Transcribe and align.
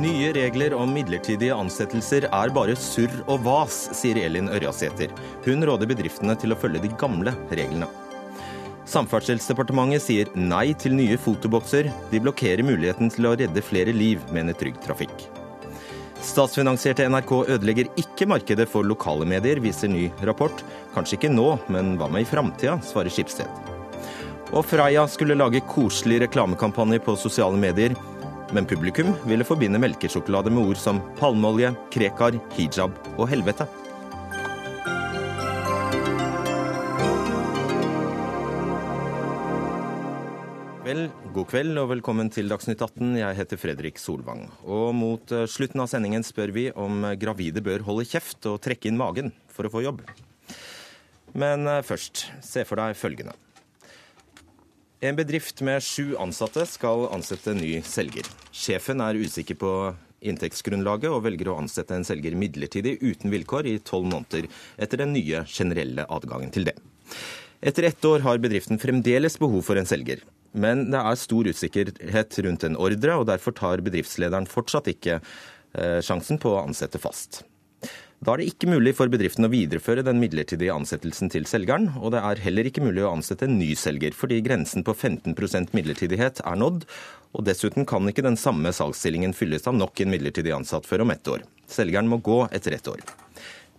Nye 0.00 0.30
regler 0.32 0.74
om 0.78 0.92
midlertidige 0.94 1.54
ansettelser 1.56 2.24
er 2.30 2.52
bare 2.54 2.76
surr 2.78 3.12
og 3.26 3.42
vas, 3.44 3.76
sier 3.96 4.20
Elin 4.22 4.48
Ørjasæter. 4.52 5.10
Hun 5.44 5.66
råder 5.66 5.90
bedriftene 5.90 6.36
til 6.40 6.54
å 6.54 6.58
følge 6.60 6.82
de 6.84 6.92
gamle 7.00 7.34
reglene. 7.50 7.88
Samferdselsdepartementet 8.90 10.04
sier 10.04 10.30
nei 10.38 10.72
til 10.78 10.96
nye 10.98 11.18
fotobokser. 11.20 11.90
De 12.10 12.22
blokkerer 12.22 12.64
muligheten 12.66 13.12
til 13.12 13.28
å 13.28 13.34
redde 13.38 13.64
flere 13.64 13.92
liv, 13.96 14.22
mener 14.34 14.56
Trygg 14.56 14.78
Trafikk. 14.84 15.26
Statsfinansierte 16.24 17.08
NRK 17.08 17.34
ødelegger 17.56 17.90
ikke 18.00 18.28
markedet 18.28 18.68
for 18.70 18.86
lokale 18.86 19.28
medier, 19.28 19.60
viser 19.62 19.92
ny 19.92 20.08
rapport. 20.28 20.64
Kanskje 20.94 21.20
ikke 21.20 21.34
nå, 21.34 21.52
men 21.72 21.96
hva 22.00 22.08
med 22.12 22.24
i 22.24 22.30
framtida, 22.30 22.78
svarer 22.84 23.12
Skipsted. 23.12 23.79
Og 24.50 24.64
Freia 24.66 25.04
skulle 25.06 25.36
lage 25.36 25.60
koselig 25.70 26.16
reklamekampanje 26.24 26.98
på 27.04 27.12
sosiale 27.14 27.54
medier. 27.54 27.92
Men 28.50 28.66
publikum 28.66 29.12
ville 29.22 29.46
forbinde 29.46 29.78
melkesjokolade 29.78 30.50
med 30.50 30.72
ord 30.72 30.78
som 30.80 30.96
palmeolje, 31.20 31.68
krekar, 31.94 32.34
hijab 32.56 32.96
og 33.14 33.28
helvete. 33.30 33.68
Vel, 40.82 41.04
god 41.30 41.46
kveld 41.52 41.78
og 41.78 41.92
velkommen 41.92 42.32
til 42.34 42.50
Dagsnytt 42.50 42.82
18. 42.82 43.12
Jeg 43.20 43.36
heter 43.38 43.60
Fredrik 43.62 44.02
Solvang. 44.02 44.48
Og 44.66 44.88
mot 44.98 45.30
eh, 45.30 45.46
slutten 45.46 45.84
av 45.84 45.92
sendingen 45.92 46.26
spør 46.26 46.50
vi 46.56 46.64
om 46.74 47.06
gravide 47.22 47.62
bør 47.62 47.86
holde 47.86 48.08
kjeft 48.10 48.50
og 48.50 48.58
trekke 48.66 48.90
inn 48.90 48.98
magen 48.98 49.30
for 49.54 49.68
å 49.68 49.70
få 49.70 49.84
jobb. 49.86 50.02
Men 51.38 51.70
eh, 51.70 51.84
først, 51.86 52.24
se 52.42 52.66
for 52.66 52.82
deg 52.82 52.98
følgende. 52.98 53.36
En 55.00 55.16
bedrift 55.16 55.62
med 55.64 55.80
sju 55.80 56.12
ansatte 56.20 56.66
skal 56.68 57.06
ansette 57.08 57.54
ny 57.56 57.78
selger. 57.88 58.26
Sjefen 58.52 59.00
er 59.00 59.16
usikker 59.16 59.56
på 59.56 59.70
inntektsgrunnlaget 60.20 61.08
og 61.08 61.22
velger 61.24 61.48
å 61.48 61.54
ansette 61.62 61.96
en 61.96 62.04
selger 62.04 62.36
midlertidig 62.36 62.98
uten 63.00 63.32
vilkår 63.32 63.70
i 63.70 63.78
tolv 63.80 64.10
måneder 64.10 64.50
etter 64.76 65.00
den 65.00 65.14
nye 65.16 65.40
generelle 65.48 66.04
adgangen 66.04 66.52
til 66.52 66.68
det. 66.68 66.76
Etter 67.64 67.88
ett 67.88 68.04
år 68.04 68.26
har 68.26 68.42
bedriften 68.44 68.80
fremdeles 68.80 69.40
behov 69.40 69.64
for 69.64 69.80
en 69.80 69.88
selger. 69.88 70.20
Men 70.52 70.90
det 70.92 71.00
er 71.00 71.16
stor 71.22 71.48
usikkerhet 71.48 72.40
rundt 72.44 72.68
en 72.68 72.76
ordre, 72.76 73.16
og 73.16 73.28
derfor 73.32 73.56
tar 73.56 73.80
bedriftslederen 73.86 74.48
fortsatt 74.52 74.92
ikke 74.92 75.16
eh, 75.16 76.00
sjansen 76.04 76.40
på 76.42 76.52
å 76.52 76.60
ansette 76.66 77.00
fast. 77.00 77.46
Da 78.20 78.34
er 78.34 78.42
det 78.42 78.50
ikke 78.50 78.68
mulig 78.68 78.92
for 78.98 79.08
bedriften 79.08 79.46
å 79.46 79.48
videreføre 79.48 80.02
den 80.04 80.18
midlertidige 80.20 80.74
ansettelsen 80.74 81.30
til 81.32 81.46
selgeren, 81.48 81.86
og 81.96 82.12
det 82.12 82.20
er 82.20 82.42
heller 82.44 82.68
ikke 82.68 82.82
mulig 82.84 83.00
å 83.06 83.14
ansette 83.14 83.46
en 83.48 83.56
ny 83.56 83.70
selger, 83.80 84.12
fordi 84.12 84.42
grensen 84.44 84.84
på 84.84 84.92
15% 84.92 85.72
midlertidighet 85.72 86.42
er 86.44 86.60
nådd, 86.60 86.84
og 87.32 87.48
dessuten 87.48 87.88
kan 87.88 88.04
ikke 88.12 88.26
den 88.28 88.36
samme 88.36 88.74
salgsstillingen 88.76 89.32
fylles 89.32 89.64
av 89.64 89.78
nok 89.80 90.04
en 90.04 90.12
midlertidig 90.12 90.52
ansatt 90.52 90.84
før 90.84 91.06
om 91.06 91.14
ett 91.16 91.32
år. 91.32 91.48
Selgeren 91.64 92.12
må 92.12 92.20
gå 92.20 92.42
etter 92.52 92.76
ett 92.76 92.92
år. 92.92 93.00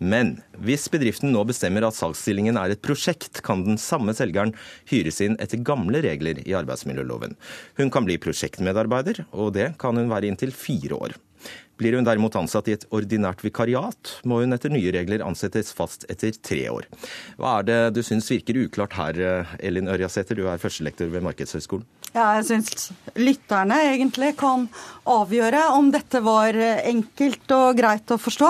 Men 0.01 0.39
hvis 0.57 0.89
bedriften 0.89 1.29
nå 1.29 1.45
bestemmer 1.45 1.85
at 1.85 2.01
salgsstillingen 2.01 2.57
er 2.57 2.73
et 2.73 2.81
prosjekt, 2.81 3.43
kan 3.45 3.61
den 3.67 3.77
samme 3.77 4.17
selgeren 4.17 4.55
hyres 4.89 5.21
inn 5.21 5.37
etter 5.37 5.61
gamle 5.61 6.01
regler 6.01 6.41
i 6.41 6.57
arbeidsmiljøloven. 6.57 7.37
Hun 7.77 7.93
kan 7.93 8.09
bli 8.09 8.17
prosjektmedarbeider, 8.17 9.27
og 9.37 9.53
det 9.59 9.75
kan 9.77 10.01
hun 10.01 10.09
være 10.09 10.33
inntil 10.33 10.49
fire 10.49 10.97
år. 10.97 11.21
Blir 11.81 11.95
hun 11.97 12.05
derimot 12.05 12.35
ansatt 12.37 12.67
i 12.69 12.75
et 12.75 12.83
ordinært 12.93 13.39
vikariat, 13.41 14.11
må 14.29 14.43
hun 14.43 14.53
etter 14.53 14.69
nye 14.69 14.91
regler 14.93 15.23
ansettes 15.25 15.71
fast 15.73 16.05
etter 16.13 16.35
tre 16.37 16.59
år. 16.69 16.85
Hva 17.41 17.55
er 17.57 17.65
det 17.65 17.79
du 17.97 18.03
syns 18.05 18.29
virker 18.29 18.59
uklart 18.67 18.93
her, 18.99 19.47
Elin 19.57 19.89
Ørjasæter, 19.89 20.37
du 20.37 20.45
er 20.45 20.61
førstelektor 20.61 21.09
ved 21.09 21.25
Markedshøgskolen? 21.25 21.87
Ja, 22.11 22.33
jeg 22.35 22.43
syns 22.49 22.89
lytterne 23.15 23.77
egentlig 23.93 24.33
kan 24.39 24.65
avgjøre 25.07 25.61
om 25.77 25.93
dette 25.93 26.19
var 26.25 26.57
enkelt 26.59 27.53
og 27.55 27.77
greit 27.77 28.11
å 28.11 28.17
forstå. 28.19 28.49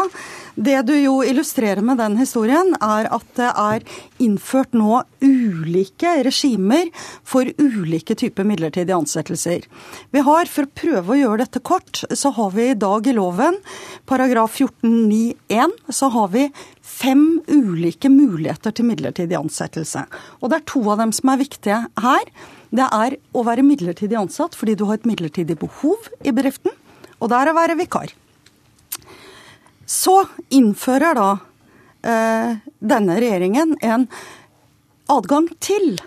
Det 0.57 0.79
du 0.87 0.95
jo 0.97 1.19
illustrerer 1.21 1.83
med 1.85 1.99
den 2.01 2.17
historien, 2.17 2.73
er 2.81 3.05
at 3.13 3.27
det 3.37 3.49
er 3.51 3.85
innført 4.17 4.73
nå 4.73 5.03
ulike 5.21 6.15
regimer 6.25 6.89
for 7.21 7.45
ulike 7.61 8.17
typer 8.17 8.47
midlertidige 8.49 8.97
ansettelser. 8.97 9.67
Vi 10.09 10.23
har, 10.25 10.49
For 10.49 10.65
å 10.65 10.73
prøve 10.81 11.13
å 11.13 11.19
gjøre 11.19 11.43
dette 11.45 11.61
kort, 11.61 12.01
så 12.09 12.31
har 12.33 12.49
vi 12.57 12.71
i 12.71 12.77
dag 12.77 13.07
i 13.07 13.13
loven, 13.13 13.59
paragraf 14.09 14.57
14-9-1, 14.57 15.77
så 15.93 16.09
har 16.09 16.33
vi 16.33 16.47
fem 16.81 17.43
ulike 17.45 18.09
muligheter 18.09 18.73
til 18.73 18.89
midlertidig 18.89 19.37
ansettelse. 19.37 20.07
Og 20.41 20.49
det 20.49 20.59
er 20.59 20.67
to 20.73 20.81
av 20.89 20.97
dem 21.05 21.13
som 21.13 21.29
er 21.29 21.45
viktige 21.45 21.79
her. 22.01 22.33
Det 22.71 22.87
er 22.87 23.17
å 23.35 23.43
være 23.43 23.65
midlertidig 23.67 24.17
ansatt 24.19 24.55
fordi 24.55 24.77
du 24.79 24.85
har 24.87 24.99
et 24.99 25.07
midlertidig 25.09 25.57
behov 25.59 26.07
i 26.23 26.31
bedriften, 26.31 26.71
og 27.19 27.31
det 27.31 27.39
er 27.39 27.51
å 27.51 27.57
være 27.57 27.77
vikar. 27.79 28.13
Så 29.91 30.21
innfører 30.55 31.17
da 31.17 31.29
eh, 32.07 32.61
denne 32.79 33.19
regjeringen 33.19 33.75
en 33.83 34.07
adgang 35.11 35.49
til 35.59 35.99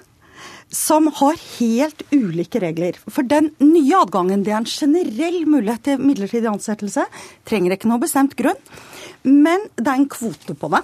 som 0.74 1.06
har 1.20 1.36
helt 1.58 2.02
ulike 2.10 2.58
regler. 2.62 2.96
For 3.06 3.26
den 3.28 3.52
nye 3.62 4.00
adgangen 4.00 4.42
det 4.42 4.54
er 4.54 4.62
en 4.62 4.68
generell 4.68 5.44
mulighet 5.46 5.84
til 5.86 6.02
midlertidig 6.02 6.50
ansettelse. 6.50 7.04
Trenger 7.46 7.76
ikke 7.76 7.90
noe 7.90 8.02
bestemt 8.02 8.34
grunn. 8.38 8.58
Men 9.22 9.68
det 9.76 9.86
er 9.86 10.00
en 10.00 10.10
kvote 10.10 10.56
på 10.58 10.70
det. 10.72 10.82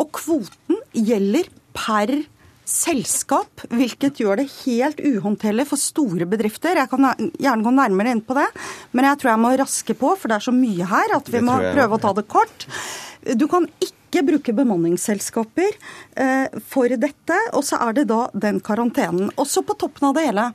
Og 0.00 0.08
kvoten 0.16 0.80
gjelder 0.96 1.50
per 1.76 2.14
selskap, 2.70 3.64
hvilket 3.74 4.20
gjør 4.22 4.40
det 4.40 4.48
helt 4.62 5.00
uhåndterlig 5.02 5.66
for 5.70 5.80
store 5.80 6.28
bedrifter. 6.30 6.78
Jeg 6.78 6.90
kan 6.92 7.10
gjerne 7.34 7.66
gå 7.66 7.74
nærmere 7.74 8.14
inn 8.14 8.24
på 8.24 8.36
det, 8.38 8.48
men 8.94 9.08
jeg 9.10 9.20
tror 9.20 9.34
jeg 9.34 9.44
må 9.44 9.54
raske 9.60 9.96
på, 9.98 10.16
for 10.16 10.30
det 10.30 10.38
er 10.38 10.48
så 10.48 10.54
mye 10.54 10.90
her 10.90 11.16
at 11.18 11.30
vi 11.32 11.42
må 11.44 11.58
prøve 11.70 11.96
å 11.96 12.02
ta 12.02 12.14
det 12.16 12.28
kort. 12.30 12.68
Du 13.36 13.46
kan 13.50 13.66
ikke 13.82 14.22
bruke 14.26 14.52
bemanningsselskaper 14.56 15.74
eh, 16.18 16.60
for 16.72 16.90
dette, 17.02 17.36
og 17.54 17.62
så 17.66 17.78
er 17.84 17.98
det 17.98 18.06
da 18.10 18.24
den 18.32 18.58
karantenen. 18.64 19.28
Også 19.38 19.62
på 19.66 19.76
toppen 19.78 20.08
av 20.08 20.16
det 20.16 20.24
hele 20.30 20.46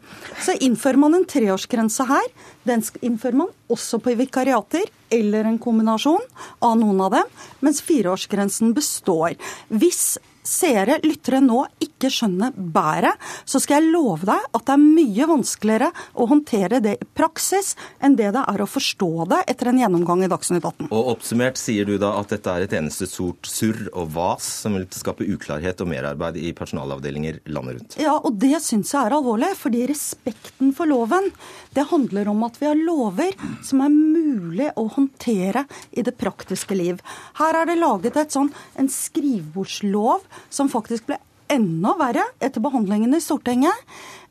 så 0.44 0.56
innfører 0.66 1.00
man 1.00 1.16
en 1.20 1.28
treårsgrense 1.30 2.08
her. 2.10 2.30
Den 2.68 2.84
innfører 3.06 3.44
man 3.46 3.52
også 3.72 4.02
på 4.04 4.16
vikariater 4.18 4.90
eller 5.14 5.48
en 5.48 5.60
kombinasjon 5.62 6.24
av 6.66 6.80
noen 6.80 7.04
av 7.06 7.20
dem, 7.20 7.36
mens 7.64 7.84
fireårsgrensen 7.86 8.74
består. 8.76 9.38
Hvis 9.70 10.18
seere, 10.46 11.00
lyttere, 11.04 11.42
nå 11.44 11.64
ikke 11.84 12.12
skjønner 12.14 12.54
bæret, 12.56 13.20
så 13.46 13.60
skal 13.62 13.82
jeg 13.82 13.94
love 13.94 14.28
deg 14.28 14.48
at 14.56 14.66
det 14.68 14.76
er 14.76 14.84
mye 14.84 15.28
vanskeligere 15.30 15.92
å 16.14 16.28
håndtere 16.30 16.82
det 16.84 16.96
i 17.02 17.10
praksis 17.18 17.74
enn 18.04 18.18
det 18.20 18.32
det 18.36 18.44
er 18.46 18.64
å 18.64 18.70
forstå 18.70 19.12
det 19.32 19.42
etter 19.52 19.72
en 19.72 19.82
gjennomgang 19.82 20.24
i 20.26 20.30
Dagsnytt 20.32 20.66
18. 20.66 20.90
Og 20.90 21.12
oppsummert 21.16 21.60
sier 21.60 21.88
du 21.88 21.98
da 22.02 22.14
at 22.20 22.34
dette 22.34 22.52
er 22.52 22.66
et 22.66 22.76
eneste 22.78 23.08
sort 23.10 23.50
surr 23.50 23.88
og 23.94 24.14
vas 24.16 24.46
som 24.64 24.78
vil 24.78 24.88
skape 24.96 25.28
uklarhet 25.28 25.82
og 25.84 25.92
merarbeid 25.92 26.40
i 26.40 26.54
personalavdelinger 26.58 27.42
landet 27.56 27.80
rundt? 27.80 27.98
Ja, 28.02 28.18
og 28.18 28.40
det 28.42 28.60
syns 28.66 28.94
jeg 28.94 29.02
er 29.02 29.18
alvorlig, 29.18 29.52
fordi 29.60 29.86
respekten 29.90 30.74
for 30.76 30.90
loven, 30.90 31.32
det 31.76 31.88
handler 31.92 32.30
om 32.32 32.46
at 32.48 32.60
vi 32.62 32.70
har 32.70 32.80
lover 32.80 33.36
som 33.66 33.84
er 33.84 33.94
mulig 34.26 34.72
å 34.76 34.88
håndtere 34.96 35.66
i 35.94 36.04
det 36.06 36.18
praktiske 36.20 36.78
liv. 36.78 37.00
Her 37.40 37.62
er 37.62 37.70
det 37.70 37.80
laget 37.80 38.18
et 38.20 38.36
sånn, 38.36 38.52
en 38.76 38.92
skrivebordslov 38.92 40.26
som 40.50 40.72
faktisk 40.72 41.08
ble 41.10 41.22
enda 41.52 41.94
verre 42.00 42.24
etter 42.44 42.64
behandlingen 42.64 43.14
i 43.14 43.22
Stortinget. 43.22 43.86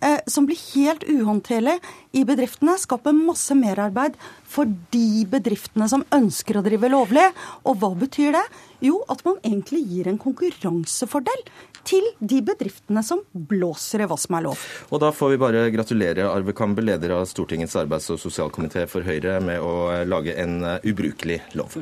Eh, 0.05 0.21
som 0.27 0.47
blir 0.47 0.59
helt 0.75 1.05
uhåndterlig 1.09 1.79
i 2.13 2.25
bedriftene. 2.27 2.77
Skaper 2.81 3.15
masse 3.17 3.55
merarbeid 3.57 4.19
for 4.45 4.69
de 4.93 5.25
bedriftene 5.31 5.89
som 5.89 6.05
ønsker 6.13 6.59
å 6.59 6.65
drive 6.67 6.91
lovlig. 6.93 7.25
Og 7.65 7.79
hva 7.81 7.95
betyr 7.99 8.35
det? 8.37 8.45
Jo, 8.85 8.99
at 9.09 9.23
man 9.25 9.39
egentlig 9.43 9.81
gir 9.89 10.11
en 10.11 10.21
konkurransefordel 10.21 11.47
til 11.89 12.05
de 12.21 12.41
bedriftene 12.45 13.03
som 13.05 13.23
blåser 13.33 14.05
i 14.05 14.09
hva 14.09 14.19
som 14.21 14.37
er 14.39 14.47
lov. 14.47 14.61
Og 14.93 15.01
da 15.03 15.11
får 15.15 15.35
vi 15.35 15.41
bare 15.41 15.65
gratulere 15.73 16.29
Arve 16.29 16.55
Kambe, 16.57 16.85
leder 16.85 17.17
av 17.17 17.27
Stortingets 17.29 17.77
arbeids- 17.81 18.11
og 18.13 18.21
sosialkomité 18.21 18.87
for 18.91 19.05
Høyre, 19.07 19.39
med 19.45 19.61
å 19.65 20.05
lage 20.09 20.37
en 20.41 20.61
eh, 20.65 20.89
ubrukelig 20.91 21.41
lov. 21.57 21.77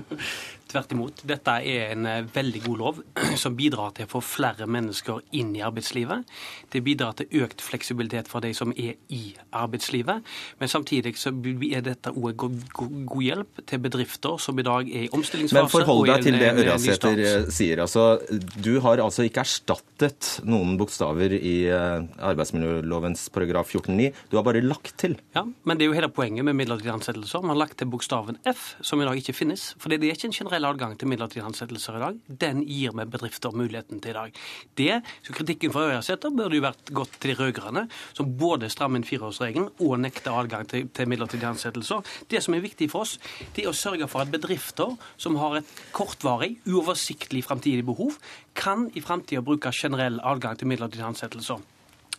Tvert 0.73 0.93
imot. 0.95 1.21
Dette 1.29 1.55
er 1.69 1.91
en 1.93 2.07
eh, 2.09 2.23
veldig 2.33 2.63
god 2.65 2.79
lov 2.81 3.01
som 3.43 3.57
bidrar 3.57 3.93
til 3.97 4.07
å 4.09 4.13
få 4.15 4.23
flere 4.25 4.65
mennesker 4.71 5.21
inn 5.37 5.51
i 5.57 5.61
arbeidslivet. 5.65 6.25
Det 6.73 6.81
bidrar 6.85 7.19
til 7.19 7.45
økt 7.45 7.61
fleksibilitet 7.61 8.31
for 8.31 8.45
de 8.45 8.55
som 8.57 8.73
er 8.73 8.97
i 9.13 9.35
arbeidslivet. 9.53 10.25
Men 10.63 10.73
samtidig 10.73 11.15
så 11.21 11.33
er 11.33 11.85
dette 11.85 12.15
òg 12.15 12.33
god, 12.41 12.57
god, 12.79 13.21
hjelp 13.23 13.61
til 13.69 13.83
bedrifter 13.85 14.39
som 14.41 14.59
i 14.59 14.65
dag 14.65 14.89
er 14.89 15.07
i 15.07 15.11
omstillingsfase. 15.13 15.61
Men 15.61 15.73
forhold 15.75 16.09
deg 16.09 16.25
til 16.25 16.39
det 16.41 16.51
Ørjasæter 16.63 17.23
eh, 17.27 17.53
sier. 17.53 17.85
Altså, 17.85 18.07
du 18.57 18.73
har 18.85 19.03
altså 19.05 19.27
ikke 19.29 19.45
erstattet 19.45 20.39
noen 20.49 20.79
bokstaver 20.81 21.37
i 21.37 21.55
eh, 21.69 22.09
arbeidsmiljølovens 22.33 23.27
paragraf 23.35 23.75
14-9. 23.77 24.09
Du 24.33 24.39
har 24.41 24.49
bare 24.49 24.65
lagt 24.65 24.97
til. 25.05 25.19
Ja, 25.37 25.45
men 25.45 25.77
det 25.77 25.85
er 25.85 25.93
jo 25.93 25.99
hele 26.01 26.13
poenget 26.13 26.49
med 26.49 26.57
midlertidige 26.57 26.97
ansettelser. 26.97 27.45
Man 27.45 27.59
har 27.59 27.67
lagt 27.67 27.79
til 27.83 27.93
bokstaven 27.93 28.41
F, 28.49 28.73
som 28.81 29.05
i 29.05 29.09
dag 29.09 29.21
ikke 29.21 29.37
finnes. 29.37 29.69
For 29.77 29.93
det 29.93 30.01
er 30.01 30.17
ikke 30.17 30.33
en 30.33 30.39
generell 30.41 30.62
adgang 30.69 30.95
til 30.99 31.11
midlertidige 31.11 31.47
ansettelser 31.49 31.97
i 31.99 32.03
dag. 32.03 32.19
Den 32.45 32.63
gir 32.67 32.95
vi 32.97 33.07
bedrifter 33.11 33.55
muligheten 33.57 34.01
til 34.03 34.13
i 34.13 34.17
dag. 34.17 34.39
Det, 34.79 35.01
så 35.27 35.35
Kritikken 35.37 35.73
fra 35.75 35.89
Øyasæter 35.91 36.35
burde 36.37 36.59
jo 36.59 36.65
vært 36.65 36.93
gått 36.95 37.19
til 37.19 37.33
de 37.33 37.39
rød-grønne, 37.41 37.87
som 38.17 38.33
både 38.39 38.71
strammer 38.73 39.01
inn 39.01 39.09
fireårsregelen 39.09 39.71
og 39.83 39.99
nekter 40.05 40.37
adgang 40.37 40.69
til, 40.71 40.89
til 40.95 41.11
midlertidige 41.11 41.51
ansettelser. 41.53 42.07
Det 42.31 42.43
som 42.45 42.57
er 42.57 42.65
viktig 42.65 42.91
for 42.93 43.07
oss, 43.07 43.19
det 43.57 43.67
er 43.67 43.73
å 43.73 43.77
sørge 43.77 44.09
for 44.11 44.25
at 44.25 44.33
bedrifter 44.33 44.97
som 45.21 45.39
har 45.43 45.61
et 45.61 45.77
kortvarig, 45.97 46.57
uoversiktlig 46.69 47.45
framtidig 47.47 47.87
behov, 47.89 48.19
kan 48.55 48.89
i 48.95 49.05
framtida 49.05 49.43
bruke 49.45 49.73
generell 49.75 50.21
adgang 50.23 50.59
til 50.59 50.71
midlertidige 50.71 51.09
ansettelser. 51.09 51.63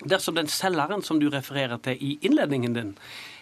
Dersom 0.04 0.36
den 0.36 0.50
selgeren 0.52 1.04
som 1.06 1.20
du 1.22 1.30
refererer 1.32 1.80
til 1.84 2.02
i 2.02 2.18
innledningen 2.26 2.74
din, 2.76 2.96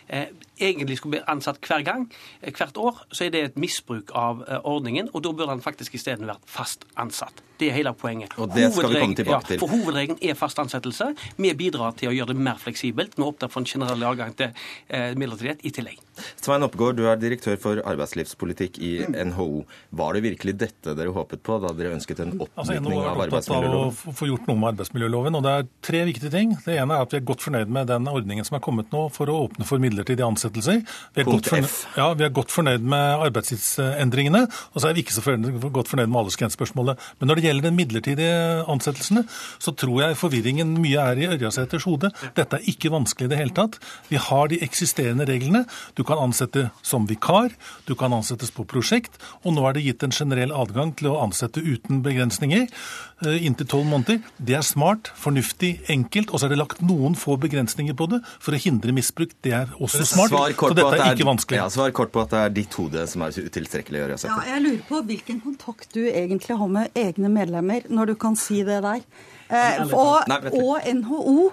eh, 0.08 0.28
egentlig 0.62 0.98
skulle 1.00 1.18
bli 1.18 1.24
ansatt 1.32 1.62
hver 1.66 1.86
gang, 1.86 2.08
eh, 2.42 2.54
hvert 2.54 2.78
år, 2.78 3.06
så 3.12 3.26
er 3.26 3.34
det 3.34 3.44
et 3.44 3.62
misbruk 3.62 4.12
av 4.16 4.44
eh, 4.48 4.60
ordningen. 4.64 5.10
Og 5.14 5.24
da 5.24 5.32
burde 5.32 5.50
han 5.56 5.64
faktisk 5.64 5.96
isteden 6.00 6.30
vært 6.30 6.46
fast 6.46 6.86
ansatt. 6.96 7.44
Det 7.62 7.70
er 7.70 7.76
hele 7.78 7.94
poenget. 7.94 8.34
Og 8.42 8.50
det 8.56 8.72
skal 8.74 8.90
vi 8.90 9.02
komme 9.04 9.16
tilbake 9.16 9.46
til. 9.52 9.60
Ja, 9.60 9.62
for 9.62 9.70
hovedregelen 9.70 10.18
er 10.26 10.38
fast 10.38 10.60
ansettelse. 10.62 11.12
Vi 11.38 11.52
bidrar 11.54 11.94
til 12.00 12.10
å 12.10 12.16
gjøre 12.16 12.34
det 12.34 12.46
mer 12.48 12.58
fleksibelt. 12.62 13.20
Vi 13.20 13.26
åpner 13.28 13.52
for 13.54 13.62
en 13.62 13.70
generell 13.70 14.06
adgang 14.10 14.34
til 14.38 14.50
eh, 14.90 15.12
midlertidighet 15.14 15.62
i 15.70 15.74
tillegg. 15.76 16.00
Svein 16.42 16.66
Oppegård, 16.66 16.98
du 16.98 17.06
er 17.10 17.20
direktør 17.22 17.60
for 17.62 17.82
arbeidslivspolitikk 17.88 18.80
i 18.82 18.92
NHO. 19.30 19.64
Var 20.02 20.18
det 20.18 20.24
virkelig 20.26 20.56
dette 20.64 20.96
dere 20.98 21.14
håpet 21.14 21.44
på 21.46 21.60
da 21.62 21.72
dere 21.78 21.94
ønsket 21.96 22.24
en 22.26 22.34
oppmykning 22.36 22.98
altså, 22.98 23.14
av 23.14 23.22
arbeidsmiljøloven? 23.28 23.94
Av 23.94 24.10
å 24.10 24.16
få 24.18 24.30
gjort 24.32 24.50
noe 24.50 24.62
med 24.62 24.70
arbeidsmiljøloven, 24.74 25.38
og 25.38 25.46
Det 25.46 25.54
er 25.54 25.70
tre 25.92 26.04
viktige 26.10 26.34
ting. 26.34 26.58
Det 26.66 26.78
ene 26.82 26.98
er 26.98 27.06
at 27.06 27.14
vi 27.14 27.22
er 27.22 27.28
godt 27.30 27.46
fornøyd 27.46 27.74
med 27.78 27.90
den 27.94 28.10
ordningen 28.10 28.48
som 28.48 28.58
er 28.58 28.66
kommet 28.66 28.92
nå 28.94 29.06
for 29.14 29.30
å 29.32 29.38
åpne 29.46 29.70
for 29.70 29.84
midlertidige 29.84 30.28
ansettelser. 30.52 30.82
Vi 31.16 31.22
er, 31.22 31.26
godt 31.26 31.48
fornøyd, 31.50 31.98
ja, 31.98 32.14
vi 32.14 32.24
er 32.26 32.34
godt 32.34 32.52
fornøyd 32.52 32.86
med 32.92 33.26
arbeidstidsendringene, 33.28 34.48
og 34.74 34.82
så 34.82 34.90
er 34.90 34.94
vi 34.94 35.04
ikke 35.04 35.14
så 35.14 35.24
godt 35.72 35.88
fornøyd 35.88 36.08
med 36.08 36.20
aldersgrensespørsmålet. 36.22 37.00
Men 37.20 37.28
når 37.28 37.36
det 37.36 37.44
gjelder 37.46 37.70
de 37.70 37.76
midlertidige 37.76 38.64
ansettelsene, 38.72 39.26
så 39.60 39.72
tror 39.72 40.02
jeg 40.02 40.18
forvirringen 40.18 40.76
mye 40.82 41.00
er 41.00 41.22
i 41.22 41.30
Ørjasæters 41.36 41.88
hode. 41.88 42.12
Dette 42.36 42.58
er 42.58 42.70
ikke 42.72 42.92
vanskelig 42.92 43.30
i 43.30 43.34
det 43.34 43.40
hele 43.42 43.56
tatt. 43.56 43.80
Vi 44.10 44.20
har 44.22 44.52
de 44.52 44.62
eksisterende 44.64 45.28
reglene. 45.30 45.66
Du 45.98 46.04
kan 46.04 46.22
ansette 46.22 46.70
som 46.84 47.08
vikar, 47.10 47.54
du 47.88 47.96
kan 47.96 48.14
ansettes 48.14 48.52
på 48.52 48.66
prosjekt, 48.68 49.18
og 49.44 49.56
nå 49.56 49.66
er 49.68 49.78
det 49.78 49.86
gitt 49.86 50.04
en 50.04 50.16
generell 50.16 50.54
adgang 50.56 50.94
til 50.98 51.12
å 51.12 51.20
ansette 51.24 51.62
uten 51.62 52.02
begrensninger 52.06 52.68
eh, 52.68 53.46
inntil 53.46 53.70
tolv 53.70 53.90
måneder. 53.90 54.22
Det 54.38 54.58
er 54.58 54.66
smart, 54.66 55.12
fornuftig, 55.16 55.74
enkelt, 55.92 56.32
og 56.32 56.42
så 56.42 56.48
er 56.48 56.56
det 56.56 56.62
lagt 56.62 56.84
noen 56.86 57.16
få 57.18 57.38
begrensninger 57.42 57.96
på 57.98 58.10
det 58.12 58.22
for 58.42 58.56
å 58.56 58.62
hindre 58.62 58.94
misbruk. 58.96 59.36
Det 59.44 59.54
er 59.56 59.72
også 59.80 60.06
smart. 60.08 60.34
Så 60.50 60.72
dette 60.78 60.98
er 60.98 61.16
ikke 61.16 61.28
vanskelig. 61.30 61.60
Ja, 61.62 61.68
Svar 61.74 61.94
kort 61.96 62.14
på 62.14 62.24
at 62.24 62.34
det 62.34 62.40
er 62.42 62.56
ditt 62.56 62.78
hode 62.80 63.06
som 63.10 63.26
er 63.26 63.36
utilstrekkelig. 63.36 64.02
å 64.04 64.20
Ja, 64.30 64.40
jeg 64.54 64.64
lurer 64.66 64.82
på 64.88 65.02
hvilken 65.12 65.42
kontakt 65.44 65.94
du 65.96 66.02
egentlig 66.08 66.58
har 66.58 66.72
med 66.72 66.98
egne 66.98 67.32
medlemmer, 67.34 67.86
når 67.90 68.14
du 68.14 68.16
kan 68.22 68.38
si 68.40 68.64
det 68.68 68.82
der. 68.86 69.04
Eh, 69.52 69.84
og, 69.92 70.32
og 70.56 70.88
NHO 70.88 71.52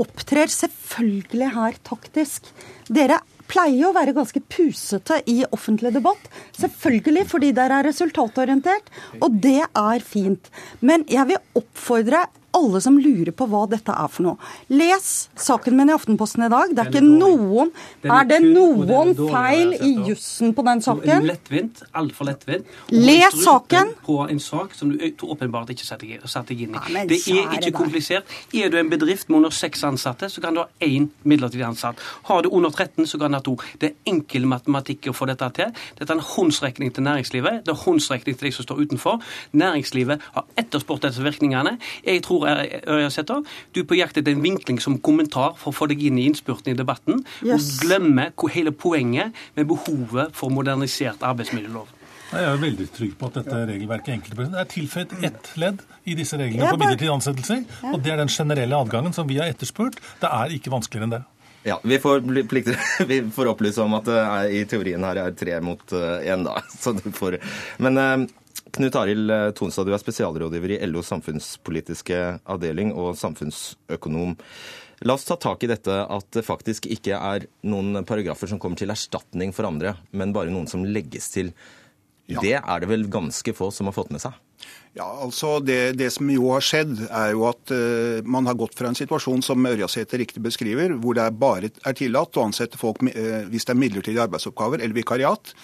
opptrer 0.00 0.50
selvfølgelig 0.52 1.52
her 1.56 1.78
taktisk. 1.86 2.48
Dere 2.88 3.20
pleier 3.50 3.88
å 3.88 3.94
være 3.94 4.14
ganske 4.14 4.42
pusete 4.46 5.20
i 5.30 5.40
offentlig 5.50 5.92
debatt. 5.96 6.28
Selvfølgelig 6.56 7.26
fordi 7.30 7.52
dere 7.56 7.80
er 7.80 7.88
resultatorientert, 7.90 8.92
og 9.20 9.40
det 9.42 9.62
er 9.66 10.04
fint. 10.06 10.52
Men 10.80 11.06
jeg 11.10 11.32
vil 11.32 11.42
oppfordre 11.58 12.26
alle 12.56 12.80
som 12.82 12.98
lurer 12.98 13.32
på 13.36 13.46
hva 13.50 13.64
dette 13.70 13.94
er 13.94 14.10
for 14.10 14.26
noe. 14.26 14.50
Les 14.72 15.08
saken 15.38 15.76
min 15.78 15.90
i 15.90 15.94
Aftenposten 15.94 16.44
i 16.46 16.50
dag. 16.52 16.72
Det 16.74 16.84
er 16.84 16.90
ikke 16.90 17.04
noen 17.04 17.70
Er 18.02 18.26
det 18.28 18.40
noen 18.44 19.14
feil 19.18 19.74
i 19.76 19.92
jussen 20.08 20.54
på 20.56 20.64
den 20.66 20.82
saken? 20.84 21.10
Er 21.14 21.26
lettvint. 21.30 21.82
Altfor 21.96 22.28
lettvint. 22.30 22.66
Les 22.92 23.36
saken. 23.44 23.94
På 24.06 24.22
en 24.26 24.40
sak 24.42 24.74
som 24.78 24.90
du 24.92 24.98
åpenbart 25.26 25.70
ikke 25.74 25.86
satte 25.86 26.06
deg 26.48 26.64
inn 26.66 26.76
i. 26.76 27.04
Det 27.10 27.20
er 27.30 27.56
ikke 27.58 27.74
komplisert. 27.76 28.28
Er 28.56 28.72
du 28.72 28.78
en 28.80 28.90
bedrift 28.90 29.28
med 29.30 29.40
under 29.40 29.54
seks 29.54 29.84
ansatte, 29.86 30.30
så 30.32 30.42
kan 30.42 30.56
du 30.56 30.62
ha 30.64 30.68
én 30.84 31.10
midlertidig 31.22 31.66
ansatt. 31.66 32.00
Har 32.28 32.42
du 32.42 32.50
under 32.50 32.70
13, 32.70 33.06
så 33.06 33.18
kan 33.20 33.30
du 33.30 33.38
ha 33.38 33.42
to. 33.44 33.56
Det 33.80 33.92
er 33.92 34.12
enkel 34.12 34.46
matematikk 34.50 35.10
å 35.10 35.16
få 35.16 35.28
dette 35.30 35.50
til. 35.58 35.72
Dette 35.98 36.10
er 36.10 36.18
en 36.18 36.26
håndsrekning 36.34 36.92
til 36.94 37.06
næringslivet. 37.06 37.62
Det 37.66 37.74
er 37.74 37.82
håndsrekning 37.84 38.38
til 38.38 38.48
de 38.48 38.54
som 38.56 38.66
står 38.66 38.84
utenfor. 38.84 39.20
Næringslivet 39.52 40.26
har 40.34 40.48
etterspurt 40.60 41.06
disse 41.06 41.24
virkningene. 41.24 41.76
Jeg 42.06 42.24
tror 42.26 42.39
Ørjasæter. 42.46 43.44
Du 43.74 43.82
er 43.82 43.88
på 43.88 43.98
jakt 43.98 44.20
etter 44.20 44.34
en 44.34 44.44
vinkling 44.44 44.80
som 44.82 44.98
kommentar 44.98 45.56
for 45.60 45.72
å 45.72 45.76
få 45.76 45.88
deg 45.90 46.02
inn 46.08 46.18
i 46.20 46.26
innspurten 46.30 46.72
i 46.72 46.76
debatten. 46.78 47.24
Yes. 47.46 47.76
Og 47.80 47.86
glemmer 47.86 48.34
hele 48.50 48.72
poenget 48.72 49.36
med 49.56 49.68
behovet 49.70 50.36
for 50.36 50.52
modernisert 50.54 51.22
arbeidsmiljølov. 51.26 51.88
Jeg 52.30 52.46
er 52.46 52.60
veldig 52.62 52.86
trygg 52.94 53.14
på 53.18 53.26
at 53.26 53.40
dette 53.40 53.64
regelverket 53.72 54.14
enkelt. 54.14 54.38
Det 54.38 54.60
er 54.62 54.68
tilføyd 54.70 55.14
ett 55.26 55.50
ledd 55.58 55.82
i 56.06 56.14
disse 56.14 56.38
reglene 56.38 56.68
for 56.68 56.78
midlertidige 56.78 57.16
ansettelser, 57.16 57.64
og 57.90 57.98
det 58.04 58.12
er 58.14 58.22
den 58.22 58.30
generelle 58.30 58.78
adgangen 58.78 59.16
som 59.16 59.26
vi 59.26 59.40
har 59.40 59.50
etterspurt. 59.50 59.98
Det 60.22 60.30
er 60.30 60.54
ikke 60.54 60.70
vanskeligere 60.70 61.08
enn 61.08 61.16
det. 61.16 61.22
Ja, 61.66 61.80
Vi 61.84 61.98
får, 62.00 62.22
plikter, 62.48 62.78
vi 63.10 63.18
får 63.34 63.50
opplyse 63.50 63.82
om 63.82 63.98
at 63.98 64.06
det 64.08 64.20
er, 64.20 64.52
i 64.60 64.62
teorien 64.70 65.02
her 65.04 65.18
er 65.26 65.34
tre 65.36 65.58
mot 65.64 65.82
én, 65.92 66.46
da. 66.46 66.62
Så 66.82 66.94
du 66.96 67.10
får, 67.12 67.40
men 67.82 67.98
Knut 68.76 68.96
Arild 68.98 69.32
eh, 69.34 69.48
Tonstad, 69.56 69.88
du 69.88 69.94
er 69.94 70.02
spesialrådgiver 70.02 70.76
i 70.76 70.78
LOs 70.90 71.10
samfunnspolitiske 71.10 72.20
avdeling 72.50 72.92
og 72.94 73.16
samfunnsøkonom. 73.18 74.36
La 75.08 75.16
oss 75.16 75.24
ta 75.24 75.38
tak 75.40 75.64
i 75.64 75.70
dette 75.70 75.94
at 76.04 76.26
det 76.36 76.44
faktisk 76.44 76.86
ikke 76.92 77.16
er 77.16 77.46
noen 77.64 78.04
paragrafer 78.08 78.50
som 78.50 78.60
kommer 78.60 78.76
til 78.78 78.92
erstatning 78.92 79.54
for 79.56 79.68
andre, 79.68 79.94
men 80.12 80.34
bare 80.36 80.52
noen 80.52 80.68
som 80.68 80.84
legges 80.84 81.30
til. 81.32 81.54
Ja. 82.30 82.38
Det 82.44 82.56
er 82.60 82.82
det 82.82 82.90
vel 82.90 83.08
ganske 83.10 83.54
få 83.56 83.72
som 83.74 83.88
har 83.88 83.96
fått 83.96 84.12
med 84.14 84.22
seg? 84.22 84.36
Ja, 84.92 85.06
altså 85.24 85.56
det, 85.62 85.96
det, 85.98 86.10
som 86.12 86.28
jo 86.30 86.50
har 86.52 86.62
skjedd, 86.62 86.92
er 87.06 87.32
jo 87.32 87.46
at 87.48 87.72
uh, 87.72 88.20
man 88.28 88.46
har 88.50 88.58
gått 88.58 88.76
fra 88.78 88.90
en 88.90 88.98
situasjon 88.98 89.42
som 89.46 89.66
Ørjasæter 89.66 90.20
riktig 90.20 90.42
beskriver, 90.44 90.92
hvor 91.00 91.16
det 91.16 91.24
er 91.24 91.38
bare 91.38 91.70
er 91.70 91.96
tillatt 91.96 92.36
å 92.36 92.44
ansette 92.48 92.78
folk 92.78 93.02
uh, 93.06 93.46
hvis 93.50 93.66
det 93.66 93.74
er 93.74 93.80
midlertidige 93.80 94.26
arbeidsoppgaver 94.26 94.82
eller 94.82 94.98
vikariat. 94.98 95.54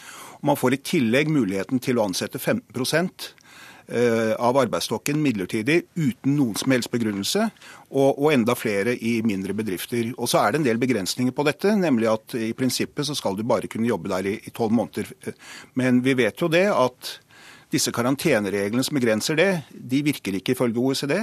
Man 0.46 0.58
får 0.58 0.76
i 0.76 0.82
tillegg 0.94 1.32
muligheten 1.32 1.82
til 1.82 1.98
å 1.98 2.06
ansette 2.06 2.38
15 2.38 3.10
eh, 3.88 4.32
av 4.38 4.58
arbeidsstokken 4.60 5.18
midlertidig 5.22 5.80
uten 5.96 6.36
noen 6.38 6.54
som 6.58 6.74
helst 6.74 6.92
begrunnelse, 6.92 7.48
og, 7.90 8.10
og, 8.12 8.30
enda 8.32 8.54
flere 8.58 8.94
i 8.96 9.18
mindre 9.26 9.56
bedrifter. 9.58 10.12
Og 10.16 10.30
Så 10.30 10.40
er 10.40 10.52
det 10.52 10.62
en 10.62 10.68
del 10.68 10.80
begrensninger 10.82 11.34
på 11.34 11.46
dette, 11.48 11.74
nemlig 11.78 12.10
at 12.12 12.38
i 12.38 12.52
prinsippet 12.56 13.08
så 13.08 13.18
skal 13.18 13.38
du 13.38 13.44
bare 13.46 13.70
kunne 13.70 13.90
jobbe 13.90 14.12
der 14.12 14.30
i 14.36 14.54
tolv 14.54 14.74
måneder. 14.76 15.12
Men 15.74 16.02
vi 16.06 16.16
vet 16.18 16.40
jo 16.40 16.52
det 16.52 16.66
at 16.72 17.16
disse 17.72 17.90
karantenereglene 17.90 18.84
som 18.86 18.94
begrenser 18.94 19.38
det, 19.38 19.50
de 19.74 20.02
virker 20.06 20.38
ikke 20.38 20.54
ifølge 20.54 20.78
OECD. 20.78 21.16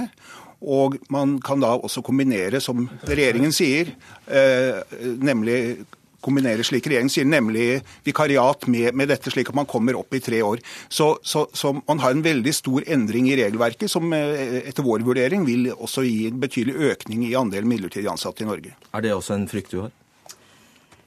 Og 0.64 0.98
man 1.12 1.38
kan 1.44 1.60
da 1.60 1.74
også 1.76 2.04
kombinere, 2.04 2.60
som 2.60 2.86
regjeringen 3.08 3.52
sier, 3.52 3.94
eh, 4.28 4.80
nemlig 5.20 5.84
kombinere 6.24 6.64
slik 6.66 6.88
regjeringen 6.90 7.12
sier, 7.12 7.28
nemlig 7.28 7.80
vikariat 8.06 8.68
med, 8.70 8.92
med, 8.96 9.10
dette, 9.12 9.32
slik 9.32 9.52
at 9.52 9.58
man 9.58 9.68
kommer 9.70 9.98
opp 9.98 10.14
i 10.16 10.22
tre 10.24 10.40
år. 10.44 10.62
Så, 10.88 11.14
så, 11.22 11.46
så, 11.52 11.74
man 11.84 12.02
har 12.04 12.14
en 12.14 12.24
veldig 12.24 12.54
stor 12.56 12.86
endring 12.90 13.28
i 13.30 13.36
regelverket, 13.40 13.90
som 13.92 14.12
eh, 14.16 14.62
etter 14.64 14.86
vår 14.86 15.04
vurdering 15.06 15.46
vil 15.48 15.70
også 15.74 16.06
gi 16.06 16.30
en 16.30 16.40
betydelig 16.42 16.94
økning 16.94 17.26
i 17.28 17.34
andelen 17.38 17.70
midlertidig 17.70 18.10
ansatte 18.12 18.44
i 18.44 18.48
Norge. 18.48 18.74
Er 18.94 19.04
det 19.04 19.14
også 19.14 19.36
en 19.38 19.50
frykt 19.50 19.74
du 19.74 19.84
har? 19.84 19.92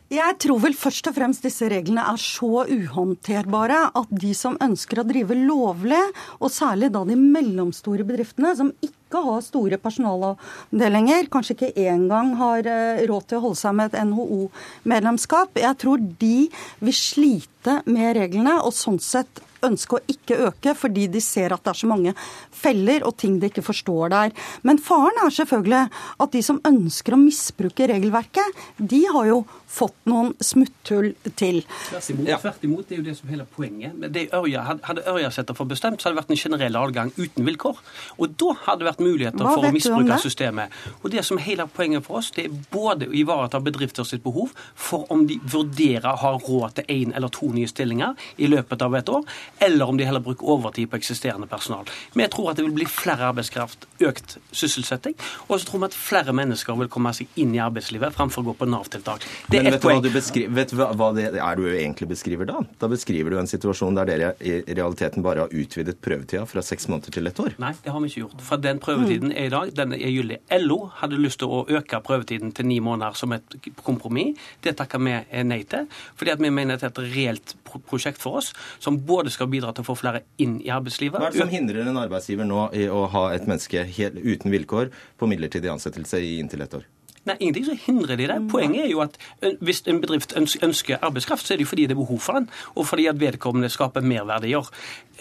Jeg 0.08 0.38
tror 0.40 0.62
vel 0.64 0.76
først 0.78 1.10
og 1.10 1.18
fremst 1.18 1.44
disse 1.44 1.68
reglene 1.68 2.06
er 2.08 2.20
så 2.22 2.62
uhåndterbare 2.64 3.80
at 4.00 4.12
de 4.22 4.30
som 4.38 4.56
ønsker 4.64 5.02
å 5.02 5.04
drive 5.08 5.36
lovlig, 5.36 6.00
og 6.40 6.54
særlig 6.54 6.94
da 6.96 7.02
de 7.10 7.18
mellomstore 7.20 8.06
bedriftene 8.08 8.54
som 8.56 8.72
ikke 8.80 9.24
har 9.26 9.44
store 9.44 9.80
personalavdelinger, 9.84 11.28
kanskje 11.32 11.58
ikke 11.58 11.88
engang 11.92 12.38
har 12.40 12.72
eh, 12.72 13.04
råd 13.10 13.28
til 13.28 13.42
å 13.42 13.44
holde 13.50 13.60
seg 13.60 13.76
med 13.76 13.92
et 13.92 14.08
NHO-medlemskap, 14.08 15.60
jeg 15.60 15.80
tror 15.84 16.08
de 16.24 16.38
vil 16.80 16.96
slite 16.96 17.82
med 17.92 18.16
reglene 18.22 18.62
og 18.62 18.72
sånn 18.80 19.02
sett 19.04 19.44
ønske 19.66 19.98
å 19.98 20.04
ikke 20.12 20.40
øke, 20.50 20.76
fordi 20.78 21.08
de 21.12 21.22
ser 21.24 21.56
at 21.56 21.64
det 21.64 21.74
er 21.74 21.82
så 21.82 21.90
mange 21.90 22.14
feller 22.54 23.06
og 23.08 23.18
ting 23.22 23.40
de 23.42 23.52
ikke 23.52 23.66
forstår 23.66 24.14
der. 24.14 24.36
Men 24.68 24.82
faren 24.82 25.22
er 25.24 25.34
selvfølgelig 25.34 25.84
at 26.26 26.36
de 26.36 26.44
som 26.46 26.62
ønsker 26.68 27.16
å 27.16 27.22
misbruke 27.22 27.90
regelverket, 27.90 28.66
de 28.78 29.06
har 29.14 29.32
jo 29.32 29.42
fått 29.68 29.98
noen 30.08 30.32
smutthull 30.44 31.12
til. 31.38 31.60
Tvert 31.90 32.10
imot, 32.14 32.30
ja. 32.30 32.38
tvert 32.42 32.64
imot, 32.64 32.88
det 32.88 32.96
er 32.96 33.02
jo 33.02 33.06
det 33.10 33.16
som 33.18 33.28
er 33.28 33.36
hele 33.36 33.46
poenget. 33.52 34.06
Det 34.16 34.24
Ørja, 34.36 34.64
hadde 34.88 35.04
Ørjasæter 35.12 35.58
fått 35.58 35.72
bestemt, 35.74 36.00
så 36.00 36.08
hadde 36.08 36.16
det 36.16 36.22
vært 36.22 36.34
en 36.34 36.42
generell 36.42 36.80
adgang 36.80 37.12
uten 37.18 37.48
vilkår. 37.48 37.82
Og 38.18 38.38
da 38.40 38.54
hadde 38.64 38.84
det 38.84 38.90
vært 38.90 39.04
muligheter 39.04 39.44
Hva 39.44 39.56
for 39.58 39.68
å 39.68 39.74
misbruke 39.76 40.20
systemet. 40.24 40.78
Og 41.02 41.12
det 41.14 41.26
som 41.28 41.40
er 41.40 41.48
hele 41.50 41.68
poenget 41.74 42.06
for 42.08 42.22
oss, 42.22 42.32
det 42.36 42.48
er 42.48 42.56
både 42.72 43.10
å 43.10 43.18
ivareta 43.18 43.62
bedrifter 43.64 44.08
sitt 44.08 44.24
behov 44.24 44.56
for 44.56 45.06
om 45.14 45.26
de 45.28 45.40
vurderer 45.44 46.10
å 46.14 46.18
ha 46.24 46.34
råd 46.40 46.80
til 46.80 46.96
én 46.96 47.14
eller 47.16 47.34
to 47.34 47.52
nye 47.54 47.68
stillinger 47.70 48.16
i 48.40 48.50
løpet 48.50 48.88
av 48.88 48.96
et 48.98 49.12
år, 49.12 49.28
eller 49.60 49.90
om 49.90 49.98
de 49.98 50.06
heller 50.08 50.24
bruker 50.24 50.48
overtid 50.48 50.90
på 50.92 51.00
eksisterende 51.00 51.48
personal. 51.48 51.90
Vi 52.14 52.28
tror 52.32 52.52
at 52.52 52.60
det 52.60 52.66
vil 52.68 52.76
bli 52.76 52.88
flere 52.90 53.30
arbeidskraft, 53.32 53.88
økt 54.00 54.38
sysselsetting, 54.52 55.16
og 55.48 55.60
så 55.60 55.70
tror 55.70 55.84
vi 55.84 55.90
at 55.90 55.98
flere 55.98 56.36
mennesker 56.36 56.78
vil 56.80 56.90
komme 56.92 57.14
seg 57.16 57.32
inn 57.40 57.56
i 57.56 57.62
arbeidslivet 57.64 58.16
framfor 58.16 58.44
å 58.44 58.52
gå 58.52 58.58
på 58.62 58.70
Nav-tiltak. 58.70 59.26
Det 59.52 59.64
men 59.64 59.78
et 59.78 59.82
du, 59.82 59.88
hva 59.88 60.02
du 60.04 60.10
vet 60.58 60.72
du 60.72 60.78
hva 60.78 61.10
det 61.16 61.28
er 61.34 61.60
du 61.60 61.66
egentlig 61.70 62.10
beskriver 62.12 62.50
da? 62.50 62.62
Da 62.82 62.90
beskriver 62.92 63.34
du 63.34 63.40
en 63.42 63.50
situasjon 63.50 63.98
der 63.98 64.12
dere 64.12 64.34
i 64.40 64.60
realiteten 64.68 65.26
bare 65.26 65.46
har 65.46 65.54
utvidet 65.54 66.00
prøvetida 66.04 66.46
fra 66.50 66.64
seks 66.66 66.88
måneder 66.92 67.18
til 67.18 67.30
ett 67.30 67.42
år? 67.42 67.56
Nei, 67.62 67.74
det 67.84 67.94
har 67.94 68.04
vi 68.04 68.12
ikke 68.12 68.24
gjort. 68.26 68.44
For 68.46 68.62
den 68.62 68.82
prøvetiden 68.84 69.34
er 69.34 69.50
i 69.50 69.54
dag, 69.54 69.74
den 69.78 69.96
er 69.98 70.14
gyldig. 70.14 70.40
LO 70.64 70.80
hadde 71.02 71.22
lyst 71.22 71.42
til 71.42 71.54
å 71.54 71.64
øke 71.80 72.02
prøvetiden 72.06 72.54
til 72.56 72.70
ni 72.70 72.80
måneder 72.84 73.18
som 73.18 73.34
et 73.36 73.58
kompromiss. 73.84 74.38
Det 74.64 74.76
takker 74.80 75.02
vi 75.04 75.18
nei 75.48 75.62
til, 75.70 75.88
fordi 76.18 76.34
at 76.34 76.42
vi 76.42 76.52
mener 76.54 76.78
at 76.78 76.84
det 76.84 76.90
er 76.90 77.08
et 77.08 77.16
reelt 77.16 77.56
prosjekt 77.88 78.22
for 78.22 78.40
oss 78.42 78.54
som 78.84 79.00
både 79.08 79.32
skal 79.38 79.52
bidra 79.54 79.74
til 79.76 79.86
å 79.86 79.90
få 79.92 79.98
flere 80.02 80.26
inn 80.42 80.58
i 80.66 80.74
arbeidslivet 80.74 81.22
Hva 81.22 81.30
er 81.30 81.38
det 81.38 81.46
som 81.46 81.54
hindrer 81.54 81.88
en 81.88 82.02
arbeidsgiver 82.02 82.48
nå 82.50 82.68
i 82.76 82.90
å 82.92 83.06
ha 83.14 83.30
et 83.38 83.48
menneske 83.50 83.86
helt 83.98 84.20
uten 84.20 84.54
vilkår 84.54 84.92
på 85.18 85.30
midlertidig 85.30 85.72
ansettelse 85.72 86.22
i 86.24 86.38
inntil 86.42 86.66
ett 86.66 86.80
år? 86.82 86.88
Nei, 87.28 87.36
ingenting 87.42 87.66
som 87.68 87.80
hindrer 87.82 88.16
de 88.16 88.28
det. 88.30 88.38
Poenget 88.52 88.86
er 88.86 88.92
jo 88.92 89.02
at 89.04 89.18
hvis 89.60 89.82
en 89.92 90.00
bedrift 90.00 90.36
ønsker 90.38 91.02
arbeidskraft, 91.04 91.44
så 91.44 91.54
er 91.54 91.60
det 91.60 91.66
jo 91.66 91.72
fordi 91.74 91.88
det 91.90 91.98
er 91.98 92.00
behov 92.00 92.22
for 92.24 92.40
den, 92.40 92.48
og 92.76 92.88
fordi 92.88 93.08
at 93.12 93.20
vedkommende 93.20 93.70
skaper 93.74 94.06
merverdier. 94.06 94.70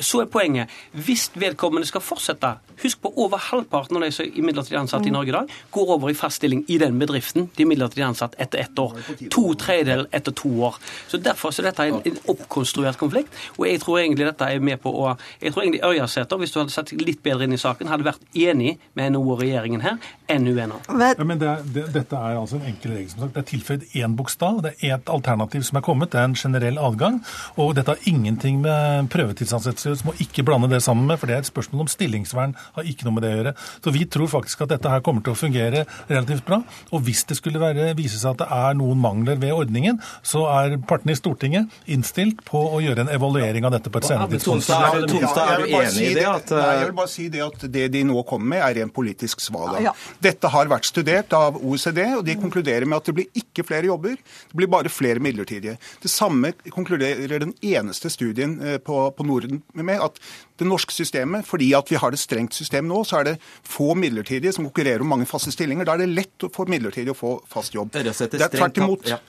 Så 0.00 0.20
er 0.24 0.30
poenget 0.30 0.72
hvis 0.92 1.30
vedkommende 1.34 1.88
skal 1.88 2.04
fortsette 2.04 2.56
Husk 2.82 3.00
på 3.00 3.12
over 3.16 3.40
halvparten 3.40 3.96
av 3.96 4.02
de 4.04 4.10
som 4.12 4.26
er 4.26 4.44
midlertidig 4.44 4.76
ansatt 4.76 5.06
i 5.08 5.12
Norge 5.12 5.32
i 5.32 5.34
dag, 5.34 5.52
går 5.72 5.92
over 5.94 6.10
i 6.12 6.16
fast 6.16 6.42
stilling 6.42 6.60
i 6.68 6.76
den 6.80 6.98
bedriften 7.00 7.46
de 7.56 7.64
er 7.64 7.70
midlertidig 7.70 8.04
ansatt 8.04 8.34
etter 8.42 8.60
ett 8.60 8.78
år. 8.78 8.98
To 9.32 9.54
tredjedeler 9.56 10.10
etter 10.12 10.34
to 10.36 10.50
år. 10.68 10.76
Så 11.08 11.20
Derfor 11.26 11.54
så 11.54 11.62
er 11.62 11.70
dette 11.70 11.86
en, 11.88 12.02
en, 12.04 12.18
oppkonstruert 12.28 12.98
konflikt. 13.00 13.32
Og 13.56 13.64
jeg 13.66 13.80
tror 13.80 14.02
egentlig 14.02 14.28
dette 14.28 14.44
er 14.52 14.60
med 14.60 14.78
på 14.82 14.92
å 14.92 15.14
Jeg 15.40 15.54
tror 15.54 15.62
egentlig 15.62 15.80
Ørjasæter, 15.86 16.36
hvis 16.36 16.52
du 16.52 16.58
hadde 16.60 16.74
satt 16.74 16.92
litt 16.92 17.22
bedre 17.24 17.46
inn 17.48 17.56
i 17.56 17.60
saken, 17.60 17.88
hadde 17.88 18.04
vært 18.04 18.22
enig 18.36 18.76
med 18.94 19.14
NHO 19.14 19.24
og 19.32 19.40
regjeringen 19.40 19.80
her 19.80 19.96
enn 20.28 20.46
uenig. 20.46 20.82
er. 20.90 21.16
Ja, 21.16 21.24
men 21.24 21.40
det, 21.40 21.54
det, 21.72 21.86
dette 21.94 22.20
er 22.20 22.36
altså 22.36 22.60
en 22.60 22.68
enkel 22.68 22.92
regel. 22.92 23.10
som 23.10 23.24
sagt. 23.24 23.34
Det 23.34 23.42
er 23.42 23.48
tilføyd 23.50 23.88
én 24.02 24.16
bokstav. 24.18 24.60
Det 24.66 24.74
er 24.76 24.98
ett 24.98 25.08
alternativ 25.08 25.64
som 25.68 25.80
er 25.80 25.86
kommet. 25.86 26.12
Det 26.12 26.20
er 26.20 26.28
en 26.28 26.36
generell 26.36 26.78
adgang. 26.78 27.22
Og 27.56 27.74
dette 27.78 27.94
har 27.94 28.10
ingenting 28.10 28.60
med 28.60 29.08
prøvetidsansettelse 29.14 29.85
må 30.06 30.14
ikke 30.22 30.44
blande 30.46 30.70
det 30.72 30.82
sammen 30.84 31.06
med, 31.08 31.20
for 31.20 31.30
det 31.30 31.36
er 31.36 31.44
et 31.44 31.50
spørsmål 31.50 31.84
om 31.86 31.90
stillingsvern. 31.90 32.54
Har 32.76 32.88
ikke 32.88 33.06
noe 33.06 33.16
med 33.16 33.26
det 33.26 33.32
å 33.32 33.38
gjøre. 33.40 33.54
Så 33.84 33.94
vi 33.94 34.04
tror 34.10 34.30
faktisk 34.32 34.64
at 34.66 34.74
dette 34.74 34.92
her 34.92 35.04
kommer 35.06 35.24
til 35.24 35.34
å 35.34 35.38
fungere 35.38 35.84
relativt 36.08 36.46
bra. 36.46 36.60
Og 36.92 37.04
hvis 37.06 37.24
det 37.28 37.38
skulle 37.38 37.62
være, 37.62 37.92
vise 37.98 38.18
seg 38.20 38.34
at 38.34 38.44
det 38.44 38.48
er 38.56 38.78
noen 38.78 39.00
mangler 39.02 39.38
ved 39.40 39.54
ordningen, 39.54 40.00
så 40.26 40.46
er 40.52 40.76
partene 40.88 41.14
i 41.14 41.18
Stortinget 41.18 41.72
innstilt 41.92 42.42
på 42.46 42.60
å 42.76 42.80
gjøre 42.84 43.06
en 43.06 43.12
evaluering 43.14 43.66
av 43.68 43.76
dette 43.76 43.92
på 43.92 44.02
et 44.02 44.08
senere 44.08 44.30
tidspunkt. 44.32 44.70
Er 44.70 45.62
du 45.62 45.66
enig 45.70 46.10
i 46.10 46.14
det? 46.16 46.26
At, 46.26 46.52
Nei, 46.52 46.72
jeg 46.80 46.88
vil 46.90 46.96
bare 47.00 47.12
si 47.12 47.28
det 47.32 47.42
at 47.44 47.66
det 47.76 47.86
de 47.94 48.02
nå 48.08 48.22
kommer 48.28 48.56
med, 48.56 48.62
er 48.64 48.80
ren 48.80 48.92
politisk 48.92 49.42
svada. 49.44 49.80
Ja. 49.84 49.94
Dette 50.22 50.50
har 50.52 50.70
vært 50.70 50.88
studert 50.88 51.32
av 51.36 51.58
OECD, 51.60 52.02
og 52.18 52.24
de 52.26 52.36
konkluderer 52.40 52.88
med 52.88 52.98
at 53.00 53.10
det 53.10 53.16
blir 53.18 53.42
ikke 53.42 53.66
flere 53.66 53.90
jobber. 53.90 54.16
Det 54.50 54.58
blir 54.58 54.70
bare 54.70 54.92
flere 54.92 55.22
midlertidige. 55.22 55.76
Det 56.02 56.12
samme 56.12 56.52
konkluderer 56.70 57.42
den 57.42 57.54
eneste 57.64 58.10
studien 58.12 58.58
eh, 58.62 58.78
på, 58.82 58.98
på 59.16 59.26
Norden 59.26 59.62
med 59.84 60.00
at 60.00 60.20
det 60.56 60.66
norske 60.66 60.94
systemet, 60.94 61.44
fordi 61.46 61.72
at 61.76 61.90
vi 61.90 61.98
har 62.00 62.10
det 62.14 62.20
strengt 62.20 62.54
system 62.56 62.88
nå, 62.88 63.02
så 63.04 63.20
er 63.20 63.30
det 63.30 63.34
få 63.66 63.94
midlertidige 63.98 64.54
som 64.56 64.64
konkurrerer 64.64 65.04
om 65.04 65.12
mange 65.12 65.26
faste 65.28 65.52
stillinger. 65.52 65.84
Da 65.84 65.96
er 65.96 66.04
det 66.04 66.12
lett 66.14 66.48
for 66.54 66.70
midlertidig 66.70 67.12
å 67.12 67.18
få 67.18 67.32
fast 67.50 67.76
jobb. 67.76 67.92
Det 67.92 68.06
er 68.06 68.54
tvert 68.54 68.80
imot. 68.80 69.10
Ja. 69.10 69.20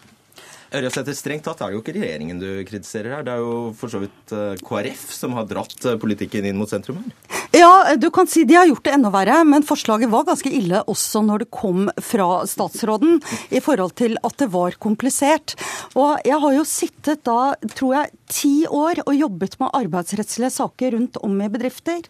Ørjasæter, 0.76 1.16
strengt 1.16 1.46
tatt 1.48 1.62
er 1.64 1.72
jo 1.72 1.80
ikke 1.80 1.96
regjeringen 1.96 2.42
du 2.42 2.48
kritiserer 2.68 3.18
her. 3.18 3.24
Det 3.24 3.36
er 3.38 3.44
jo 3.44 3.72
for 3.78 3.92
så 3.92 4.02
vidt 4.04 4.34
eh, 4.36 4.60
KrF 4.68 5.06
som 5.16 5.36
har 5.38 5.48
dratt 5.48 5.86
eh, 5.88 5.96
politikken 6.02 6.48
inn 6.50 6.60
mot 6.60 6.72
sentrum 6.72 7.00
her. 7.00 7.38
Ja, 7.56 7.96
du 7.96 8.10
kan 8.14 8.28
si 8.30 8.44
de 8.46 8.58
har 8.58 8.68
gjort 8.68 8.84
det 8.86 8.94
enda 8.98 9.10
verre, 9.14 9.40
men 9.48 9.64
forslaget 9.66 10.12
var 10.12 10.28
ganske 10.28 10.52
ille 10.52 10.82
også 10.92 11.24
når 11.26 11.46
det 11.46 11.50
kom 11.56 11.88
fra 12.04 12.44
statsråden, 12.50 13.22
i 13.56 13.62
forhold 13.64 13.96
til 13.98 14.20
at 14.28 14.36
det 14.42 14.50
var 14.54 14.76
komplisert. 14.84 15.56
Og 15.96 16.20
jeg 16.28 16.42
har 16.44 16.58
jo 16.58 16.68
sittet 16.68 17.24
da, 17.28 17.56
tror 17.74 17.96
jeg, 18.02 18.14
ti 18.28 18.54
år 18.68 19.02
og 19.08 19.16
jobbet 19.16 19.56
med 19.62 19.74
arbeidsrettslige 19.80 20.52
saker 20.60 20.98
rundt 20.98 21.18
om 21.24 21.40
i 21.40 21.50
bedrifter. 21.54 22.04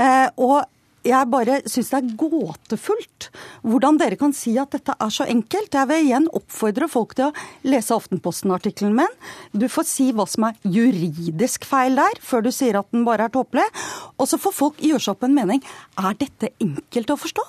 Eh, 0.00 0.26
og 0.40 0.64
jeg 1.06 1.30
bare 1.30 1.60
syns 1.70 1.90
det 1.92 1.98
er 1.98 2.16
gåtefullt 2.18 3.28
hvordan 3.66 3.98
dere 4.00 4.18
kan 4.18 4.34
si 4.36 4.54
at 4.60 4.72
dette 4.74 4.94
er 4.98 5.12
så 5.14 5.26
enkelt. 5.28 5.74
Jeg 5.74 5.90
vil 5.90 6.08
igjen 6.08 6.28
oppfordre 6.34 6.88
folk 6.90 7.14
til 7.18 7.28
å 7.28 7.68
lese 7.68 7.96
Aftenposten-artikkelen 7.96 8.96
min. 8.98 9.14
Du 9.52 9.68
får 9.70 9.88
si 9.88 10.10
hva 10.16 10.26
som 10.30 10.48
er 10.48 10.58
juridisk 10.66 11.68
feil 11.68 11.98
der, 11.98 12.18
før 12.24 12.46
du 12.46 12.52
sier 12.54 12.80
at 12.80 12.90
den 12.94 13.06
bare 13.08 13.28
er 13.28 13.34
tåpelig. 13.34 13.66
Og 14.18 14.30
så 14.30 14.40
får 14.40 14.56
folk 14.56 14.82
gjøre 14.82 15.04
seg 15.04 15.16
opp 15.16 15.28
en 15.28 15.38
mening. 15.38 15.64
Er 16.00 16.18
dette 16.18 16.52
enkelt 16.62 17.14
å 17.14 17.20
forstå? 17.20 17.46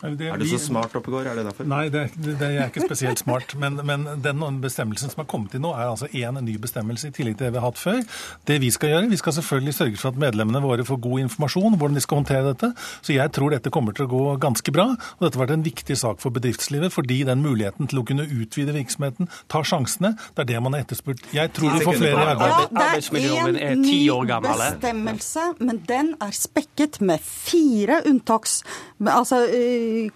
Det, 0.00 0.30
er 0.32 0.40
du 0.40 0.46
så 0.48 0.58
smart, 0.62 0.94
Oppegård? 0.96 1.26
Er 1.28 1.36
det 1.36 1.44
derfor? 1.50 1.66
Nei, 1.68 1.82
det, 1.92 2.06
det, 2.16 2.34
det 2.40 2.48
er 2.48 2.70
ikke 2.70 2.86
spesielt 2.86 3.20
smart. 3.20 3.52
Men, 3.60 3.76
men, 3.84 4.06
den 4.24 4.40
bestemmelsen 4.62 5.12
som 5.12 5.20
har 5.20 5.26
kommet 5.28 5.52
inn 5.56 5.60
nå, 5.64 5.74
er 5.76 5.90
altså 5.90 6.08
én 6.16 6.38
ny 6.40 6.54
bestemmelse 6.62 7.10
i 7.10 7.14
tillegg 7.14 7.36
til 7.36 7.48
det 7.48 7.52
vi 7.52 7.60
har 7.60 7.68
hatt 7.68 7.80
før. 7.80 8.00
Det 8.48 8.56
vi 8.62 8.70
skal 8.72 8.94
gjøre, 8.94 9.10
vi 9.12 9.18
skal 9.20 9.36
selvfølgelig 9.36 9.74
sørge 9.76 10.00
for 10.00 10.14
at 10.14 10.20
medlemmene 10.22 10.62
våre 10.64 10.86
får 10.88 11.02
god 11.04 11.24
informasjon 11.26 11.76
hvordan 11.76 11.98
de 11.98 12.04
skal 12.04 12.20
håndtere 12.22 12.46
dette. 12.48 12.70
Så 13.04 13.12
jeg 13.12 13.34
tror 13.36 13.52
dette 13.52 13.72
kommer 13.74 13.96
til 13.96 14.06
å 14.06 14.12
gå 14.14 14.22
ganske 14.40 14.72
bra. 14.72 14.86
Og 15.18 15.26
dette 15.26 15.36
har 15.36 15.44
vært 15.44 15.56
en 15.58 15.66
viktig 15.68 15.98
sak 16.00 16.24
for 16.24 16.32
bedriftslivet, 16.32 16.94
fordi 16.96 17.20
den 17.28 17.44
muligheten 17.44 17.90
til 17.90 18.00
å 18.00 18.06
kunne 18.08 18.24
utvide 18.24 18.72
virksomheten, 18.78 19.28
ta 19.52 19.60
sjansene, 19.66 20.14
det 20.32 20.46
er 20.46 20.50
det 20.54 20.64
man 20.64 20.78
har 20.78 20.86
etterspurt. 20.86 21.28
Jeg 21.36 21.52
tror 21.56 21.76
vi 21.76 21.84
får 21.84 22.00
flere 22.00 22.24
i 22.24 22.32
arbeid. 22.32 22.56
Ja, 22.56 22.66
det 22.72 23.60
er 23.60 23.74
en 23.74 23.84
ny 23.84 24.00
bestemmelse, 24.48 25.46
men 25.60 25.84
den 25.88 26.14
er 26.24 26.32
spekket 26.36 27.02
med 27.04 27.20
fire 27.20 28.00
unntaks... 28.08 28.62
Altså, 29.00 29.40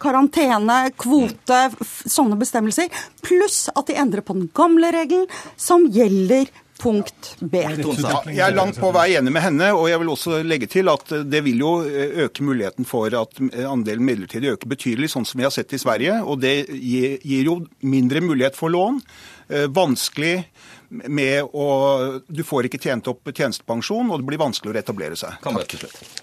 karantene, 0.00 0.90
kvote, 0.98 1.60
sånne 1.84 2.38
bestemmelser. 2.40 2.92
Pluss 3.24 3.66
at 3.74 3.88
de 3.88 3.98
endrer 4.00 4.24
på 4.26 4.36
den 4.36 4.50
gamle 4.54 4.92
regelen, 4.94 5.26
som 5.56 5.88
gjelder 5.92 6.50
punkt 6.80 7.36
B. 7.40 7.60
Jeg 7.62 8.42
er 8.42 8.54
langt 8.54 8.78
på 8.80 8.90
vei 8.94 9.14
enig 9.18 9.32
med 9.32 9.44
henne, 9.44 9.70
og 9.76 9.86
jeg 9.88 10.00
vil 10.02 10.10
også 10.12 10.40
legge 10.46 10.68
til 10.70 10.90
at 10.92 11.12
det 11.30 11.44
vil 11.46 11.62
jo 11.62 11.74
eh, 11.86 12.24
øke 12.26 12.44
muligheten 12.44 12.88
for 12.88 13.14
at 13.14 13.38
andelen 13.62 14.04
midlertidig 14.06 14.54
øker 14.56 14.72
betydelig, 14.74 15.12
sånn 15.14 15.28
som 15.28 15.40
vi 15.40 15.46
har 15.46 15.54
sett 15.54 15.72
i 15.76 15.80
Sverige. 15.80 16.18
Og 16.26 16.42
det 16.42 16.56
gir 16.74 17.46
jo 17.46 17.60
mindre 17.86 18.24
mulighet 18.24 18.58
for 18.58 18.74
lån. 18.74 19.00
Eh, 19.48 19.68
vanskelig 19.68 20.44
med 20.88 21.48
å 21.52 22.20
Du 22.28 22.42
får 22.46 22.68
ikke 22.68 22.78
tjent 22.78 23.08
opp 23.10 23.26
tjenestepensjon, 23.26 24.10
og 24.12 24.20
det 24.20 24.28
blir 24.28 24.38
vanskelig 24.38 24.74
å 24.74 24.78
etablere 24.78 25.16
seg. 25.18 25.36
Takk. 25.42 25.74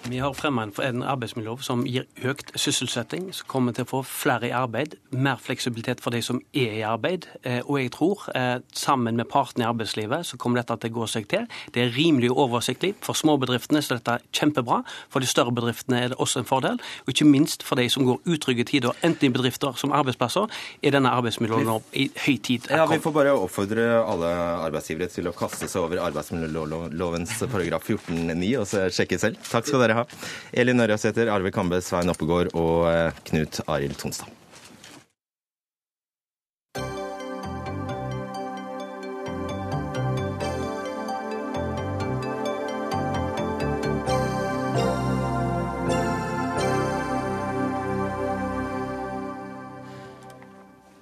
Vi 0.08 0.22
har 0.22 0.34
fremma 0.38 0.70
en 0.86 1.04
arbeidsmiljølov 1.04 1.64
som 1.66 1.84
gir 1.88 2.06
økt 2.24 2.54
sysselsetting, 2.56 3.32
som 3.36 3.50
kommer 3.52 3.76
til 3.76 3.86
å 3.86 3.90
få 3.90 4.02
flere 4.08 4.48
i 4.48 4.54
arbeid, 4.56 4.96
mer 5.12 5.42
fleksibilitet 5.42 6.02
for 6.04 6.16
de 6.16 6.22
som 6.24 6.40
er 6.54 6.78
i 6.80 6.86
arbeid. 6.88 7.28
Eh, 7.44 7.60
og 7.66 7.80
jeg 7.82 7.92
tror, 7.98 8.24
eh, 8.36 8.60
sammen 8.74 9.16
med 9.16 9.30
partene 9.30 9.66
i 9.66 9.68
arbeidslivet, 9.68 10.26
så 10.26 10.38
kommer 10.38 10.62
dette 10.62 10.80
til 10.80 10.92
å 10.92 11.02
gå 11.02 11.10
seg 11.10 11.28
til. 11.28 11.48
Det 11.74 11.84
er 11.84 11.96
rimelig 11.96 12.32
oversiktlig. 12.32 12.96
For 13.02 13.14
småbedriftene 13.14 13.82
så 13.82 13.98
dette 13.98 14.12
er 14.12 14.12
dette 14.22 14.40
kjempebra. 14.40 14.84
For 15.10 15.20
de 15.20 15.28
større 15.28 15.52
bedriftene 15.52 16.04
er 16.04 16.08
det 16.10 16.18
også 16.18 16.42
en 16.42 16.46
fordel. 16.46 16.80
Og 17.06 17.14
ikke 17.14 17.28
minst 17.28 17.64
for 17.64 17.76
de 17.76 17.88
som 17.90 18.06
går 18.06 18.20
utrygge 18.26 18.66
tider, 18.66 18.96
enten 19.04 19.30
i 19.30 19.34
bedrifter 19.34 19.78
som 19.78 19.92
arbeidsplasser, 19.92 20.50
er 20.84 20.92
denne 20.92 21.12
arbeidsmiljøloven 21.12 21.84
i 21.94 22.10
høy 22.26 22.38
tid. 22.42 22.68
Ja, 22.70 22.86
vi 22.86 23.00
får 23.00 23.11
bare 23.16 23.34
oppfordre 23.38 23.86
alle 24.02 24.32
arbeidsgivere 24.68 25.12
til 25.12 25.30
å 25.30 25.36
kaste 25.36 25.70
seg 25.72 25.86
over 25.86 26.02
arbeidsmiljølovens 26.08 27.38
paragraf 27.52 27.88
14-9 27.88 28.52
og 28.62 28.94
sjekke 28.96 29.22
selv. 29.22 29.42
Takk 29.48 29.70
skal 29.70 29.86
dere 29.86 30.02
ha. 30.02 30.06
Elin 30.52 30.84
Ørjasæter, 30.84 31.32
Arve 31.34 31.54
Kambe, 31.56 31.82
Svein 31.86 32.12
Oppegård 32.14 32.54
og 32.58 32.88
eh, 32.92 33.24
Knut 33.32 33.64
Arild 33.68 34.00
Tonstad. 34.02 34.41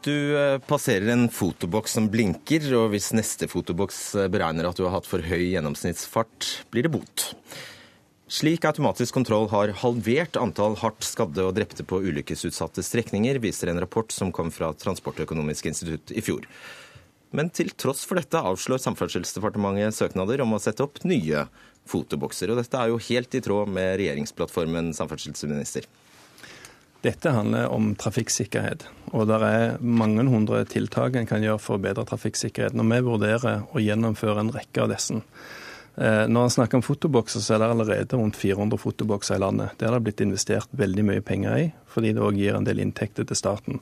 Du 0.10 0.38
eh, 0.38 0.58
passerer 0.66 1.12
en 1.14 1.28
fotoboks 1.30 1.94
som 1.98 2.08
blinker, 2.10 2.64
og 2.80 2.94
hvis 2.94 3.12
neste 3.14 3.50
fotoboks 3.52 4.00
eh, 4.18 4.30
beregner 4.32 4.70
at 4.70 4.80
du 4.80 4.86
har 4.88 4.96
hatt 4.96 5.10
for 5.10 5.22
høy 5.22 5.52
gjennomsnittsfart, 5.52 6.48
blir 6.74 6.88
det 6.88 6.94
bot. 6.94 7.26
Slik 8.30 8.66
automatisk 8.70 9.18
kontroll 9.18 9.50
har 9.52 9.74
halvert 9.82 10.40
antall 10.40 10.78
hardt 10.80 11.06
skadde 11.06 11.46
og 11.46 11.56
drepte 11.58 11.86
på 11.86 12.02
ulykkesutsatte 12.06 12.86
strekninger, 12.86 13.42
viser 13.44 13.70
en 13.70 13.82
rapport 13.84 14.14
som 14.14 14.34
kom 14.34 14.50
fra 14.54 14.72
Transportøkonomisk 14.78 15.70
institutt 15.70 16.14
i 16.16 16.24
fjor. 16.26 16.48
Men 17.36 17.52
til 17.54 17.70
tross 17.78 18.02
for 18.08 18.18
dette 18.18 18.42
avslår 18.42 18.82
Samferdselsdepartementet 18.82 19.98
søknader 19.98 20.42
om 20.46 20.56
å 20.58 20.62
sette 20.64 20.86
opp 20.86 21.04
nye 21.06 21.46
fotobokser. 21.90 22.50
Og 22.50 22.62
dette 22.64 22.82
er 22.82 22.90
jo 22.90 23.02
helt 23.12 23.36
i 23.38 23.44
tråd 23.46 23.70
med 23.74 23.98
regjeringsplattformen, 24.02 24.94
samferdselsminister. 24.98 25.86
Dette 27.02 27.32
handler 27.32 27.72
om 27.72 27.94
trafikksikkerhet, 27.96 28.84
og 29.16 29.30
det 29.30 29.38
er 29.48 29.78
mange 29.80 30.26
hundre 30.28 30.66
tiltak 30.68 31.16
en 31.16 31.30
kan 31.30 31.44
gjøre 31.46 31.62
for 31.64 31.78
å 31.78 31.84
bedre 31.84 32.04
trafikksikkerheten. 32.10 32.82
Og 32.84 32.92
vi 32.92 33.00
vurderer 33.06 33.62
å 33.72 33.84
gjennomføre 33.84 34.44
en 34.44 34.52
rekke 34.52 34.84
av 34.84 34.92
disse. 34.92 35.22
Eh, 35.96 36.26
når 36.28 36.50
en 36.50 36.54
snakker 36.58 36.80
om 36.80 36.84
fotobokser, 36.84 37.44
så 37.44 37.56
er 37.56 37.64
det 37.64 37.70
allerede 37.72 38.20
rundt 38.20 38.36
400 38.40 38.80
fotobokser 38.80 39.40
i 39.40 39.44
landet. 39.46 39.78
Det 39.80 39.88
har 39.88 39.96
det 39.96 40.06
blitt 40.10 40.24
investert 40.24 40.76
veldig 40.76 41.08
mye 41.08 41.24
penger 41.24 41.58
i, 41.60 41.66
fordi 41.92 42.14
det 42.16 42.24
òg 42.24 42.40
gir 42.40 42.60
en 42.60 42.68
del 42.68 42.84
inntekter 42.84 43.28
til 43.28 43.40
staten. 43.40 43.80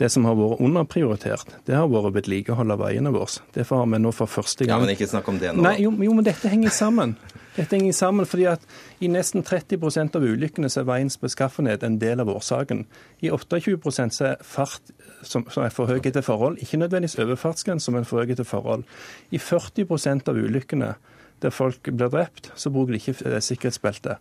Det 0.00 0.08
som 0.08 0.24
har 0.24 0.36
vært 0.38 0.62
underprioritert, 0.64 1.50
det 1.68 1.76
har 1.76 1.88
vært 1.92 2.14
vedlikehold 2.14 2.72
av 2.72 2.80
veiene 2.80 3.12
våre. 3.12 3.42
Derfor 3.52 3.82
har 3.82 3.90
vi 3.92 4.00
nå 4.00 4.12
for 4.16 4.30
første 4.32 4.64
gang 4.64 4.78
Ja, 4.78 4.86
Men 4.86 4.94
ikke 4.94 5.10
snakk 5.10 5.28
om 5.28 5.40
det 5.42 5.52
nå. 5.52 5.64
Nei, 5.66 5.76
jo, 5.84 5.92
jo, 5.92 6.14
men 6.16 6.24
dette 6.24 6.48
henger 6.48 6.72
sammen. 6.72 7.16
Dette 7.56 7.76
henger 7.76 7.92
sammen 7.92 8.28
fordi 8.28 8.46
at 8.48 8.64
I 9.04 9.10
nesten 9.12 9.44
30% 9.44 10.16
av 10.16 10.24
ulykkene 10.24 10.70
så 10.72 10.80
er 10.80 10.88
veiens 10.88 11.18
beskaffenhet 11.20 11.84
en 11.84 11.98
del 12.00 12.22
av 12.24 12.30
årsaken. 12.32 12.86
I 13.20 13.28
28 13.28 14.08
så 14.16 14.30
er 14.30 14.44
fart 14.46 14.94
som, 15.22 15.44
som 15.52 15.66
er 15.66 15.74
for 15.74 15.90
høy 15.90 15.98
etter 16.00 16.24
forhold, 16.24 16.56
ikke 16.64 16.80
nødvendigvis 16.80 17.18
overfartsgrense, 17.20 17.92
men 17.92 18.08
for 18.08 18.22
høy 18.22 18.32
etter 18.32 18.48
forhold. 18.48 18.86
I 19.30 19.40
40% 19.42 20.32
av 20.32 20.40
ulykkene 20.40 20.94
der 21.40 21.52
folk 21.52 21.88
blir 21.88 22.08
drept, 22.12 22.52
så 22.56 22.72
bruker 22.72 22.96
de 22.96 23.00
ikke 23.00 23.16
eh, 23.28 23.40
sikkerhetsbelte. 23.44 24.16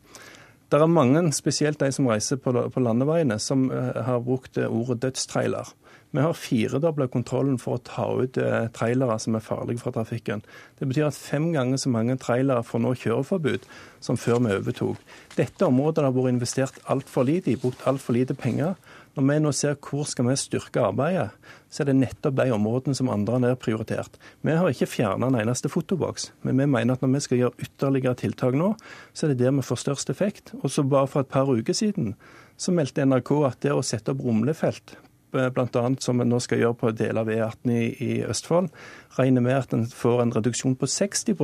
Det 0.69 0.77
er 0.77 0.85
mange, 0.85 1.21
spesielt 1.33 1.79
de 1.81 1.89
som 1.91 2.07
reiser 2.07 2.37
på, 2.37 2.53
landeveiene, 2.53 3.39
som 3.41 3.71
uh, 3.71 4.03
har 4.05 4.19
brukt 4.21 4.57
ordet 4.57 5.01
dødstrailer. 5.01 5.71
Vi 6.11 6.21
har 6.21 6.33
firedobla 6.33 7.05
kontrollen 7.13 7.59
for 7.61 7.77
å 7.77 7.81
ta 7.85 8.07
ut 8.17 8.37
eh, 8.41 8.65
trailere 8.73 9.19
som 9.21 9.35
er 9.37 9.43
farlige 9.45 9.83
for 9.83 9.93
trafikken. 9.93 10.41
Det 10.79 10.87
betyr 10.89 11.05
at 11.11 11.17
fem 11.17 11.51
ganger 11.53 11.77
så 11.77 11.91
mange 11.93 12.15
trailere 12.17 12.65
får 12.65 12.81
nå 12.81 12.95
kjøreforbud 12.97 13.67
som 14.01 14.17
før 14.17 14.41
vi 14.41 14.55
overtok. 14.55 15.03
Dette 15.37 15.67
området 15.69 16.07
har 16.07 16.15
vært 16.15 16.33
investert 16.33 16.81
altfor 16.89 17.29
lite 17.29 17.53
i, 17.53 17.59
brukt 17.61 17.85
altfor 17.89 18.17
lite 18.17 18.33
penger. 18.33 18.73
Når 19.17 19.25
vi 19.25 19.37
nå 19.41 19.51
ser 19.55 19.77
hvor 19.83 20.05
skal 20.07 20.27
vi 20.29 20.35
styrke 20.39 20.83
arbeidet, 20.85 21.29
så 21.69 21.83
er 21.83 21.89
det 21.89 21.97
nettopp 21.99 22.37
de 22.37 22.47
områdene 22.55 22.97
som 22.97 23.11
andre 23.13 23.37
har 23.37 23.43
nedprioritert. 23.43 24.15
Vi 24.45 24.55
har 24.55 24.69
ikke 24.69 24.89
fjerna 24.89 25.29
en 25.29 25.39
eneste 25.41 25.71
fotoboks, 25.71 26.31
men 26.45 26.61
vi 26.61 26.69
mener 26.69 26.95
at 26.95 27.03
når 27.03 27.13
vi 27.15 27.23
skal 27.25 27.43
gjøre 27.43 27.67
ytterligere 27.67 28.21
tiltak 28.23 28.57
nå, 28.57 28.71
så 29.13 29.25
er 29.25 29.33
det 29.33 29.43
der 29.43 29.57
vi 29.57 29.65
får 29.65 29.83
størst 29.83 30.13
effekt. 30.13 30.55
Og 30.61 30.71
så 30.73 30.85
bare 30.85 31.09
for 31.09 31.25
et 31.25 31.33
par 31.33 31.49
uker 31.49 31.77
siden 31.77 32.15
så 32.59 32.73
meldte 32.75 33.05
NRK 33.05 33.35
at 33.47 33.61
det 33.63 33.75
å 33.75 33.85
sette 33.85 34.11
opp 34.13 34.25
rumlefelt 34.25 34.97
Eh, 35.33 35.49
bl.a. 35.49 35.95
som 35.99 36.21
en 36.21 36.29
nå 36.29 36.39
skal 36.41 36.63
gjøre 36.63 36.77
på 36.79 36.91
deler 36.97 37.21
av 37.21 37.29
E18 37.29 37.73
i, 37.73 37.83
i 38.01 38.13
Østfold, 38.25 38.71
regner 39.19 39.43
med 39.45 39.59
at 39.59 39.75
en 39.77 39.85
får 39.85 40.23
en 40.23 40.31
reduksjon 40.33 40.77
på 40.79 40.89
60 40.89 41.37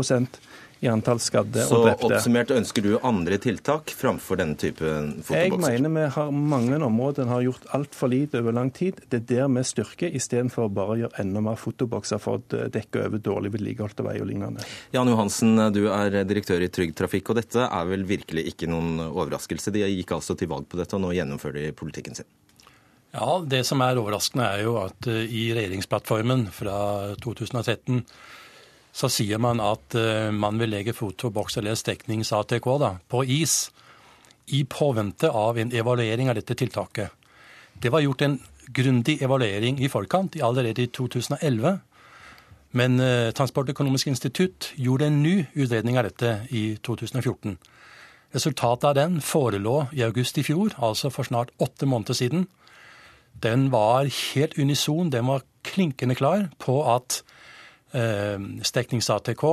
i 0.83 0.89
antall 0.91 1.19
skadde 1.23 1.63
Så 1.65 1.79
og 1.79 1.85
drepte. 1.87 2.03
Så 2.03 2.09
oppsummert 2.11 2.53
ønsker 2.55 2.85
du 2.85 2.91
andre 2.99 3.37
tiltak 3.41 3.93
framfor 3.95 4.39
denne 4.41 4.57
typen 4.59 5.11
fotobokser? 5.25 5.75
Jeg 5.75 5.83
mener 5.83 5.93
vi 5.95 6.05
har 6.15 6.31
mange 6.35 6.79
områder 6.85 7.25
en 7.25 7.33
har 7.33 7.45
gjort 7.45 7.67
altfor 7.77 8.11
lite 8.11 8.41
over 8.43 8.57
lang 8.57 8.71
tid. 8.75 8.99
Det 9.09 9.21
er 9.23 9.27
der 9.31 9.51
vi 9.55 9.65
styrker, 9.67 10.15
istedenfor 10.19 10.71
bare 10.75 10.95
å 10.95 10.99
gjøre 11.03 11.21
enda 11.23 11.43
mer 11.45 11.59
fotobokser 11.59 12.21
for 12.21 12.41
å 12.41 12.63
dekke 12.73 13.07
over 13.07 13.23
dårlig 13.23 13.53
vedlikeholdte 13.55 14.05
veier 14.05 14.25
og 14.25 14.31
lignende. 14.31 14.65
Jan 14.95 15.11
Johansen, 15.11 15.55
du 15.75 15.85
er 15.89 16.21
direktør 16.27 16.65
i 16.65 16.71
Trygg 16.73 16.95
Trafikk, 16.97 17.31
og 17.31 17.39
dette 17.41 17.67
er 17.69 17.91
vel 17.91 18.05
virkelig 18.07 18.47
ikke 18.53 18.69
noen 18.71 18.99
overraskelse. 19.07 19.73
De 19.75 19.85
gikk 19.85 20.17
altså 20.17 20.37
til 20.37 20.51
valg 20.51 20.67
på 20.69 20.79
dette, 20.81 20.97
og 20.97 21.05
nå 21.05 21.13
gjennomfører 21.15 21.69
de 21.69 21.77
politikken 21.77 22.17
sin. 22.17 22.29
Ja, 23.15 23.39
Det 23.39 23.63
som 23.63 23.81
er 23.81 23.99
overraskende, 23.99 24.45
er 24.57 24.65
jo 24.65 24.75
at 24.81 25.07
eh, 25.07 25.23
i 25.23 25.47
regjeringsplattformen 25.55 26.49
fra 26.51 26.77
2013 27.23 28.03
så 28.95 29.09
sier 29.11 29.41
man 29.43 29.59
at 29.59 29.95
eh, 29.99 30.31
man 30.31 30.59
vil 30.61 30.71
legge 30.71 30.95
fotoboks 30.95 31.57
eller 31.59 31.75
steknings-ATK 31.75 32.69
på 33.11 33.23
is 33.27 33.57
i 34.55 34.63
påvente 34.69 35.29
av 35.29 35.59
en 35.59 35.73
evaluering 35.73 36.29
av 36.29 36.37
dette 36.37 36.55
tiltaket. 36.55 37.11
Det 37.81 37.91
var 37.91 38.05
gjort 38.05 38.21
en 38.23 38.37
grundig 38.71 39.17
evaluering 39.21 39.81
i 39.83 39.89
forkant, 39.91 40.37
allerede 40.41 40.85
i 40.85 40.87
2011. 40.87 41.79
Men 42.71 42.99
eh, 42.99 43.31
Transportøkonomisk 43.35 44.07
institutt 44.07 44.71
gjorde 44.79 45.09
en 45.09 45.21
ny 45.23 45.41
utredning 45.53 45.99
av 45.99 46.07
dette 46.07 46.37
i 46.55 46.77
2014. 46.83 47.57
Resultatet 48.35 48.87
av 48.89 48.95
den 48.95 49.19
forelå 49.23 49.89
i 49.95 50.03
august 50.07 50.39
i 50.39 50.43
fjor, 50.43 50.71
altså 50.79 51.11
for 51.11 51.27
snart 51.27 51.51
åtte 51.59 51.87
måneder 51.87 52.15
siden 52.15 52.47
den 53.43 53.67
var 53.71 54.07
helt 54.07 54.55
unison. 54.55 55.11
Den 55.11 55.27
var 55.27 55.43
klinkende 55.67 56.15
klar 56.15 56.47
på 56.59 56.79
at 56.87 57.24
eh, 57.95 58.37
steknings-ATK, 58.67 59.45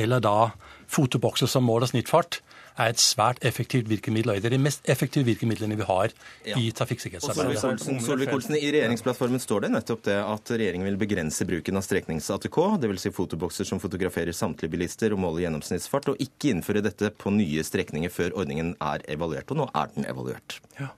eller 0.00 0.22
da 0.22 0.52
fotobokser 0.90 1.50
som 1.50 1.66
måler 1.66 1.90
snittfart, 1.90 2.40
er 2.80 2.92
et 2.92 3.02
svært 3.02 3.40
effektivt 3.46 3.88
virkemiddel. 3.90 4.32
og 4.32 4.42
Det 4.42 4.50
er 4.50 4.56
de 4.56 4.62
mest 4.62 4.86
effektive 4.88 5.26
virkemidlene 5.28 5.76
vi 5.78 5.86
har 5.86 6.12
ja. 6.46 6.56
i 6.56 6.70
trafikksikkerhetsarbeidet. 6.76 7.82
Solvik-Olsen, 8.04 8.56
I 8.56 8.70
regjeringsplattformen 8.72 9.42
står 9.42 9.66
det 9.66 9.72
nettopp 9.74 10.04
det 10.06 10.16
at 10.20 10.52
regjeringen 10.54 10.88
vil 10.88 11.00
begrense 11.00 11.46
bruken 11.48 11.80
av 11.80 11.84
streknings-ATK, 11.86 12.60
dvs. 12.80 13.04
Si 13.04 13.12
fotobokser 13.16 13.68
som 13.68 13.82
fotograferer 13.82 14.36
samtlige 14.36 14.72
bilister 14.72 15.16
og 15.16 15.22
måler 15.24 15.46
gjennomsnittsfart, 15.46 16.12
og 16.12 16.24
ikke 16.24 16.54
innføre 16.54 16.84
dette 16.84 17.12
på 17.16 17.34
nye 17.34 17.64
strekninger 17.66 18.12
før 18.12 18.38
ordningen 18.44 18.74
er 18.80 19.04
evaluert. 19.12 19.50
Og 19.52 19.62
nå 19.62 19.68
er 19.74 19.92
den 19.96 20.08
evaluert. 20.08 20.60
Ja. 20.80 20.92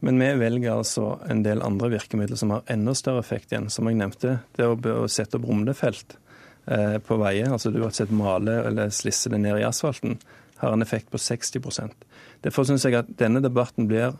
Men 0.00 0.20
vi 0.22 0.28
velger 0.38 0.76
altså 0.76 1.18
en 1.30 1.42
del 1.42 1.62
andre 1.66 1.90
virkemidler 1.96 2.38
som 2.38 2.52
har 2.54 2.66
enda 2.70 2.94
større 2.94 3.22
effekt 3.24 3.52
igjen. 3.52 3.66
Som 3.72 3.88
jeg 3.90 3.98
nevnte, 3.98 4.38
det 4.54 4.68
å, 4.68 5.06
sette 5.10 5.40
opp 5.40 5.48
rumlefelt 5.48 6.14
eh, 6.70 6.98
på 7.02 7.18
veier, 7.18 7.50
altså 7.50 7.72
du 7.74 7.80
har 7.82 7.94
sett 7.96 8.14
male 8.14 8.60
eller 8.68 8.94
slisse 8.94 9.32
det 9.32 9.40
ned 9.42 9.58
i 9.58 9.66
asfalten, 9.66 10.18
har 10.58 10.74
en 10.74 10.82
effekt 10.82 11.06
på 11.12 11.20
60% 11.22 12.06
Derfor 12.42 12.66
syns 12.66 12.82
jeg 12.86 12.96
at 12.98 13.10
denne 13.18 13.38
debatten 13.42 13.86
blir 13.90 14.16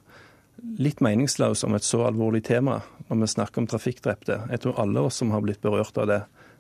litt 0.78 1.00
meningsløs 1.02 1.64
om 1.66 1.76
et 1.78 1.86
så 1.86 2.04
alvorlig 2.06 2.44
tema 2.48 2.80
når 3.08 3.20
vi 3.20 3.28
snakker 3.30 3.62
om 3.62 3.68
trafikkdrepte. 3.70 4.40
Jeg 4.50 4.62
tror 4.62 4.80
alle 4.82 5.04
oss 5.06 5.20
som 5.20 5.30
har 5.30 5.42
blitt 5.44 5.62
berørt 5.62 5.98
av 5.98 6.08
det, 6.10 6.18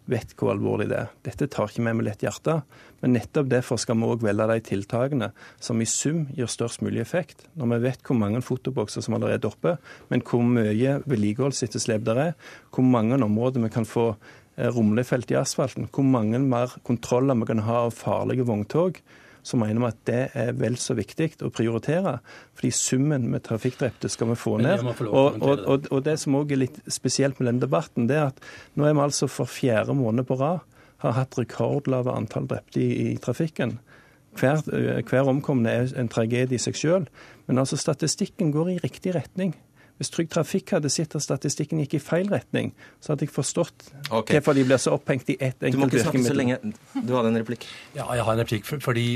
vet 0.08 0.32
hvor 0.38 0.52
alvorlig 0.54 0.88
det 0.90 0.98
er. 1.02 1.12
Dette 1.26 1.48
tar 1.52 1.70
ikke 1.70 1.84
vi 1.84 1.92
med 1.92 2.06
lett 2.06 2.24
hjerte, 2.24 2.58
men 3.02 3.14
nettopp 3.14 3.50
derfor 3.52 3.80
skal 3.80 3.98
vi 4.00 4.08
òg 4.08 4.24
velge 4.24 4.48
de 4.50 4.64
tiltakene 4.64 5.30
som 5.62 5.80
i 5.82 5.88
sum 5.88 6.24
gir 6.36 6.50
størst 6.50 6.82
mulig 6.84 7.02
effekt. 7.04 7.44
Når 7.58 7.74
vi 7.74 7.80
vet 7.86 8.02
hvor 8.06 8.18
mange 8.18 8.42
fotobokser 8.44 9.04
som 9.04 9.18
allerede 9.18 9.44
er 9.44 9.52
oppe, 9.52 9.76
men 10.10 10.24
hvor 10.24 10.44
mye 10.44 10.98
vedlikeholdsetterslep 11.04 12.08
det 12.08 12.18
er, 12.24 12.34
hvor 12.74 12.86
mange 12.86 13.20
områder 13.20 13.64
vi 13.66 13.72
kan 13.74 13.88
få 13.88 14.10
eh, 14.14 14.68
rumlefelt 14.72 15.32
i 15.34 15.40
asfalten, 15.40 15.90
hvor 15.92 16.06
mange 16.06 16.40
mer 16.42 16.78
kontroller 16.88 17.38
vi 17.38 17.52
kan 17.52 17.64
ha 17.68 17.84
av 17.86 17.96
farlige 17.98 18.48
vogntog, 18.48 19.02
så 19.42 19.58
mener 19.60 19.82
vi 19.82 19.90
at 19.90 20.00
det 20.08 20.22
er 20.38 20.54
vel 20.58 20.78
så 20.80 20.96
viktig 20.98 21.30
å 21.46 21.52
prioritere. 21.54 22.18
Fordi 22.58 22.72
summen 22.74 23.28
med 23.32 23.44
trafikkdrepte 23.46 24.10
skal 24.12 24.32
vi 24.32 24.38
få 24.38 24.56
ned. 24.62 24.84
Og, 25.08 25.38
og, 25.42 25.86
og, 25.90 26.00
det 26.06 26.18
som 26.22 26.36
òg 26.38 26.54
er 26.54 26.64
litt 26.64 26.80
spesielt 26.90 27.40
med 27.40 27.52
den 27.52 27.62
debatten, 27.62 28.08
det 28.10 28.18
er 28.18 28.30
at 28.32 28.42
nå 28.74 28.88
er 28.88 28.96
vi 28.96 29.06
altså 29.06 29.30
for 29.30 29.50
fjerde 29.50 29.96
måned 29.98 30.28
på 30.28 30.38
rad 30.40 30.64
har 31.04 31.14
hatt 31.14 31.38
rekordlave 31.38 32.10
antall 32.10 32.48
drepte 32.50 32.82
i, 32.82 33.12
i 33.12 33.18
trafikken. 33.22 33.78
Hver, 34.38 34.62
hver 35.06 35.30
omkomne 35.30 35.70
er 35.70 35.92
en 35.98 36.10
tragedie 36.10 36.58
i 36.58 36.62
seg 36.62 36.78
sjøl. 36.78 37.06
Men 37.46 37.62
altså 37.62 37.78
statistikken 37.80 38.52
går 38.54 38.74
i 38.74 38.80
riktig 38.82 39.14
retning. 39.16 39.54
Hvis 39.98 40.12
Trygg 40.14 40.30
Trafikk 40.30 40.76
hadde 40.76 40.90
sett 40.94 41.16
at 41.18 41.24
statistikken 41.24 41.80
gikk 41.82 41.96
i 41.98 42.02
feil 42.02 42.28
retning, 42.30 42.70
så 43.02 43.12
hadde 43.12 43.26
jeg 43.26 43.34
forstått 43.34 43.88
okay. 44.10 44.36
hvorfor 44.36 44.54
de 44.54 44.66
blir 44.68 44.78
så 44.82 44.94
opphengt 44.94 45.30
i 45.32 45.36
ett 45.40 45.58
enkelt 45.58 45.64
virkemiddel. 45.64 45.74
Du 45.74 45.82
må 45.82 45.88
ikke 45.88 46.04
snakke 46.06 46.28
så 46.28 46.38
lenge. 46.38 47.08
Du 47.08 47.16
hadde 47.16 47.32
en 47.32 47.40
replikk. 47.40 47.66
Ja, 47.96 48.06
jeg 48.14 48.26
har 48.28 48.36
en 48.36 48.44
replikk. 48.44 48.68
fordi 48.84 49.08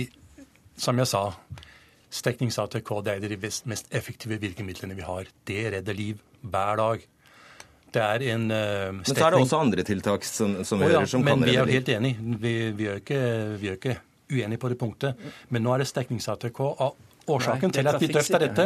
som 0.83 0.99
jeg 0.99 1.11
sa, 1.13 1.23
steknings-ATK 2.13 2.93
er 3.15 3.25
de 3.25 3.39
mest 3.41 3.95
effektive 3.95 4.39
virkemidlene 4.43 4.97
vi 4.99 5.07
har. 5.07 5.31
Det 5.49 5.65
redder 5.77 5.97
liv 5.97 6.21
hver 6.43 6.81
dag. 6.81 7.07
Det 7.93 8.03
er 8.03 8.25
en 8.33 8.49
uh, 8.51 8.89
Men 8.97 9.05
så 9.05 9.19
er 9.21 9.35
det 9.35 9.41
også 9.45 9.61
andre 9.61 9.85
tiltak 9.85 10.25
som, 10.25 10.63
som 10.65 10.81
oh, 10.81 10.89
ja, 10.91 11.05
som 11.07 11.25
kan 11.25 11.43
redde 11.45 11.53
liv. 11.53 11.59
Men 11.61 11.69
vi 11.69 11.73
er 11.73 11.79
helt 11.79 11.93
enige. 11.93 12.37
Vi, 12.41 12.55
vi, 12.77 12.89
er 12.89 13.01
ikke, 13.03 13.23
vi 13.61 13.69
er 13.69 13.79
ikke 13.79 13.97
uenige 14.33 14.59
på 14.59 14.71
det 14.73 14.79
punktet. 14.81 15.27
Men 15.53 15.67
nå 15.67 15.75
er 15.75 15.85
det 15.85 15.91
steknings-ATK. 15.93 16.63
Årsaken, 17.31 17.71
Nei, 17.71 17.77
til 17.77 17.89
at 17.89 18.01
vi 18.03 18.09
drøfter 18.11 18.43
dette, 18.43 18.65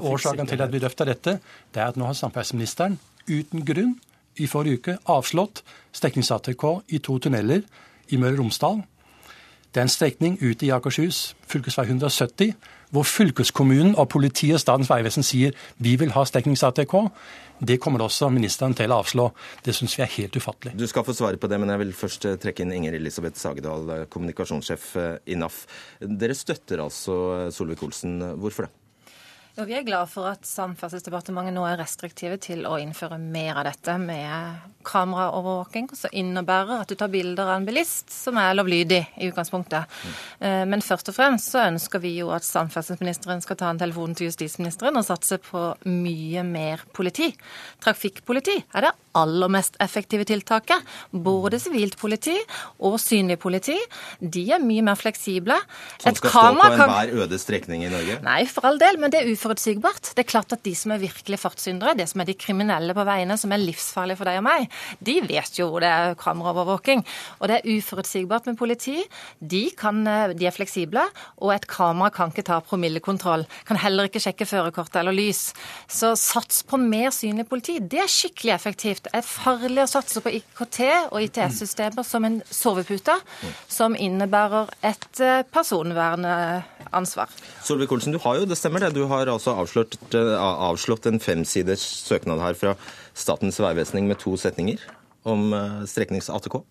årsaken 0.00 0.48
til 0.48 0.62
at 0.64 0.72
vi 0.72 0.80
drøfter 0.80 1.10
dette, 1.10 1.34
det 1.74 1.82
er 1.82 1.90
at 1.92 1.98
nå 2.00 2.06
har 2.08 2.16
samferdselsministeren 2.16 2.96
uten 3.28 3.64
grunn 3.68 3.98
i 4.40 4.46
forrige 4.48 4.78
uke 4.80 4.94
avslått 5.10 5.62
steknings-ATK 5.96 6.64
i 6.94 7.02
to 7.04 7.18
tunneler 7.18 7.66
i 8.08 8.16
Møre 8.16 8.38
og 8.38 8.44
Romsdal 8.44 8.80
Det 9.74 9.82
er 9.82 9.84
en 9.84 9.92
strekning 9.92 10.38
ute 10.40 10.66
i 10.66 10.70
Akershus, 10.72 11.34
fv. 11.44 11.60
170, 11.68 12.54
hvor 12.94 13.06
fylkeskommunen 13.08 13.94
og 13.98 14.08
politiet 14.14 14.58
og 14.58 14.62
Statens 14.62 14.90
vegvesen 14.90 15.26
sier 15.26 15.56
vi 15.82 15.96
vil 16.00 16.14
ha 16.14 16.24
streknings-ATK. 16.28 16.94
Det 17.58 17.80
kommer 17.82 18.04
også 18.04 18.30
ministeren 18.30 18.76
til 18.78 18.92
å 18.94 19.00
avslå. 19.02 19.28
Det 19.66 19.74
syns 19.74 19.96
vi 19.98 20.04
er 20.04 20.12
helt 20.14 20.36
ufattelig. 20.38 20.76
Du 20.78 20.86
skal 20.86 21.06
få 21.06 21.16
svare 21.16 21.40
på 21.40 21.50
det, 21.50 21.58
men 21.58 21.72
jeg 21.74 21.82
vil 21.82 21.94
først 21.96 22.28
eh, 22.30 22.36
trekke 22.40 22.62
inn 22.62 22.76
Inger 22.76 22.98
Elisabeth 23.00 23.40
Sagedal, 23.40 23.88
eh, 23.94 24.04
kommunikasjonssjef 24.12 24.90
i 25.26 25.38
NAF. 25.38 25.64
Dere 25.98 26.38
støtter 26.38 26.84
altså 26.84 27.48
Solvik-Olsen. 27.54 28.20
Hvorfor 28.38 28.68
det? 28.68 28.77
Jo, 29.58 29.64
vi 29.66 29.74
er 29.74 29.82
glad 29.82 30.06
for 30.06 30.28
at 30.30 30.46
Samferdselsdepartementet 30.46 31.50
nå 31.56 31.64
er 31.66 31.80
restriktive 31.80 32.36
til 32.38 32.60
å 32.70 32.76
innføre 32.78 33.16
mer 33.18 33.58
av 33.58 33.64
dette 33.66 33.96
med 33.98 34.76
kameraovervåking, 34.86 35.88
som 35.98 36.14
innebærer 36.14 36.84
at 36.84 36.92
du 36.92 36.94
tar 36.94 37.10
bilder 37.10 37.48
av 37.50 37.56
en 37.58 37.66
bilist 37.66 38.12
som 38.14 38.38
er 38.38 38.54
lovlydig 38.54 39.00
i 39.18 39.26
utgangspunktet. 39.32 39.90
Mm. 40.38 40.70
Men 40.70 40.84
først 40.84 41.10
og 41.10 41.16
fremst 41.16 41.50
så 41.50 41.64
ønsker 41.66 42.02
vi 42.04 42.14
jo 42.20 42.30
at 42.36 42.46
samferdselsministeren 42.46 43.42
skal 43.42 43.58
ta 43.58 43.72
en 43.72 43.82
telefon 43.82 44.14
til 44.14 44.30
justisministeren 44.30 44.96
og 45.00 45.08
satse 45.08 45.40
på 45.42 45.64
mye 45.90 46.46
mer 46.46 46.86
politi. 46.94 47.32
Trafikkpoliti 47.82 48.54
er 48.62 48.86
det 48.86 48.94
aller 49.18 49.50
mest 49.50 49.76
effektive 49.82 50.24
tiltaket. 50.28 50.86
Både 51.10 51.58
sivilt 51.58 51.98
politi 51.98 52.36
og 52.86 53.00
synlig 53.02 53.40
politi. 53.42 53.76
De 54.20 54.44
er 54.54 54.62
mye 54.62 54.86
mer 54.86 54.98
fleksible. 55.00 55.58
Som 55.98 56.14
skal 56.14 56.30
stå 56.30 56.46
på 56.54 56.70
enhver 56.70 57.14
øde 57.24 57.42
strekning 57.42 57.84
i 57.84 57.92
Norge? 57.92 58.20
Nei, 58.24 58.40
for 58.46 58.70
all 58.70 58.78
del, 58.80 59.02
men 59.02 59.12
det 59.12 59.24
er 59.24 59.32
uforutsigbart. 59.48 60.12
Det 60.14 60.24
er 60.24 60.28
klart 60.28 60.52
at 60.52 60.62
de 60.64 60.74
som 60.76 60.92
er 60.92 61.00
virkelig 61.00 61.38
fartssyndere, 61.40 61.96
det 61.96 62.08
som 62.10 62.20
er 62.20 62.28
de 62.28 62.36
kriminelle 62.36 62.94
på 62.94 63.04
veiene, 63.08 63.36
som 63.40 63.52
er 63.52 63.62
livsfarlige 63.62 64.18
for 64.20 64.28
deg 64.28 64.40
og 64.40 64.46
meg, 64.46 64.68
de 65.00 65.18
vet 65.24 65.58
jo 65.58 65.70
hvor 65.72 65.84
det 65.84 65.88
er 65.88 66.16
kameraovervåking. 66.20 67.04
Og 67.40 67.48
det 67.48 67.58
er 67.58 67.78
uforutsigbart 67.78 68.48
med 68.50 68.58
politi. 68.58 68.98
De, 69.40 69.64
kan, 69.78 70.02
de 70.04 70.48
er 70.48 70.54
fleksible, 70.54 71.04
og 71.40 71.54
et 71.54 71.68
kamera 71.70 72.12
kan 72.14 72.32
ikke 72.32 72.46
ta 72.48 72.60
promillekontroll. 72.64 73.46
Kan 73.68 73.80
heller 73.80 74.08
ikke 74.08 74.22
sjekke 74.22 74.48
førerkort 74.48 74.96
eller 75.00 75.16
lys. 75.16 75.52
Så 75.88 76.14
sats 76.18 76.62
på 76.68 76.80
mer 76.80 77.12
synlig 77.14 77.48
politi. 77.48 77.78
Det 77.80 78.02
er 78.04 78.10
skikkelig 78.10 78.54
effektivt 78.54 79.06
Det 79.08 79.14
er 79.16 79.26
farlig 79.26 79.84
å 79.84 79.90
satse 79.90 80.20
på 80.22 80.32
IKT 80.40 80.80
og 81.10 81.20
ITS-systemer 81.22 82.06
som 82.06 82.26
en 82.26 82.40
sovepute, 82.50 83.14
som 83.70 83.96
innebærer 83.96 84.72
et 84.86 85.22
eh, 85.24 85.44
personvernansvar. 86.88 87.28
Solvik-Olsen, 87.62 88.12
du 88.12 88.18
har 88.18 88.38
jo, 88.38 88.46
det 88.46 88.56
stemmer 88.56 88.80
det, 88.80 88.94
du 88.94 89.06
har 89.06 89.26
altså 89.26 89.54
avslått, 89.54 89.98
eh, 90.14 90.38
avslått 90.38 91.06
en 91.06 91.20
femsiders 91.20 91.80
søknad 91.80 92.40
her 92.40 92.54
fra 92.54 92.76
Statens 93.14 93.58
vegvesen 93.60 94.06
med 94.06 94.18
to 94.18 94.36
setninger 94.36 94.78
om 95.24 95.52
eh, 95.52 95.84
streknings-ATK? 95.84 96.62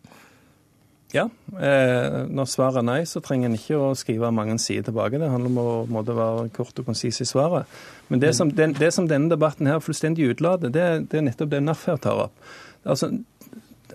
Ja. 1.13 1.29
Eh, 1.55 2.27
når 2.27 2.45
svaret 2.45 2.77
er 2.77 2.83
nei, 2.83 3.05
så 3.05 3.21
trenger 3.21 3.47
en 3.47 3.55
ikke 3.55 3.77
å 3.77 3.95
skrive 3.95 4.31
mange 4.31 4.57
sider 4.59 4.83
tilbake. 4.83 5.19
Det 5.19 5.29
handler 5.29 5.49
om 5.49 5.57
å 5.57 5.85
måtte 5.87 6.15
være 6.15 6.49
kort 6.49 6.77
og 6.79 6.85
konsis 6.85 7.21
i 7.21 7.25
svaret. 7.25 7.65
Men 8.09 8.19
det 8.19 8.35
som, 8.35 8.51
den, 8.51 8.73
det 8.73 8.93
som, 8.93 9.07
denne 9.07 9.29
debatten 9.29 9.67
her 9.67 9.79
fullstendig 9.79 10.33
utelater, 10.33 10.69
det, 10.69 11.09
det, 11.11 11.17
er 11.17 11.29
nettopp 11.29 11.51
det 11.51 11.63
NAF 11.63 11.85
her 11.87 11.97
tar 11.97 12.27
opp. 12.27 12.47
Altså, 12.83 13.11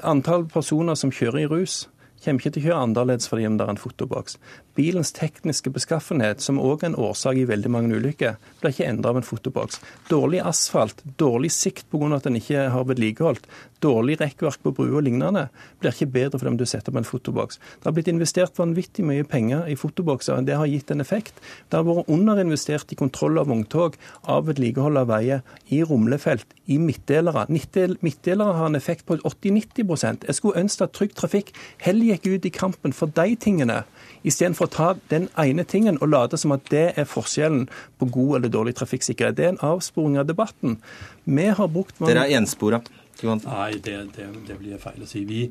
Antall 0.03 0.47
personer 0.49 0.97
som 0.97 1.13
kjører 1.13 1.43
i 1.43 1.47
rus, 1.47 1.87
kommer 2.25 2.43
ikke 2.43 2.55
til 2.55 2.63
å 2.63 2.67
kjøre 2.69 2.83
annerledes 2.87 3.31
fordi 3.31 3.47
om 3.49 3.57
det 3.59 3.67
er 3.67 3.75
en 3.75 3.81
fotoboks. 3.81 4.39
Bilens 4.77 5.13
tekniske 5.13 5.69
beskaffenhet, 5.75 6.41
som 6.41 6.61
òg 6.61 6.83
er 6.83 6.93
en 6.93 7.01
årsak 7.05 7.37
i 7.37 7.49
veldig 7.49 7.73
mange 7.75 7.99
ulykker, 7.99 8.39
blir 8.63 8.73
ikke 8.73 8.89
endra 8.89 9.13
av 9.13 9.21
en 9.21 9.27
fotoboks. 9.27 9.83
Dårlig 10.09 10.41
asfalt, 10.49 11.03
dårlig 11.21 11.51
sikt 11.53 11.91
pga. 11.93 12.15
at 12.17 12.27
en 12.27 12.39
ikke 12.39 12.71
har 12.73 12.87
vedlikeholdt, 12.89 13.47
dårlig 13.83 14.19
rekkverk 14.21 14.63
på 14.63 14.73
og 14.83 15.03
lignende, 15.03 15.49
blir 15.81 15.93
ikke 15.93 16.13
bedre 16.15 16.39
fordi 16.39 16.57
du 16.57 16.67
setter 16.67 16.93
på 16.93 16.99
en 16.99 17.05
fotoboks. 17.05 17.59
Det 17.59 17.85
har 17.85 17.93
blitt 17.93 18.09
investert 18.09 18.59
vanvittig 18.59 19.05
mye 19.05 19.25
penger 19.25 19.69
i 19.69 19.77
fotobokser, 19.77 20.41
det 20.41 20.57
har 20.57 20.67
gitt 20.67 20.91
en 20.91 21.01
effekt. 21.01 21.35
Det 21.69 21.77
har 21.77 21.85
vært 21.85 22.09
underinvestert 22.09 22.93
i 22.93 22.99
kontroll 22.99 23.39
av 23.39 23.49
vogntog, 23.49 23.99
av 24.25 24.47
vedlikehold 24.47 24.97
av 24.97 25.11
veier, 25.11 25.43
i 25.69 25.83
rumlefelt, 25.83 26.47
i 26.67 26.79
midtdelere. 26.79 27.47
Midtdelere 27.51 28.57
har 28.57 28.67
en 28.71 28.79
effekt 28.79 29.07
på 29.07 29.19
80-90 29.19 30.27
Jeg 30.27 30.35
skulle 30.35 30.61
ønske 30.61 30.85
at 30.85 30.93
Trygg 30.97 31.15
Trafikk 31.15 31.53
heller 31.83 32.12
gikk 32.13 32.29
ut 32.31 32.47
i 32.49 32.53
kampen 32.55 32.95
for 32.97 33.13
de 33.17 33.37
tingene 33.41 33.83
istedenfor 34.23 34.69
å 34.69 34.73
ta 34.73 34.89
den 35.11 35.29
ene 35.41 35.65
tingen 35.69 35.99
og 36.01 36.13
late 36.13 36.39
som 36.39 36.55
at 36.55 36.69
det 36.71 36.85
er 36.99 37.09
forskjellen 37.09 37.67
på 37.99 38.09
god 38.15 38.39
eller 38.39 38.53
dårlig 38.53 38.77
trafikksikkerhet. 38.79 39.37
Det 39.37 39.47
er 39.47 39.55
en 39.55 39.63
avsporing 39.73 40.19
av 40.21 40.29
debatten. 40.31 40.79
Vi 41.25 41.47
har 41.51 41.71
brukt 41.73 41.99
mange... 42.01 42.15
Dere 42.15 42.29
er 42.29 42.39
enspora? 42.39 42.83
Nei, 43.23 43.71
det, 43.79 43.99
det, 44.17 44.29
det, 44.49 44.59
blir 44.59 44.81
feil 44.83 45.03
å 45.05 45.09
si. 45.11 45.25
Vi, 45.29 45.43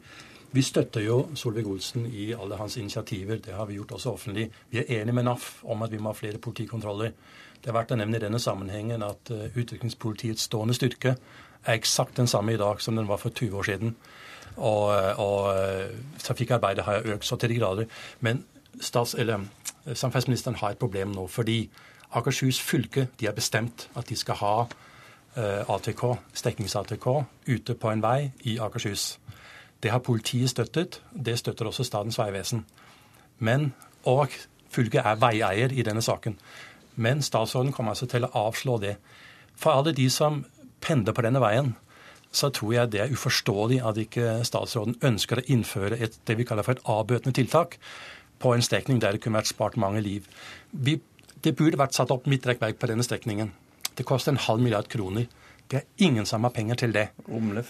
vi 0.52 0.63
støtter 0.65 1.06
jo 1.06 1.21
Solvik-Olsen 1.39 2.08
i 2.08 2.32
alle 2.36 2.58
hans 2.60 2.76
initiativer. 2.82 3.39
Det 3.43 3.56
har 3.56 3.69
vi 3.69 3.78
gjort 3.80 3.95
også 4.00 4.15
offentlig. 4.15 4.50
Vi 4.71 4.82
er 4.82 4.91
enige 5.02 5.15
med 5.19 5.30
NAF 5.30 5.62
om 5.63 5.86
at 5.86 5.93
vi 5.93 6.02
må 6.02 6.12
ha 6.12 6.17
flere 6.17 6.41
politikontroller. 6.41 7.13
Det 7.62 7.69
er 7.69 7.78
verdt 7.78 7.93
å 7.93 8.00
nevne 8.00 8.17
i 8.17 8.24
denne 8.24 8.41
sammenhengen 8.41 9.04
at 9.06 9.30
utviklingspolitiets 9.32 10.47
stående 10.50 10.76
styrke 10.76 11.15
er 11.62 11.78
eksakt 11.78 12.17
den 12.17 12.28
samme 12.28 12.56
i 12.56 12.60
dag 12.60 12.82
som 12.82 12.97
den 12.97 13.08
var 13.08 13.21
for 13.21 13.30
20 13.30 13.58
år 13.60 13.67
siden. 13.69 13.95
Og, 14.57 14.87
og 15.17 15.55
uh, 15.55 16.17
trafikkarbeidet 16.19 16.83
har 16.85 17.05
økt 17.13 17.25
så 17.25 17.35
til 17.35 17.49
de 17.49 17.59
grader. 17.59 17.85
Men 18.19 18.43
stats, 18.79 19.13
eller, 19.13 19.39
eh, 19.85 19.95
samferdselsministeren 19.95 20.55
har 20.55 20.69
et 20.69 20.77
problem 20.77 21.07
nå. 21.07 21.27
Fordi 21.27 21.69
Akershus 22.11 22.59
fylke 22.59 23.07
de 23.19 23.25
har 23.25 23.33
bestemt 23.33 23.89
at 23.95 24.09
de 24.09 24.15
skal 24.15 24.35
ha 24.35 24.67
eh, 25.37 25.69
ATK, 25.69 26.03
streknings-ATK 26.33 27.07
ute 27.47 27.73
på 27.73 27.89
en 27.89 28.03
vei 28.03 28.31
i 28.43 28.57
Akershus. 28.57 29.19
Det 29.83 29.91
har 29.91 29.99
politiet 29.99 30.49
støttet. 30.49 31.01
Det 31.25 31.39
støtter 31.39 31.65
også 31.65 31.83
Statens 31.83 32.19
vegvesen. 32.19 32.65
Men, 33.39 33.73
og 34.05 34.29
fylket 34.69 35.01
er 35.05 35.15
veieier 35.15 35.71
i 35.71 35.81
denne 35.81 36.01
saken. 36.01 36.37
Men 36.95 37.21
statsråden 37.21 37.71
kommer 37.71 37.91
altså 37.91 38.05
til 38.05 38.25
å 38.25 38.31
avslå 38.47 38.77
det. 38.81 38.97
For 39.55 39.71
alle 39.71 39.93
de 39.93 40.09
som 40.09 40.45
pendler 40.81 41.13
på 41.13 41.21
denne 41.21 41.41
veien, 41.41 41.75
så 42.31 42.49
tror 42.55 42.73
jeg 42.73 42.91
det 42.93 43.01
er 43.03 43.13
uforståelig 43.13 43.81
at 43.87 43.99
ikke 43.99 44.39
statsråden 44.47 44.95
ønsker 45.03 45.41
å 45.41 45.45
innføre 45.51 45.99
et, 45.99 46.15
det 46.27 46.37
vi 46.39 46.47
kaller 46.47 46.65
for 46.67 46.77
et 46.77 46.85
avbøtende 46.89 47.35
tiltak 47.35 47.77
på 48.41 48.55
en 48.55 48.63
strekning 48.65 49.01
der 49.03 49.15
det 49.15 49.23
kunne 49.23 49.41
vært 49.41 49.51
spart 49.51 49.77
mange 49.79 50.01
liv. 50.03 50.27
Vi, 50.71 50.97
det 51.43 51.55
burde 51.59 51.79
vært 51.79 51.97
satt 51.97 52.13
opp 52.13 52.29
midtrekkverk 52.31 52.79
på 52.79 52.89
denne 52.89 53.05
strekningen. 53.05 53.51
Det 53.97 54.07
koster 54.07 54.33
en 54.33 54.41
halv 54.41 54.63
milliard 54.63 54.87
kroner. 54.89 55.27
Det 55.71 55.79
er 55.81 56.03
ingen 56.03 56.25
som 56.27 56.43
har 56.43 56.51
penger 56.55 56.79
til 56.81 56.95
det. 56.95 57.09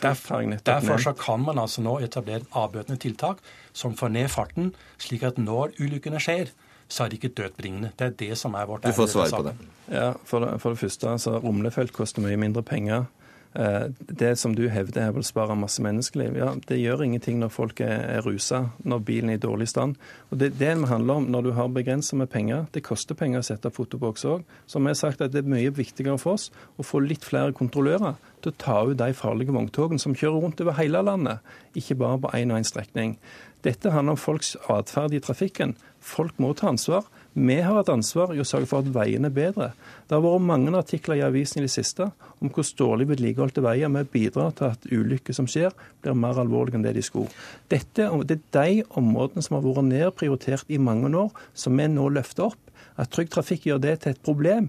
Derfor, 0.02 0.46
derfor 0.66 0.98
så 0.98 1.14
kan 1.18 1.44
man 1.46 1.60
altså 1.62 1.84
nå 1.86 2.00
etablere 2.02 2.42
et 2.42 2.58
avbøtende 2.58 2.98
tiltak 3.02 3.42
som 3.78 3.94
får 3.98 4.14
ned 4.16 4.30
farten, 4.34 4.72
slik 5.02 5.26
at 5.28 5.38
når 5.38 5.76
ulykkene 5.82 6.22
skjer, 6.22 6.50
så 6.92 7.06
er 7.06 7.12
det 7.12 7.20
ikke 7.20 7.36
dødbringende. 7.38 7.92
Det 7.98 8.08
er 8.08 8.16
det 8.20 8.38
som 8.38 8.56
er 8.58 8.66
vårt 8.68 8.86
Du 8.86 8.92
får 8.96 9.12
svare 9.14 9.30
på 9.32 9.44
det. 9.48 9.54
Ja, 9.94 10.12
for 10.26 10.44
det, 10.44 10.56
for 10.64 10.74
det 10.74 10.82
første, 10.82 11.10
altså, 11.10 11.38
Rumlefelt 11.40 11.94
koster 11.94 12.26
mye 12.26 12.40
mindre 12.42 12.64
penger. 12.66 13.06
Eh, 13.54 13.88
det 14.20 14.38
som 14.40 14.54
du 14.56 14.70
hevder 14.72 15.02
her 15.02 15.12
vil 15.12 15.26
spare 15.28 15.58
masse 15.60 15.84
menneskeliv, 15.84 16.38
ja, 16.40 16.54
det 16.70 16.78
gjør 16.80 17.04
ingenting 17.04 17.42
når 17.42 17.52
folk 17.52 17.82
er, 17.84 18.06
er 18.16 18.24
rusa, 18.24 18.62
når 18.88 19.04
bilen 19.08 19.34
er 19.34 19.40
i 19.40 19.44
dårlig 19.44 19.68
stand. 19.68 19.98
Og 20.32 20.40
Det, 20.40 20.54
det 20.60 20.88
handler 20.88 21.14
om 21.14 21.28
når 21.32 21.42
du 21.42 21.52
har 21.58 21.68
begrenset 21.68 22.18
med 22.18 22.30
penger. 22.32 22.66
Det 22.72 22.84
koster 22.84 23.16
penger 23.16 23.42
å 23.42 23.48
sette 23.50 23.74
fotoboks 23.74 24.26
òg. 24.26 24.46
Som 24.68 24.88
jeg 24.88 24.96
har 24.96 25.02
sagt, 25.02 25.22
at 25.22 25.34
det 25.36 25.44
er 25.44 25.52
mye 25.52 25.76
viktigere 25.76 26.18
for 26.22 26.40
oss 26.40 26.50
å 26.80 26.88
få 26.88 27.04
litt 27.04 27.28
flere 27.28 27.52
kontrollører 27.52 28.16
til 28.42 28.54
å 28.54 28.58
ta 28.58 28.78
ut 28.88 28.98
de 28.98 29.12
farlige 29.14 29.54
vogntogene 29.54 30.00
som 30.00 30.16
kjører 30.16 30.46
rundt 30.46 30.62
over 30.64 30.80
hele 30.80 31.04
landet, 31.04 31.44
ikke 31.76 32.00
bare 32.00 32.22
på 32.24 32.32
én 32.40 32.54
og 32.54 32.62
én 32.62 32.68
strekning. 32.68 33.18
Dette 33.62 33.92
handler 33.94 34.16
om 34.16 34.18
folks 34.18 34.56
atferd 34.72 35.14
i 35.14 35.22
trafikken. 35.22 35.76
Folk 36.00 36.40
må 36.42 36.54
ta 36.58 36.72
ansvar. 36.72 37.06
Vi 37.34 37.56
har 37.64 37.78
et 37.80 37.90
ansvar 37.90 38.34
i 38.36 38.42
å 38.44 38.46
sørge 38.48 38.68
for 38.68 38.84
at 38.84 38.90
veiene 38.92 39.30
er 39.30 39.36
bedre. 39.36 39.70
Det 40.04 40.18
har 40.18 40.24
vært 40.26 40.44
mange 40.44 40.74
artikler 40.76 41.16
i 41.16 41.24
avisen 41.24 41.62
i 41.62 41.64
det 41.64 41.72
siste 41.72 42.10
om 42.42 42.50
hvordan 42.50 42.76
dårlig 42.82 43.08
vedlikeholdte 43.14 43.64
veier 43.64 43.94
vi 43.94 44.02
bidrar 44.18 44.52
til 44.58 44.68
at 44.68 44.88
ulykker 44.92 45.38
som 45.38 45.48
skjer, 45.48 45.72
blir 46.04 46.18
mer 46.18 46.42
alvorlige 46.42 46.76
enn 46.76 46.84
det 46.84 46.98
de 46.98 47.06
skulle. 47.06 47.32
Dette, 47.72 48.10
det 48.28 48.42
er 48.42 48.44
de 48.58 48.84
områdene 49.00 49.46
som 49.46 49.56
har 49.56 49.64
vært 49.64 49.88
nedprioritert 49.88 50.68
i 50.68 50.82
mange 50.82 51.14
år, 51.16 51.32
som 51.56 51.80
vi 51.80 51.88
nå 51.88 52.10
løfter 52.12 52.50
opp. 52.50 52.60
At 53.00 53.14
Trygg 53.16 53.32
Trafikk 53.32 53.70
gjør 53.70 53.80
det 53.86 53.96
til 54.04 54.12
et 54.12 54.24
problem, 54.28 54.68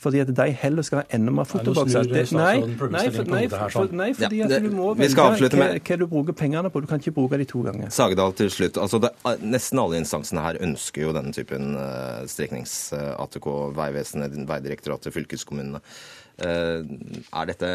fordi 0.00 0.22
at 0.22 0.30
de 0.32 0.46
heller 0.62 0.86
skal 0.86 1.02
ha 1.02 1.16
enda 1.16 1.32
mer 1.34 1.48
fotobokser. 1.48 2.06
Nei, 2.08 2.22
nei, 2.32 2.76
for, 2.78 2.92
nei, 2.92 3.42
for, 3.50 3.92
nei, 3.92 4.10
fordi 4.16 4.40
at 4.46 4.54
du 4.64 4.70
må 4.72 4.94
velge 4.96 5.18
hva, 5.18 5.34
hva 5.36 5.98
du 6.00 6.06
bruker 6.08 6.36
pengene 6.36 6.70
på. 6.72 6.80
Du 6.80 6.88
kan 6.88 7.02
ikke 7.02 7.12
bruke 7.18 7.40
de 7.40 7.46
to 7.48 7.60
ganger. 7.66 7.92
Sagedal 7.92 8.32
til 8.38 8.48
slutt. 8.54 8.80
Altså 8.80 9.00
det, 9.04 9.12
nesten 9.44 9.82
alle 9.82 10.00
instansene 10.00 10.46
her 10.46 10.60
ønsker 10.64 11.04
jo 11.04 11.12
denne 11.16 11.34
typen 11.36 11.76
uh, 11.76 12.24
streknings-ATK. 12.30 13.50
Vegvesenet, 13.76 14.40
Vegdirektoratet, 14.48 15.12
fylkeskommunene. 15.14 15.82
Er 16.40 17.48
dette 17.50 17.68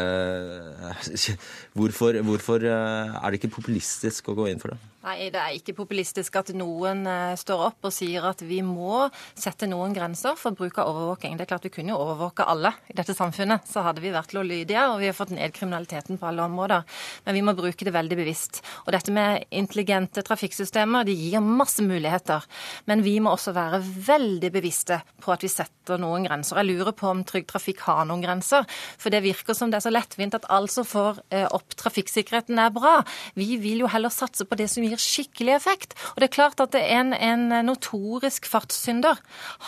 hvorfor, 1.78 2.16
hvorfor 2.26 2.64
er 2.66 3.30
det 3.30 3.38
ikke 3.38 3.52
populistisk 3.60 4.32
å 4.32 4.34
gå 4.34 4.48
inn 4.50 4.58
for 4.58 4.74
det? 4.74 4.95
Nei, 5.06 5.28
det 5.30 5.38
er 5.38 5.54
ikke 5.54 5.76
populistisk 5.84 6.34
at 6.40 6.48
noen 6.58 7.04
eh, 7.06 7.36
står 7.38 7.60
opp 7.68 7.86
og 7.86 7.92
sier 7.94 8.24
at 8.26 8.40
vi 8.42 8.56
må 8.66 9.04
sette 9.38 9.68
noen 9.70 9.92
grenser 9.94 10.34
for 10.34 10.56
bruk 10.58 10.80
av 10.82 10.88
overvåking. 10.90 11.36
Det 11.38 11.44
er 11.44 11.50
klart 11.52 11.66
Vi 11.68 11.70
kunne 11.76 11.92
jo 11.92 12.00
overvåke 12.02 12.42
alle 12.42 12.72
i 12.90 12.96
dette 12.98 13.14
samfunnet, 13.14 13.68
så 13.70 13.84
hadde 13.86 14.02
vi 14.02 14.10
vært 14.10 14.34
lovlydige 14.34 14.82
og 14.90 14.98
vi 14.98 15.06
har 15.06 15.14
fått 15.14 15.30
ned 15.36 15.54
kriminaliteten 15.54 16.18
på 16.18 16.26
alle 16.26 16.42
områder. 16.50 16.82
Men 17.22 17.38
vi 17.38 17.42
må 17.46 17.54
bruke 17.54 17.86
det 17.86 17.92
veldig 17.94 18.18
bevisst. 18.18 18.58
Og 18.82 18.90
dette 18.96 19.14
med 19.14 19.44
intelligente 19.54 20.24
trafikksystemer 20.26 21.06
de 21.06 21.14
gir 21.14 21.44
masse 21.44 21.86
muligheter. 21.86 22.42
Men 22.90 23.06
vi 23.06 23.14
må 23.22 23.36
også 23.36 23.54
være 23.54 23.78
veldig 24.10 24.50
bevisste 24.58 24.98
på 25.22 25.36
at 25.36 25.46
vi 25.46 25.52
setter 25.54 26.02
noen 26.02 26.26
grenser. 26.26 26.58
Jeg 26.64 26.72
lurer 26.72 26.98
på 26.98 27.12
om 27.12 27.22
Trygg 27.22 27.46
Trafikk 27.52 27.86
har 27.86 28.02
noen 28.10 28.26
grenser. 28.26 28.66
For 28.98 29.14
det 29.14 29.22
virker 29.22 29.54
som 29.54 29.70
det 29.70 29.78
er 29.78 29.86
så 29.86 29.94
lettvint 29.94 30.34
at 30.34 30.50
alt 30.50 30.74
som 30.74 30.88
får 30.88 31.22
eh, 31.30 31.46
opp 31.46 31.78
trafikksikkerheten 31.78 32.58
er 32.58 32.74
bra. 32.74 32.98
Vi 33.38 33.52
vil 33.62 33.86
jo 33.86 33.94
heller 33.94 34.10
satse 34.10 34.42
på 34.50 34.58
det 34.58 34.66
som 34.74 34.82
gir 34.82 34.95
gir 34.96 35.02
skikkelig 35.02 35.54
effekt. 35.56 35.94
Og 36.14 36.20
det 36.20 36.30
er 36.30 36.34
klart 36.34 36.60
at 36.62 36.74
en, 36.78 37.12
en 37.12 37.48
notorisk 37.66 38.48
fartssynder. 38.48 39.20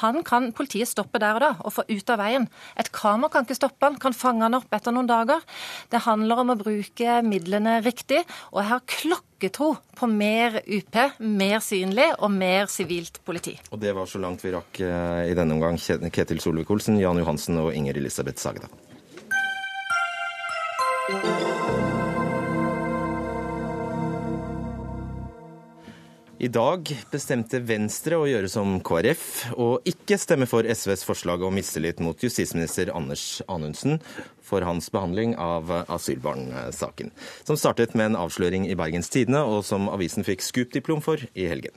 Han 0.03 0.23
kan 0.27 0.51
politiet 0.57 0.91
stoppe 0.91 1.21
der 1.23 1.39
og 1.39 1.45
da 1.45 1.53
og 1.65 1.75
få 1.77 1.85
ut 1.89 2.11
av 2.11 2.21
veien. 2.23 2.49
Et 2.81 2.91
kamera 2.93 3.33
kan 3.33 3.47
ikke 3.47 3.59
stoppe 3.59 3.87
han, 3.87 3.99
kan 4.01 4.17
fange 4.17 4.47
han 4.47 4.57
opp 4.59 4.73
etter 4.75 4.95
noen 4.95 5.09
dager. 5.09 5.45
Det 5.93 6.05
handler 6.07 6.43
om 6.43 6.55
å 6.55 6.59
bruke 6.61 7.21
midlene 7.27 7.79
riktig. 7.85 8.25
Og 8.53 8.63
jeg 8.63 8.71
har 8.73 8.87
klokketro 8.89 9.71
på 9.99 10.11
mer 10.11 10.61
UP, 10.65 11.01
mer 11.21 11.63
synlig 11.65 12.11
og 12.19 12.33
mer 12.35 12.69
sivilt 12.73 13.21
politi. 13.27 13.59
Og 13.73 13.83
det 13.83 13.95
var 13.97 14.09
så 14.11 14.21
langt 14.23 14.45
vi 14.45 14.55
rakk 14.55 14.83
eh, 14.85 15.25
i 15.31 15.39
denne 15.39 15.59
omgang. 15.59 15.79
Ketil 15.79 16.43
Solvik-Olsen, 16.43 17.01
Jan 17.03 17.21
Johansen 17.21 17.61
og 17.63 17.73
Inger 17.77 17.99
Elisabeth 18.01 18.41
Sagda. 18.43 18.71
I 26.39 26.47
dag 26.55 26.87
bestemte 27.11 27.59
Venstre 27.67 28.15
å 28.15 28.27
gjøre 28.31 28.47
som 28.47 28.77
KrF 28.87 29.23
og 29.59 29.89
ikke 29.91 30.15
stemme 30.23 30.47
for 30.47 30.63
SVs 30.71 31.03
forslag 31.03 31.43
om 31.43 31.57
mistillit 31.59 31.99
mot 31.99 32.23
justisminister 32.23 32.93
Anders 32.95 33.41
Anundsen 33.51 33.99
for 34.47 34.63
hans 34.63 34.87
behandling 34.95 35.35
av 35.35 35.73
asylbarnsaken, 35.91 37.11
som 37.43 37.59
startet 37.59 37.99
med 37.99 38.13
en 38.13 38.21
avsløring 38.23 38.69
i 38.71 38.79
Bergens 38.79 39.11
Tidende, 39.11 39.43
og 39.43 39.67
som 39.67 39.91
avisen 39.91 40.23
fikk 40.23 40.47
Scoop-diplom 40.47 41.03
for 41.03 41.27
i 41.35 41.51
helgen. 41.51 41.75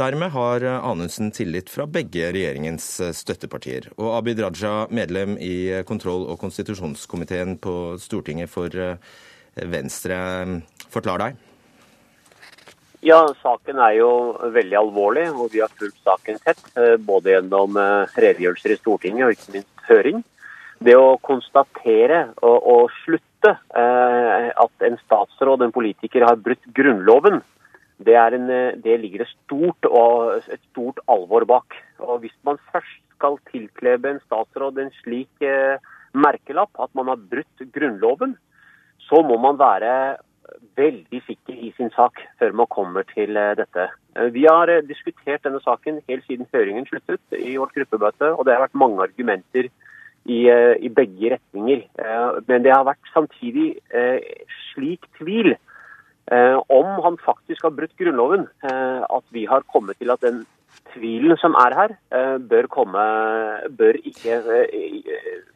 Dermed 0.00 0.32
har 0.32 0.64
Anundsen 0.80 1.28
tillit 1.36 1.68
fra 1.68 1.84
begge 1.84 2.32
regjeringens 2.32 2.88
støttepartier. 3.20 3.92
Og 4.00 4.14
Abid 4.16 4.40
Raja, 4.40 4.86
medlem 4.88 5.36
i 5.36 5.84
kontroll- 5.84 6.24
og 6.24 6.40
konstitusjonskomiteen 6.40 7.58
på 7.60 7.98
Stortinget 8.00 8.48
for 8.48 8.96
Venstre, 9.76 10.22
forklar 10.88 11.28
deg. 11.28 11.44
Ja, 13.04 13.18
saken 13.42 13.76
er 13.84 13.98
jo 13.98 14.10
veldig 14.54 14.76
alvorlig, 14.80 15.26
og 15.36 15.50
vi 15.52 15.60
har 15.60 15.72
fulgt 15.76 15.98
saken 16.06 16.38
tett. 16.40 16.62
Eh, 16.72 16.94
både 16.96 17.34
gjennom 17.34 17.76
eh, 17.76 18.14
redegjørelser 18.16 18.72
i 18.72 18.78
Stortinget 18.78 19.26
og 19.26 19.34
ikke 19.34 19.56
minst 19.58 19.84
høring. 19.90 20.22
Det 20.84 20.94
å 20.96 21.18
konstatere 21.20 22.22
og, 22.40 22.56
og 22.72 22.94
slutte 23.02 23.52
eh, 23.52 24.48
at 24.48 24.88
en 24.88 24.96
statsråd, 25.02 25.66
en 25.66 25.76
politiker, 25.76 26.24
har 26.24 26.40
brutt 26.40 26.64
Grunnloven, 26.76 27.42
det, 28.00 28.16
en, 28.16 28.48
det 28.80 28.96
ligger 29.02 29.26
et 29.26 29.34
stort, 29.34 29.84
og, 29.84 30.40
et 30.48 30.64
stort 30.72 31.04
alvor 31.04 31.44
bak. 31.48 31.76
Og 32.00 32.24
Hvis 32.24 32.36
man 32.48 32.56
først 32.72 33.02
skal 33.18 33.36
tilklebe 33.52 34.14
en 34.14 34.24
statsråd 34.24 34.80
en 34.80 34.92
slik 35.02 35.44
eh, 35.44 35.76
merkelapp, 36.16 36.72
at 36.80 36.96
man 36.96 37.12
har 37.12 37.20
brutt 37.20 37.68
Grunnloven, 37.76 38.38
så 39.04 39.20
må 39.20 39.36
man 39.36 39.60
være 39.60 40.16
veldig 40.78 41.20
sikker 41.26 41.56
i 41.56 41.72
sin 41.76 41.90
sak 41.94 42.20
før 42.40 42.54
man 42.60 42.70
kommer 42.72 43.06
til 43.12 43.36
eh, 43.38 43.54
dette. 43.58 43.88
Eh, 44.16 44.30
vi 44.34 44.46
har 44.48 44.70
eh, 44.70 44.84
diskutert 44.86 45.44
denne 45.46 45.62
saken 45.64 46.02
helt 46.08 46.26
siden 46.28 46.48
høringen 46.54 46.86
sluttet 46.88 47.38
i 47.38 47.56
vårt 47.60 47.74
gruppemøte, 47.76 48.32
og 48.34 48.46
det 48.46 48.56
har 48.56 48.64
vært 48.66 48.80
mange 48.84 49.02
argumenter 49.06 49.70
i, 50.24 50.40
i 50.48 50.88
begge 50.88 51.34
retninger. 51.34 51.82
Men 52.48 52.62
det 52.64 52.70
har 52.72 52.86
vært 52.88 53.10
samtidig 53.12 53.74
slik 54.70 55.04
tvil 55.18 55.50
om 56.72 56.88
han 57.04 57.18
faktisk 57.20 57.66
har 57.66 57.74
brutt 57.76 57.92
Grunnloven, 58.00 58.46
at 58.64 59.26
vi 59.36 59.44
har 59.44 59.66
kommet 59.68 60.00
til 60.00 60.14
at 60.14 60.24
den 60.24 60.40
tvilen 60.94 61.36
som 61.42 61.52
er 61.60 61.76
her, 61.76 61.92
bør 62.40 62.70
komme 62.72 63.04
bør 63.76 64.00
ikke, 64.00 64.40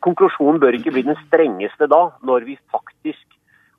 Konklusjonen 0.04 0.60
bør 0.60 0.76
ikke 0.76 0.92
bli 0.98 1.06
den 1.08 1.16
strengeste 1.24 1.88
da, 1.88 2.02
når 2.20 2.44
vi 2.50 2.60
faktisk 2.68 3.37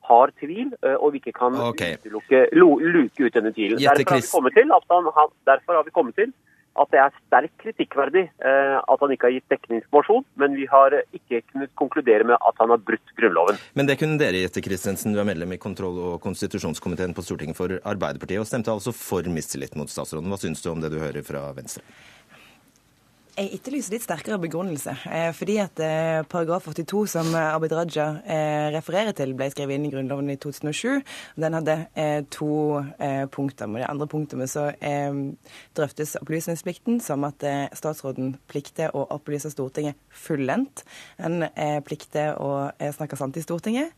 har 0.10 0.36
tvil, 0.42 0.76
eh, 0.84 0.98
og 0.98 1.14
vi 1.14 1.22
ikke 1.24 1.36
kan 1.38 1.56
okay. 1.70 1.98
luke, 2.10 2.46
luke 2.54 3.26
ut 3.26 3.36
denne 3.36 3.54
tvilen. 3.56 3.80
Derfor 3.80 4.20
har, 4.20 5.12
han, 5.22 5.34
derfor 5.50 5.80
har 5.80 5.88
vi 5.88 5.96
kommet 5.96 6.18
til 6.20 6.34
at 6.80 6.92
det 6.94 7.00
er 7.02 7.16
sterkt 7.16 7.56
kritikkverdig 7.64 8.26
eh, 8.30 8.76
at 8.80 9.02
han 9.04 9.14
ikke 9.14 9.28
har 9.28 9.36
gitt 9.36 9.52
dekkende 9.52 9.80
informasjon, 9.80 10.26
men 10.42 10.56
vi 10.56 10.68
har 10.70 10.96
ikke 11.16 11.42
kunnet 11.50 11.74
konkludere 11.80 12.28
med 12.30 12.38
at 12.38 12.62
han 12.62 12.72
har 12.74 12.84
brutt 12.86 13.16
Grunnloven. 13.18 13.60
Men 13.76 13.90
det 13.90 13.98
kunne 14.00 14.20
dere, 14.22 14.44
Jette 14.46 14.64
Christensen, 14.64 15.16
du 15.16 15.20
er 15.20 15.28
medlem 15.28 15.56
i 15.56 15.60
kontroll- 15.62 16.00
og 16.14 16.20
konstitusjonskomiteen 16.24 17.16
på 17.18 17.26
Stortinget 17.26 17.58
for 17.60 17.74
Arbeiderpartiet, 17.80 18.40
og 18.44 18.48
stemte 18.48 18.72
altså 18.72 18.94
for 18.96 19.28
mistillit 19.34 19.76
mot 19.80 19.92
statsråden. 19.92 20.30
Hva 20.32 20.40
syns 20.40 20.64
du 20.64 20.72
om 20.72 20.84
det 20.84 20.94
du 20.94 21.02
hører 21.02 21.26
fra 21.26 21.50
Venstre? 21.58 21.84
Jeg 23.40 23.54
etterlyser 23.56 23.94
litt 23.94 24.04
sterkere 24.04 24.36
begrunnelse. 24.44 24.92
Eh, 25.08 25.30
fordi 25.32 25.54
at 25.64 25.80
eh, 25.80 26.26
paragraf 26.28 26.66
82, 26.68 27.06
som 27.14 27.30
Abid 27.40 27.72
Raja 27.72 28.08
eh, 28.28 28.66
refererer 28.74 29.16
til, 29.16 29.32
ble 29.40 29.48
skrevet 29.54 29.78
inn 29.78 29.86
i 29.88 29.92
Grunnloven 29.94 30.28
i 30.34 30.36
2007. 30.36 30.98
Den 31.40 31.56
hadde 31.56 31.78
to 32.36 32.50
punkter. 33.32 33.70
Med 33.72 33.84
det 33.84 33.88
andre 33.88 34.08
punktet 34.12 34.52
så 34.52 34.66
drøftes 35.78 36.18
opplysningsplikten 36.20 37.00
som 37.04 37.24
at 37.28 37.44
statsråden 37.78 38.34
plikter 38.52 38.92
å 38.96 39.06
opplyse 39.16 39.52
Stortinget 39.54 40.00
fullendt. 40.12 40.84
En 41.22 41.46
plikter 41.88 42.36
å 42.44 42.70
snakke 42.96 43.20
sant 43.20 43.40
i 43.40 43.46
Stortinget. 43.46 43.96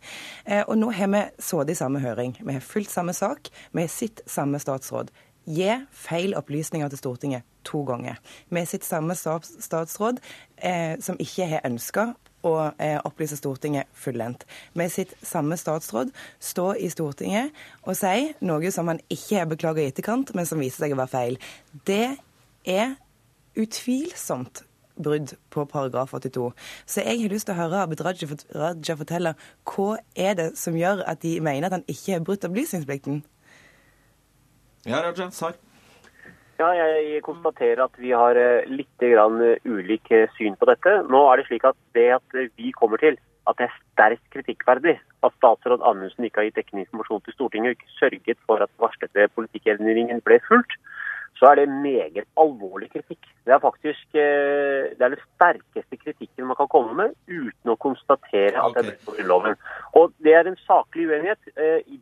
Og 0.68 0.76
nå 0.78 0.92
har 0.98 1.12
vi 1.16 1.24
så 1.42 1.64
i 1.66 1.78
samme 1.78 2.04
høring. 2.04 2.38
Vi 2.42 2.58
har 2.58 2.66
fulgt 2.66 2.94
samme 2.94 3.16
sak. 3.18 3.50
Vi 3.74 3.86
har 3.86 3.92
sett 3.92 4.24
samme 4.30 4.62
statsråd 4.62 5.12
gi 5.46 5.70
feil 5.92 6.36
opplysninger 6.38 6.92
til 6.92 7.02
Stortinget 7.02 7.48
to 7.68 7.84
ganger. 7.86 8.18
Med 8.50 8.68
sitt 8.70 8.86
samme 8.86 9.16
statsråd 9.16 10.22
eh, 10.58 10.98
som 11.02 11.20
ikke 11.22 11.48
har 11.50 11.66
ønska 11.68 12.12
å 12.48 12.54
eh, 12.82 12.98
opplyse 13.06 13.38
Stortinget 13.38 13.90
fullendt. 13.94 14.46
Med 14.74 14.92
sitt 14.94 15.14
samme 15.26 15.58
statsråd 15.60 16.12
stå 16.42 16.72
i 16.82 16.90
Stortinget 16.94 17.54
og 17.86 17.98
si 17.98 18.32
noe 18.46 18.74
som 18.74 18.90
han 18.92 19.02
ikke 19.10 19.44
har 19.44 19.52
beklaga 19.52 19.84
i 19.84 19.92
etterkant, 19.92 20.34
men 20.38 20.50
som 20.50 20.62
viser 20.62 20.86
seg 20.86 20.96
å 20.96 21.02
være 21.02 21.14
feil. 21.14 21.40
Det 21.86 22.18
er 22.70 22.96
utvilsomt 23.58 24.64
brudd 25.02 25.34
på 25.50 25.66
paragraf 25.66 26.14
82. 26.14 26.52
Så 26.86 27.02
jeg 27.06 27.22
har 27.22 27.34
lyst 27.34 27.48
til 27.50 27.56
å 27.56 27.62
høre 27.62 27.84
Abid 27.86 28.04
Raja 28.06 28.96
fortelle 28.98 29.36
hva 29.72 29.98
er 30.16 30.36
det 30.38 30.50
som 30.60 30.78
gjør 30.78 31.06
at 31.10 31.22
de 31.24 31.38
mener 31.44 31.68
at 31.68 31.80
han 31.80 31.88
ikke 31.90 32.18
har 32.18 32.26
brutt 32.26 32.46
opplysningsplikten? 32.48 33.24
Ja, 34.86 35.02
Raja, 35.04 35.30
svar. 35.32 35.54
Ja, 36.62 36.70
jeg 36.74 37.22
konstaterer 37.26 37.84
at 37.86 37.98
vi 38.02 38.12
har 38.13 38.38
eh, 38.38 38.67
litt 38.70 39.02
grann 39.02 39.41
eh, 39.41 39.62
ulik 39.65 40.10
eh, 40.13 40.30
syn 40.38 40.58
på 40.58 40.67
dette. 40.70 40.94
Nå 41.10 41.22
er 41.30 41.41
det 41.41 41.48
slik 41.48 41.65
at 41.70 41.78
det 41.98 42.08
at 42.17 42.38
vi 42.58 42.74
kommer 42.78 43.02
til 43.02 43.17
at 43.50 43.58
det 43.58 43.67
er 43.67 43.78
sterkt 43.80 44.26
kritikkverdig 44.34 44.96
at 45.26 45.38
statsråd 45.38 45.82
Anundsen 45.86 46.26
ikke 46.26 46.41
har 46.41 46.50
gitt 46.50 46.60
dekkende 46.60 46.86
informasjon 46.86 47.24
til 47.26 47.38
Stortinget 47.38 47.74
og 47.74 47.78
ikke 47.78 47.96
sørget 47.98 48.41
for 48.46 48.62
at 48.62 48.74
varslede 48.82 49.30
politikkendringen 49.38 50.22
ble 50.26 50.38
fulgt, 50.46 50.78
så 51.38 51.50
er 51.50 51.62
det 51.62 51.74
meget 51.74 52.26
alvorlig 52.38 52.91
kritikk. 52.94 53.26
Det 53.46 53.54
er 53.56 53.62
faktisk 53.62 54.13
det 54.13 55.02
er 55.02 55.13
den 55.15 55.24
sterkeste 55.24 55.98
kritikken 55.98 56.50
man 56.50 56.60
kan 56.60 56.70
komme 56.70 56.94
med 57.00 57.15
uten 57.30 57.74
å 57.74 57.78
konstatere 57.82 58.62
at 58.62 58.78
det 58.78 58.84
er 58.84 58.89
brudd 58.91 59.06
på 59.08 59.15
Grunnloven. 59.17 59.58
Og 59.98 60.13
Det 60.22 60.38
er 60.38 60.50
en 60.50 60.60
saklig 60.67 61.10
uenighet. 61.10 61.41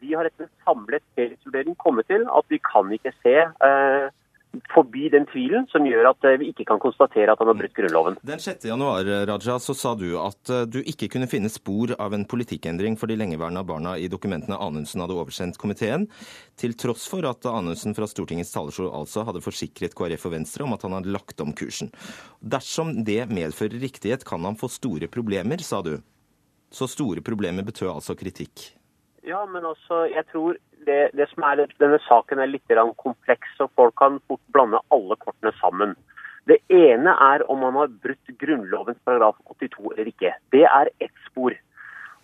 Vi 0.03 0.11
har 0.11 0.27
en 0.27 0.51
samlet 0.69 1.05
helhetsvurdering 1.17 1.77
kommet 1.81 2.09
til 2.11 2.25
at 2.29 2.49
vi 2.53 2.61
kan 2.61 2.91
ikke 2.93 3.13
se 3.23 3.35
eh, 3.41 4.09
forbi 4.73 5.09
den 5.13 5.25
tvilen 5.29 5.67
som 5.69 5.85
gjør 5.85 6.09
at 6.11 6.25
eh, 6.25 6.37
vi 6.41 6.49
ikke 6.51 6.65
kan 6.71 6.81
konstatere 6.81 7.33
at 7.33 7.41
han 7.41 7.51
har 7.51 7.57
brutt 7.57 7.75
Grunnloven. 7.77 8.17
Den 8.25 8.41
6. 8.41 8.65
januar 8.69 9.07
Raja, 9.29 9.57
så 9.61 9.75
sa 9.77 9.93
du 9.97 10.07
at 10.21 10.53
eh, 10.53 10.65
du 10.69 10.79
ikke 10.81 11.09
kunne 11.13 11.29
finne 11.29 11.51
spor 11.53 11.93
av 12.01 12.15
en 12.17 12.25
politikkendring 12.29 12.97
for 12.99 13.11
de 13.11 13.17
lengeværende 13.19 13.63
barna 13.67 13.95
i 13.97 14.09
dokumentene 14.11 14.57
Anundsen 14.57 15.03
hadde 15.03 15.17
oversendt 15.17 15.59
komiteen, 15.61 16.07
til 16.59 16.73
tross 16.79 17.05
for 17.11 17.25
at 17.29 17.45
Anundsen 17.49 17.97
fra 17.97 18.09
Stortingets 18.09 18.53
talerstol 18.55 18.89
altså 18.89 19.25
hadde 19.27 19.43
forsikret 19.45 19.97
KrF 19.97 20.29
og 20.29 20.37
Venstre 20.37 20.65
om 20.65 20.77
at 20.77 20.85
han 20.87 20.97
hadde 20.97 21.13
lagt 21.13 21.45
om 21.45 21.53
kursen. 21.53 21.93
Dersom 22.41 22.97
det 23.05 23.21
medfører 23.29 23.77
riktighet, 23.81 24.25
kan 24.27 24.45
han 24.47 24.57
få 24.59 24.71
store 24.71 25.11
problemer, 25.11 25.61
sa 25.65 25.83
du. 25.85 25.97
Så 26.73 26.85
store 26.89 27.21
problemer 27.25 27.65
betød 27.65 27.95
altså 27.95 28.17
kritikk? 28.17 28.78
Ja, 29.27 29.45
men 29.45 29.65
altså, 29.65 30.05
jeg 30.07 30.25
tror 30.31 30.57
det, 30.87 30.99
det 31.17 31.27
som 31.31 31.43
er, 31.43 31.65
denne 31.81 31.99
saken 32.07 32.39
er 32.39 32.51
litt 32.51 32.75
kompleks, 32.97 33.55
og 33.59 33.71
folk 33.75 33.95
kan 33.99 34.19
fort 34.27 34.41
blande 34.53 34.79
alle 34.91 35.15
kortene 35.19 35.51
sammen. 35.59 35.95
Det 36.47 36.57
ene 36.73 37.13
er 37.21 37.43
om 37.51 37.59
man 37.61 37.75
har 37.77 37.91
brutt 38.03 38.31
Grunnlovens 38.41 38.99
paragraf 39.05 39.35
82 39.59 39.91
eller 39.91 40.07
ikke. 40.07 40.33
Det 40.51 40.63
er 40.65 40.89
ett 40.99 41.25
spor. 41.27 41.53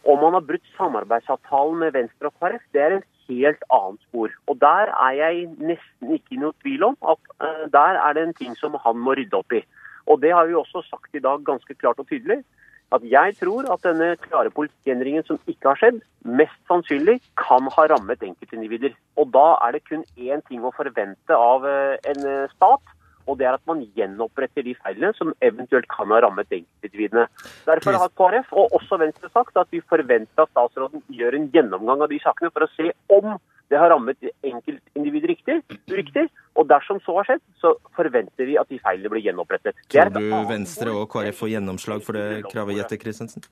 Om 0.06 0.22
man 0.22 0.34
har 0.38 0.46
brutt 0.46 0.66
samarbeidsavtalen 0.78 1.80
med 1.82 1.94
Venstre 1.94 2.30
og 2.30 2.40
KrF, 2.40 2.64
det 2.74 2.82
er 2.82 2.96
en 2.96 3.06
helt 3.28 3.64
annet 3.74 4.02
spor. 4.08 4.34
Og 4.48 4.60
Der 4.62 4.92
er 4.94 5.14
jeg 5.18 5.48
nesten 5.58 6.14
ikke 6.14 6.38
i 6.38 6.42
noe 6.42 6.54
tvil 6.62 6.84
om 6.92 6.98
at 7.02 7.22
uh, 7.42 7.66
der 7.74 8.02
er 8.02 8.14
det 8.14 8.24
en 8.24 8.38
ting 8.38 8.58
som 8.58 8.78
han 8.84 8.98
må 8.98 9.18
rydde 9.18 9.38
opp 9.38 9.54
i. 9.54 9.64
Og 10.06 10.22
Det 10.22 10.32
har 10.32 10.46
vi 10.46 10.54
også 10.56 10.86
sagt 10.90 11.16
i 11.16 11.24
dag 11.28 11.46
ganske 11.46 11.74
klart 11.74 12.00
og 12.00 12.08
tydelig. 12.08 12.44
At 12.94 13.06
jeg 13.10 13.34
tror 13.40 13.66
at 13.74 13.82
denne 13.84 14.12
klare 14.22 14.52
politikkendringen 14.54 15.26
som 15.26 15.40
ikke 15.50 15.72
har 15.72 15.80
skjedd, 15.82 16.04
mest 16.26 16.60
sannsynlig 16.70 17.18
kan 17.40 17.66
ha 17.74 17.88
rammet 17.92 18.22
enkeltindivider. 18.24 18.94
Og 19.18 19.32
da 19.34 19.48
er 19.66 19.76
det 19.76 19.86
kun 19.90 20.06
én 20.18 20.44
ting 20.50 20.62
å 20.66 20.74
forvente 20.76 21.34
av 21.38 21.66
uh, 21.66 21.98
en 22.12 22.28
uh, 22.28 22.54
stat 22.54 22.96
og 23.26 23.40
det 23.40 23.48
er 23.48 23.58
at 23.58 23.66
man 23.70 23.82
gjenoppretter 23.98 24.66
de 24.66 24.76
feilene 24.84 25.12
som 25.18 25.34
eventuelt 25.46 25.88
kan 25.90 26.12
ha 26.14 26.22
rammet 26.24 26.52
enkeltindividene. 26.54 27.26
Derfor 27.66 27.98
har 27.98 28.14
KrF 28.20 28.54
og 28.54 28.76
også 28.80 29.00
Venstre 29.02 29.32
sagt 29.34 29.58
at 29.58 29.72
vi 29.74 29.82
forventer 29.90 30.46
at 30.46 30.54
statsråden 30.54 31.02
gjør 31.10 31.38
en 31.40 31.50
gjennomgang 31.54 32.06
av 32.06 32.12
de 32.14 32.22
sakene 32.22 32.54
for 32.54 32.68
å 32.68 32.72
se 32.76 32.92
om 33.18 33.36
det 33.72 33.80
har 33.82 33.90
rammet 33.90 34.22
enkeltindivider 34.46 35.32
riktig, 35.34 35.60
uriktig. 35.92 36.26
Og 36.56 36.68
dersom 36.70 37.00
så 37.04 37.18
har 37.20 37.30
skjedd, 37.30 37.44
så 37.62 37.74
forventer 37.98 38.48
vi 38.48 38.58
at 38.62 38.70
de 38.72 38.80
feilene 38.84 39.12
blir 39.12 39.26
gjenopprettet. 39.26 39.78
Tror 39.92 40.14
du 40.14 40.34
Venstre 40.50 40.94
og 40.94 41.08
KrF 41.12 41.42
får 41.42 41.54
gjennomslag 41.56 42.04
for 42.06 42.18
det 42.18 42.46
kravet, 42.52 42.80
Jette 42.80 43.00
Christensen? 43.02 43.46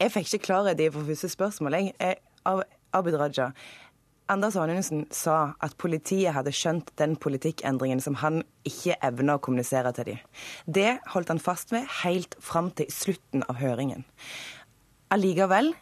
Jeg 0.00 0.14
fikk 0.14 0.34
ikke 0.34 0.50
klarhet 0.50 0.80
i 0.80 0.90
for 0.92 1.08
første 1.08 1.30
spørsmål. 1.32 1.78
Jeg, 1.80 2.20
Abid 2.96 3.16
Raja, 3.20 3.50
Anders 4.30 4.54
Anundsen 4.60 5.08
sa 5.10 5.56
at 5.58 5.74
politiet 5.80 6.36
hadde 6.36 6.52
skjønt 6.54 6.92
den 7.00 7.16
politikkendringen 7.18 7.98
som 8.04 8.20
han 8.20 8.44
ikke 8.68 8.94
evna 9.02 9.36
å 9.36 9.42
kommunisere 9.42 9.90
til 9.96 10.12
dem. 10.12 10.20
Det 10.70 11.00
holdt 11.10 11.32
han 11.32 11.42
fast 11.42 11.74
ved 11.74 11.88
helt 12.04 12.36
fram 12.38 12.70
til 12.78 12.86
slutten 12.94 13.42
av 13.50 13.58
høringen. 13.58 14.04
Allikevel 15.10 15.72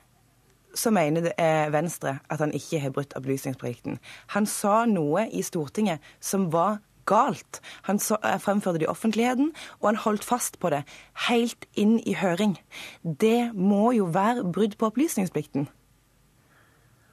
så 0.78 0.92
mener 0.94 1.32
eh, 1.34 1.68
Venstre 1.74 2.18
at 2.30 2.42
han 2.42 2.54
ikke 2.56 2.82
har 2.82 2.94
brutt 2.94 3.16
opplysningsplikten. 3.18 3.98
Han 4.34 4.46
sa 4.46 4.84
noe 4.88 5.26
i 5.34 5.42
Stortinget 5.46 6.04
som 6.20 6.48
var 6.54 6.78
galt. 7.08 7.62
Han 7.88 7.98
så, 7.98 8.18
eh, 8.22 8.38
fremførte 8.38 8.78
det 8.78 8.88
i 8.88 8.92
offentligheten, 8.92 9.52
og 9.80 9.90
han 9.90 10.02
holdt 10.04 10.24
fast 10.24 10.60
på 10.60 10.70
det 10.70 10.84
helt 11.28 11.66
inn 11.74 11.98
i 12.06 12.14
høring. 12.14 12.58
Det 13.02 13.54
må 13.54 13.92
jo 13.96 14.06
være 14.12 14.44
brudd 14.44 14.78
på 14.78 14.92
opplysningsplikten. 14.92 15.68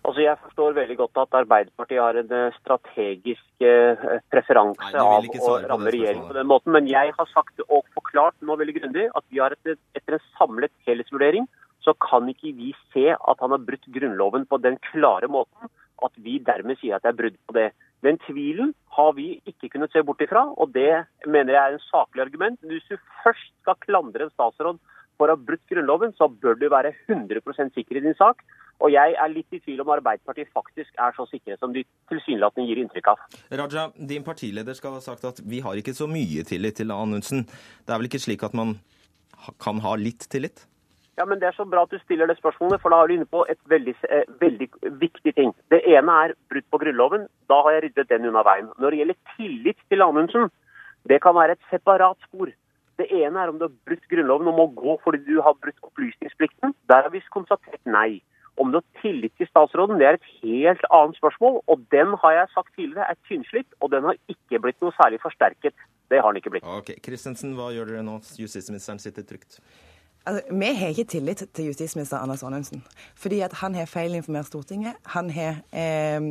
Altså, 0.05 0.21
Jeg 0.21 0.37
forstår 0.37 0.75
veldig 0.77 0.97
godt 0.97 1.17
at 1.17 1.33
Arbeiderpartiet 1.33 2.01
har 2.01 2.13
en 2.13 2.31
eh, 2.31 2.53
strategisk 2.61 3.41
preferanse 4.29 4.91
Nei, 4.93 5.01
av 5.01 5.25
å 5.25 5.53
ramme 5.65 5.89
regjeringen 5.89 6.27
på 6.27 6.35
den 6.37 6.45
måten. 6.45 6.71
Men 6.71 6.85
jeg 6.87 7.13
har 7.17 7.27
sagt 7.33 7.63
og 7.69 7.87
forklart 7.95 8.35
nå 8.41 8.53
veldig 8.59 8.75
grundig 8.81 9.09
at 9.15 9.23
vi 9.31 9.39
har 9.39 9.55
etter, 9.55 9.79
etter 9.95 10.19
en 10.19 10.27
samlet 10.37 10.71
helhetsvurdering 10.85 11.47
så 11.85 11.93
kan 12.01 12.27
ikke 12.31 12.53
vi 12.57 12.73
se 12.93 13.11
at 13.13 13.41
han 13.43 13.53
har 13.53 13.65
brutt 13.65 13.85
Grunnloven 13.93 14.47
på 14.49 14.59
den 14.63 14.79
klare 14.89 15.29
måten 15.31 15.69
at 16.03 16.17
vi 16.25 16.39
dermed 16.43 16.79
sier 16.81 16.97
at 16.97 17.05
det 17.05 17.13
er 17.13 17.19
brudd 17.21 17.37
på 17.47 17.55
det. 17.55 17.69
Den 18.05 18.19
tvilen 18.25 18.73
har 18.97 19.13
vi 19.17 19.27
ikke 19.49 19.71
kunnet 19.73 19.93
se 19.93 20.03
bort 20.05 20.21
ifra, 20.21 20.43
og 20.59 20.73
det 20.75 21.05
mener 21.25 21.55
jeg 21.55 21.61
er 21.61 21.77
en 21.77 21.87
saklig 21.87 22.25
argument. 22.25 22.59
Hvis 22.67 22.85
du 22.89 22.97
først 23.23 23.53
skal 23.63 23.79
klandre 23.85 24.27
en 24.27 24.33
statsråd 24.33 24.81
for 25.15 25.31
å 25.31 25.37
ha 25.37 25.45
brutt 25.47 25.63
Grunnloven, 25.71 26.13
så 26.19 26.27
bør 26.27 26.59
du 26.59 26.67
være 26.71 26.91
100% 27.07 27.73
sikker 27.77 27.99
i 27.99 28.03
din 28.03 28.17
sak. 28.19 28.43
Og 28.83 28.91
jeg 28.91 29.15
er 29.15 29.31
litt 29.31 29.55
i 29.55 29.61
tvil 29.63 29.79
om 29.85 29.93
Arbeiderpartiet 29.95 30.51
faktisk 30.53 30.97
er 30.99 31.15
så 31.15 31.23
sikre 31.29 31.55
som 31.61 31.71
de 31.73 31.85
tilsynelatende 32.11 32.67
gir 32.67 32.81
inntrykk 32.83 33.13
av. 33.13 33.23
Raja, 33.61 33.87
din 33.95 34.25
partileder 34.27 34.75
skal 34.75 34.97
ha 34.97 35.03
sagt 35.03 35.23
at 35.27 35.39
vi 35.47 35.61
har 35.63 35.79
ikke 35.79 35.95
så 35.95 36.09
mye 36.11 36.43
tillit 36.47 36.81
til 36.81 36.91
Anundsen. 36.91 37.45
Det 37.47 37.95
er 37.95 38.01
vel 38.01 38.11
ikke 38.11 38.25
slik 38.25 38.43
at 38.43 38.57
man 38.57 38.75
kan 39.63 39.79
ha 39.85 39.95
litt 39.99 40.27
tillit? 40.31 40.65
Ja, 41.17 41.25
men 41.25 41.39
Det 41.39 41.47
er 41.47 41.55
så 41.55 41.65
bra 41.65 41.85
at 41.85 41.91
du 41.91 41.99
stiller 42.03 42.27
det 42.27 42.37
spørsmålet, 42.37 42.81
for 42.81 42.91
da 42.91 42.99
er 42.99 43.07
du 43.07 43.13
inne 43.15 43.29
på 43.31 43.45
et 43.49 43.59
veldig, 43.71 43.95
eh, 44.09 44.27
veldig 44.41 44.67
viktig 44.99 45.35
ting. 45.35 45.53
Det 45.71 45.81
ene 45.87 46.11
er 46.25 46.35
brudd 46.51 46.67
på 46.71 46.79
Grunnloven. 46.83 47.27
Da 47.47 47.61
har 47.63 47.71
jeg 47.71 47.83
ryddet 47.83 48.09
den 48.09 48.27
unna 48.27 48.43
veien. 48.43 48.69
Når 48.79 48.89
det 48.91 48.99
gjelder 48.99 49.19
tillit 49.37 49.79
til 49.89 50.01
Anundsen, 50.01 50.51
det 51.07 51.21
kan 51.21 51.35
være 51.35 51.51
et 51.51 51.67
separat 51.71 52.17
spor. 52.27 52.51
Det 52.97 53.07
ene 53.11 53.39
er 53.39 53.49
om 53.49 53.57
du 53.59 53.65
har 53.67 53.75
brutt 53.87 54.07
Grunnloven 54.11 54.47
og 54.47 54.55
må 54.59 54.65
gå 54.75 54.99
fordi 55.03 55.23
du 55.25 55.41
har 55.41 55.53
brutt 55.53 55.79
opplysningsplikten. 55.83 56.75
Der 56.87 57.01
har 57.03 57.09
vi 57.09 57.21
konstatert 57.31 57.83
nei. 57.85 58.21
Om 58.57 58.71
du 58.71 58.79
har 58.79 59.01
tillit 59.01 59.33
til 59.37 59.47
statsråden, 59.47 59.99
det 59.99 60.07
er 60.07 60.13
et 60.13 60.29
helt 60.43 60.85
annet 60.91 61.17
spørsmål. 61.19 61.61
Og 61.67 61.83
den 61.91 62.15
har 62.21 62.31
jeg 62.31 62.53
sagt 62.53 62.75
tidligere 62.75 63.09
er 63.11 63.19
tynnslitt, 63.27 63.67
og 63.81 63.91
den 63.91 64.03
har 64.03 64.15
ikke 64.31 64.61
blitt 64.63 64.79
noe 64.81 64.95
særlig 64.95 65.19
forsterket. 65.23 65.75
Det 66.09 66.21
har 66.21 66.31
den 66.31 66.39
ikke 66.39 66.53
blitt. 66.55 66.63
Ok, 66.63 66.95
Kristensen, 67.03 67.55
hva 67.57 67.71
gjør 67.75 67.91
dere 67.91 68.05
nå? 68.05 68.21
Justisministeren 68.39 68.99
sitter 68.99 69.27
trygt. 69.27 69.59
Altså, 70.25 70.41
vi 70.49 70.69
har 70.73 70.89
ikke 70.89 71.03
tillit 71.05 71.43
til 71.53 71.67
justisminister 71.69 72.17
Anders 72.17 72.43
Anundsen. 72.43 72.83
Fordi 73.15 73.39
at 73.45 73.53
han 73.61 73.75
har 73.75 73.85
feilinformert 73.85 74.47
Stortinget. 74.49 74.97
Han 75.13 75.29
har 75.29 75.59
eh, 75.69 76.21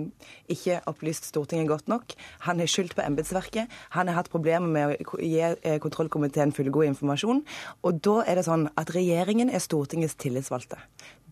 ikke 0.50 0.80
opplyst 0.90 1.28
Stortinget 1.30 1.68
godt 1.68 1.88
nok. 1.88 2.14
Han 2.48 2.58
har 2.58 2.66
skyldt 2.66 2.96
på 2.96 3.04
embetsverket. 3.06 3.70
Han 3.94 4.08
har 4.08 4.18
hatt 4.18 4.30
problemer 4.32 4.66
med 4.66 4.96
å 5.06 5.20
gi 5.22 5.38
eh, 5.46 5.78
kontrollkomiteen 5.78 6.52
fullgod 6.52 6.88
informasjon. 6.90 7.44
Og 7.86 8.00
da 8.02 8.16
er 8.26 8.40
det 8.40 8.48
sånn 8.48 8.66
at 8.74 8.90
regjeringen 8.96 9.52
er 9.54 9.62
Stortingets 9.62 10.18
tillitsvalgte. 10.18 10.80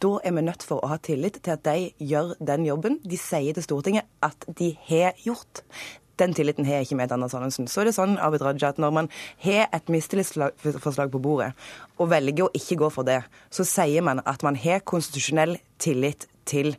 Da 0.03 0.17
er 0.23 0.35
vi 0.35 0.47
nødt 0.47 0.63
for 0.67 0.83
å 0.83 0.91
ha 0.91 1.01
tillit 1.03 1.41
til 1.43 1.55
at 1.55 1.67
de 1.67 1.91
gjør 1.99 2.37
den 2.43 2.67
jobben 2.67 3.01
de 3.03 3.19
sier 3.19 3.55
til 3.59 3.67
Stortinget 3.67 4.07
at 4.23 4.47
de 4.59 4.73
har 4.89 5.19
gjort. 5.27 5.65
Den 6.21 6.35
tilliten 6.37 6.67
har 6.69 6.81
jeg 6.81 6.89
ikke 6.89 6.99
med 7.01 7.13
Anders 7.15 7.35
Anundsen. 7.39 7.69
Så 7.71 7.83
er 7.83 7.89
det 7.89 7.97
sånn 7.97 8.19
Abid 8.21 8.45
Raja, 8.45 8.73
at 8.73 8.81
når 8.83 8.97
man 8.99 9.13
har 9.45 9.69
et 9.73 9.93
mistillitsforslag 9.93 11.13
på 11.13 11.23
bordet, 11.23 11.53
og 11.99 12.11
velger 12.13 12.49
å 12.49 12.53
ikke 12.57 12.81
gå 12.83 12.91
for 12.93 13.09
det, 13.09 13.23
så 13.53 13.67
sier 13.69 14.05
man 14.05 14.23
at 14.29 14.45
man 14.47 14.59
har 14.59 14.85
konstitusjonell 14.89 15.59
tillit 15.83 16.29
til 16.49 16.75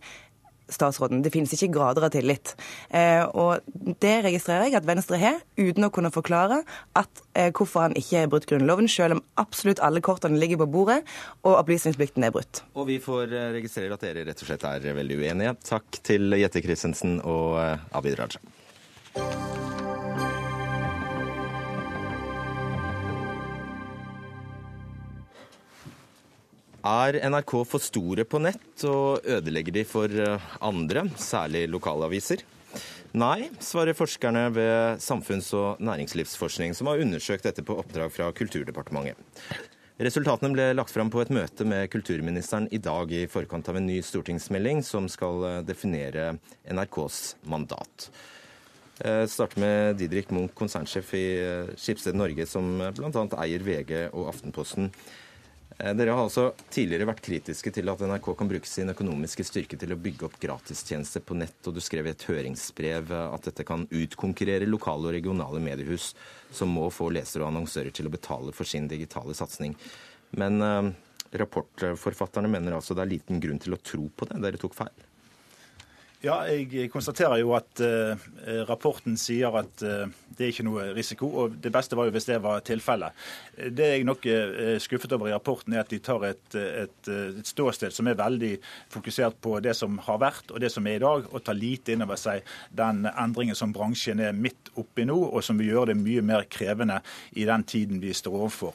statsråden. 0.73 1.21
Det 1.23 1.31
finnes 1.33 1.51
ikke 1.55 1.71
grader 1.75 2.07
av 2.07 2.13
tillit. 2.13 2.53
Eh, 2.89 3.23
og 3.25 3.63
det 4.01 4.13
registrerer 4.25 4.69
jeg 4.69 4.77
at 4.79 4.87
Venstre 4.87 5.19
har, 5.21 5.41
uten 5.59 5.87
å 5.87 5.91
kunne 5.93 6.11
forklare 6.13 6.61
at, 6.99 7.23
eh, 7.35 7.51
hvorfor 7.51 7.87
han 7.87 7.97
ikke 7.99 8.23
har 8.23 8.31
brutt 8.31 8.47
Grunnloven, 8.49 8.87
selv 8.87 9.17
om 9.19 9.23
absolutt 9.37 9.83
alle 9.83 10.01
kortene 10.01 10.39
ligger 10.39 10.63
på 10.63 10.71
bordet 10.71 11.01
og 11.43 11.59
opplysningsplikten 11.59 12.23
er 12.23 12.31
brutt. 12.31 12.63
Og 12.75 12.87
vi 12.87 12.99
får 13.03 13.33
eh, 13.33 13.51
registrere 13.59 13.93
at 13.93 14.07
dere 14.07 14.25
rett 14.25 14.41
og 14.41 14.49
slett 14.49 14.67
er 14.69 14.99
veldig 15.01 15.19
uenige. 15.19 15.55
Takk 15.67 16.03
til 16.03 16.33
Jette 16.39 16.63
Christensen 16.63 17.19
og 17.21 17.59
eh, 17.61 17.89
Abid 17.93 18.19
Raja. 18.19 18.41
Er 26.83 27.15
NRK 27.29 27.53
for 27.63 27.79
store 27.79 28.25
på 28.27 28.41
nett, 28.43 28.83
og 28.89 29.23
ødelegger 29.23 29.71
de 29.77 29.83
for 29.87 30.11
eh, 30.11 30.47
andre, 30.59 31.05
særlig 31.15 31.69
lokalaviser? 31.71 32.43
Nei, 33.15 33.47
svarer 33.63 33.95
forskerne 33.95 34.49
ved 34.51 34.99
Samfunns- 34.99 35.53
og 35.55 35.79
næringslivsforskning, 35.79 36.73
som 36.75 36.89
har 36.91 36.99
undersøkt 36.99 37.45
dette 37.47 37.63
på 37.63 37.77
oppdrag 37.79 38.11
fra 38.11 38.31
Kulturdepartementet. 38.35 39.15
Resultatene 40.03 40.51
ble 40.51 40.65
lagt 40.73 40.91
fram 40.91 41.11
på 41.13 41.21
et 41.21 41.31
møte 41.31 41.63
med 41.63 41.87
kulturministeren 41.93 42.65
i 42.73 42.81
dag 42.83 43.11
i 43.13 43.27
forkant 43.31 43.69
av 43.69 43.77
en 43.79 43.87
ny 43.87 44.01
stortingsmelding 44.03 44.83
som 44.83 45.07
skal 45.07 45.43
eh, 45.47 45.59
definere 45.63 46.33
NRKs 46.67 47.37
mandat. 47.47 48.09
Jeg 48.99 49.29
starter 49.33 49.57
med 49.57 49.97
Didrik 49.97 50.29
Munch, 50.29 50.53
konsernsjef 50.53 51.13
i 51.17 51.25
eh, 51.41 51.69
Skipsted 51.79 52.17
Norge, 52.17 52.45
som 52.45 52.67
bl.a. 52.93 53.23
eier 53.41 53.63
VG 53.65 53.93
og 54.13 54.27
Aftenposten. 54.29 54.91
Eh, 55.79 55.93
dere 55.97 56.13
har 56.13 56.27
altså 56.27 56.51
tidligere 56.69 57.07
vært 57.09 57.23
kritiske 57.25 57.73
til 57.73 57.89
at 57.89 58.03
NRK 58.05 58.27
kan 58.37 58.51
bruke 58.51 58.69
sin 58.69 58.93
økonomiske 58.93 59.45
styrke 59.47 59.79
til 59.81 59.95
å 59.95 59.99
bygge 59.99 60.27
opp 60.27 60.37
gratistjenester 60.41 61.23
på 61.25 61.37
nett, 61.39 61.57
og 61.65 61.73
du 61.73 61.81
skrev 61.81 62.05
i 62.05 62.13
et 62.13 62.25
høringsbrev 62.29 63.15
at 63.17 63.49
dette 63.49 63.65
kan 63.67 63.87
utkonkurrere 63.89 64.69
lokale 64.69 65.09
og 65.09 65.17
regionale 65.17 65.63
mediehus 65.63 66.11
som 66.53 66.69
må 66.69 66.85
få 66.93 67.09
lesere 67.15 67.47
og 67.47 67.49
annonsører 67.49 67.95
til 67.95 68.09
å 68.09 68.13
betale 68.13 68.53
for 68.53 68.69
sin 68.69 68.85
digitale 68.91 69.33
satsing. 69.37 69.73
Men 70.37 70.61
eh, 70.61 70.91
rapportforfatterne 71.41 72.51
mener 72.51 72.77
altså 72.77 72.93
det 72.93 73.07
er 73.07 73.15
liten 73.15 73.41
grunn 73.41 73.61
til 73.63 73.73
å 73.73 73.81
tro 73.81 74.05
på 74.13 74.29
det. 74.29 74.37
Dere 74.43 74.61
tok 74.61 74.77
feil. 74.77 75.09
Ja, 76.23 76.37
jeg 76.47 76.87
konstaterer 76.87 77.41
jo 77.41 77.49
at 77.57 77.81
eh, 77.83 78.13
rapporten 78.69 79.17
sier 79.19 79.57
at 79.59 79.81
eh, 79.83 80.05
det 80.33 80.45
er 80.45 80.51
ikke 80.53 80.65
noe 80.65 80.85
risiko. 80.95 81.27
og 81.43 81.57
Det 81.61 81.71
beste 81.73 81.97
var 81.99 82.07
jo 82.07 82.13
hvis 82.15 82.29
det 82.29 82.37
var 82.41 82.63
tilfellet. 82.65 83.11
Det 83.53 83.89
jeg 83.89 84.05
nok 84.07 84.23
er 84.25 84.53
uh, 84.53 84.77
skuffet 84.81 85.11
over 85.13 85.29
i 85.29 85.33
rapporten, 85.35 85.75
er 85.75 85.83
at 85.83 85.91
de 85.93 85.99
tar 86.01 86.23
et, 86.25 86.55
et, 86.57 87.09
et, 87.11 87.45
ståsted 87.45 87.93
som 87.93 88.07
er 88.09 88.17
veldig 88.17 88.55
fokusert 88.89 89.37
på 89.43 89.59
det 89.61 89.75
som 89.77 89.99
har 90.07 90.17
vært 90.23 90.49
og 90.49 90.57
det 90.63 90.71
som 90.73 90.87
er 90.89 90.97
i 90.97 91.03
dag, 91.03 91.27
og 91.29 91.43
tar 91.45 91.57
lite 91.57 91.93
inn 91.93 92.05
over 92.05 92.17
seg 92.17 92.41
den 92.73 93.03
endringen 93.11 93.57
som 93.57 93.75
bransjen 93.75 94.23
er 94.25 94.33
midt 94.33 94.71
oppi 94.79 95.05
nå, 95.05 95.19
og 95.29 95.45
som 95.45 95.59
vil 95.59 95.69
gjøre 95.69 95.91
det 95.91 95.99
mye 96.01 96.23
mer 96.25 96.47
krevende 96.49 96.97
i 97.37 97.45
den 97.45 97.67
tiden 97.69 98.01
vi 98.01 98.15
står 98.17 98.39
overfor. 98.39 98.73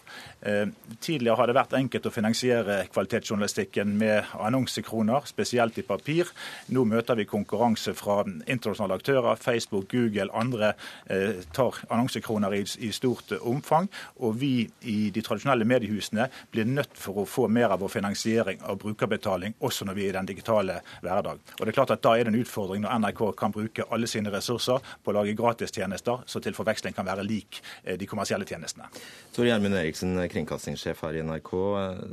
Tidligere 1.03 1.41
har 1.41 1.51
det 1.51 1.59
vært 1.59 1.75
enkelt 1.75 2.07
å 2.07 2.15
finansiere 2.15 2.79
kvalitetsjournalistikken 2.93 3.97
med 3.99 4.31
annonsekroner, 4.39 5.27
spesielt 5.27 5.83
i 5.83 5.87
papir. 5.87 6.31
Nå 6.71 6.87
møter 6.87 7.19
vi 7.19 7.27
konkurranse 7.27 7.38
fra 7.47 8.25
internasjonale 8.47 8.95
aktører. 8.95 9.37
Facebook, 9.37 9.91
Google, 9.93 10.31
andre 10.33 10.73
eh, 11.07 11.43
tar 11.53 11.75
annonsekroner 11.89 12.55
i, 12.55 12.65
i 12.79 12.93
stort 12.93 13.33
omfang. 13.41 13.89
Og 14.17 14.41
vi 14.41 14.69
i 14.81 15.11
de 15.11 15.23
tradisjonelle 15.23 15.65
mediehusene 15.69 16.29
blir 16.53 16.65
nødt 16.65 16.97
for 16.99 17.23
å 17.23 17.27
få 17.29 17.49
mer 17.49 17.75
av 17.75 17.81
vår 17.81 17.93
finansiering 17.99 18.63
av 18.63 18.79
brukerbetaling 18.83 19.55
også 19.59 19.89
når 19.89 19.99
vi 19.99 20.07
er 20.07 20.13
i 20.13 20.19
den 20.19 20.31
digitale 20.31 20.81
hverdag. 21.03 21.41
Og 21.59 21.65
det 21.65 21.73
er 21.73 21.79
klart 21.79 21.95
at 21.95 22.03
Da 22.09 22.15
er 22.17 22.25
det 22.25 22.33
en 22.33 22.41
utfordring 22.41 22.85
når 22.85 23.01
NRK 23.03 23.23
kan 23.37 23.53
bruke 23.53 23.85
alle 23.93 24.07
sine 24.09 24.31
ressurser 24.33 24.81
på 25.05 25.13
å 25.13 25.17
lage 25.19 25.35
gratistjenester, 25.37 26.23
så 26.27 26.41
til 26.41 26.55
forveksling 26.57 26.95
kan 26.97 27.07
være 27.07 27.27
lik 27.27 27.61
de 27.85 28.07
kommersielle 28.09 28.47
tjenestene. 28.49 28.89
Tor 29.35 29.49
Gjermund 29.49 29.77
Eriksen, 29.77 30.15
kringkastingssjef 30.33 31.03
her 31.05 31.19
i 31.19 31.25
NRK. 31.27 31.53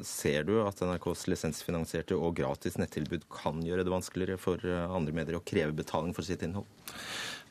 Ser 0.07 0.43
du 0.49 0.57
at 0.65 0.81
NRKs 0.83 1.27
lisensfinansierte 1.31 2.17
og 2.17 2.35
gratis 2.39 2.79
nettilbud 2.81 3.27
kan 3.31 3.61
gjøre 3.63 3.85
det 3.85 3.93
vanskeligere 3.93 4.41
for 4.41 4.61
andre 4.65 5.14
medier 5.15 5.39
å 5.39 5.45
kreve 5.45 5.75
betaling 5.75 6.13
for 6.15 6.28
sitt 6.28 6.43
innhold? 6.45 6.67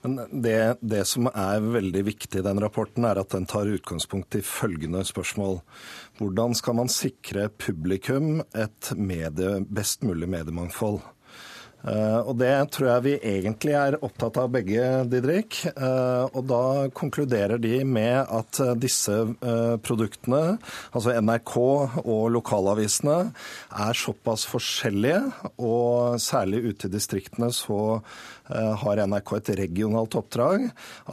Men 0.05 0.19
det, 0.45 0.77
det, 0.85 1.07
som 1.09 1.31
er 1.31 1.65
veldig 1.65 2.03
viktig 2.05 2.43
i 2.43 2.45
den 2.45 2.61
rapporten, 2.61 3.07
er 3.09 3.23
at 3.23 3.33
den 3.33 3.47
tar 3.49 3.71
utgangspunkt 3.73 4.37
i 4.37 4.43
følgende 4.45 5.01
spørsmål. 5.09 5.63
Hvordan 6.19 6.53
skal 6.59 6.77
man 6.77 6.93
sikre 6.93 7.47
publikum 7.49 8.43
et 8.53 8.91
medie, 9.01 9.63
best 9.65 10.05
mulig 10.05 10.29
mediemangfold? 10.29 11.01
Eh, 11.85 12.21
og 12.25 12.39
Det 12.41 12.53
tror 12.73 12.89
jeg 12.89 13.05
vi 13.05 13.15
egentlig 13.37 13.75
er 13.77 13.99
opptatt 14.01 14.39
av 14.41 14.53
begge, 14.55 14.85
Didrik. 15.11 15.61
Eh, 15.75 16.25
og 16.33 16.47
Da 16.49 16.89
konkluderer 16.97 17.61
de 17.61 17.83
med 17.85 18.25
at 18.25 18.61
disse 18.81 19.13
eh, 19.13 19.77
produktene, 19.85 20.59
altså 20.93 21.15
NRK 21.21 21.55
og 22.05 22.25
lokalavisene, 22.33 23.19
er 23.71 24.01
såpass 24.01 24.47
forskjellige, 24.49 25.21
og 25.59 26.21
særlig 26.23 26.65
ute 26.71 26.89
i 26.89 26.95
distriktene 26.95 27.53
så 27.53 28.01
har 28.53 29.01
NRK 29.07 29.31
et 29.39 29.51
regionalt 29.59 30.15
oppdrag, 30.19 30.67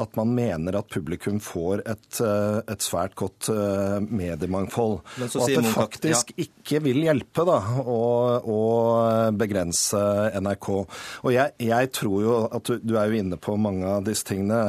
at 0.03 0.17
man 0.19 0.33
mener 0.35 0.75
at 0.75 0.89
publikum 0.91 1.39
får 1.43 1.83
et, 1.87 2.19
eh, 2.19 2.59
et 2.73 2.83
svært 2.83 3.15
godt 3.19 3.49
eh, 3.53 3.99
mediemangfold. 4.03 4.97
Og 5.21 5.37
at 5.45 5.55
det 5.55 5.71
faktisk 5.71 6.33
ja. 6.35 6.45
ikke 6.45 6.81
vil 6.83 7.01
hjelpe 7.05 7.45
da, 7.47 7.57
å, 7.79 8.01
å 8.43 8.59
begrense 9.37 10.01
NRK. 10.43 10.69
Og 11.23 11.31
jeg, 11.35 11.55
jeg, 11.63 11.91
tror 11.95 12.17
jo 12.25 12.37
at 12.51 12.67
du, 12.67 12.83
du, 12.83 12.95
er 12.99 13.11
jo 13.11 13.23
inne 13.23 13.39
på 13.41 13.55
mange 13.59 13.87
av 13.87 14.05
disse 14.07 14.27
tingene. 14.27 14.59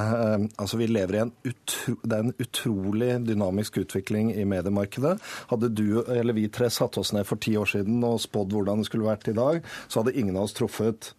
Altså 0.61 0.79
Vi 0.81 0.89
lever 0.91 1.19
i 1.19 1.23
en, 1.25 1.35
utro, 1.49 1.97
det 2.03 2.19
er 2.19 2.27
en 2.27 2.37
utrolig 2.47 3.13
dynamisk 3.27 3.81
utvikling 3.83 4.33
i 4.37 4.47
mediemarkedet. 4.49 5.17
Hadde 5.51 5.73
du 5.73 6.03
eller 6.03 6.37
vi 6.37 6.49
tre 6.53 6.71
satt 6.73 6.99
oss 7.01 7.13
ned 7.17 7.27
for 7.29 7.43
ti 7.43 7.57
år 7.59 7.69
siden 7.75 8.03
og 8.07 8.21
spådd 8.23 8.55
hvordan 8.55 8.83
det 8.83 8.91
skulle 8.91 9.11
vært 9.11 9.31
i 9.33 9.37
dag, 9.37 9.63
så 9.89 10.03
hadde 10.03 10.15
ingen 10.19 10.39
av 10.39 10.47
oss 10.47 10.57
truffet. 10.57 11.13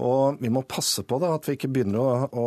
Og 0.00 0.40
vi 0.40 0.50
må 0.52 0.64
passe 0.64 1.04
på 1.04 1.18
da, 1.20 1.34
at 1.36 1.48
vi 1.48 1.58
ikke 1.58 1.70
begynner 1.72 2.00
å, 2.00 2.12
å, 2.32 2.46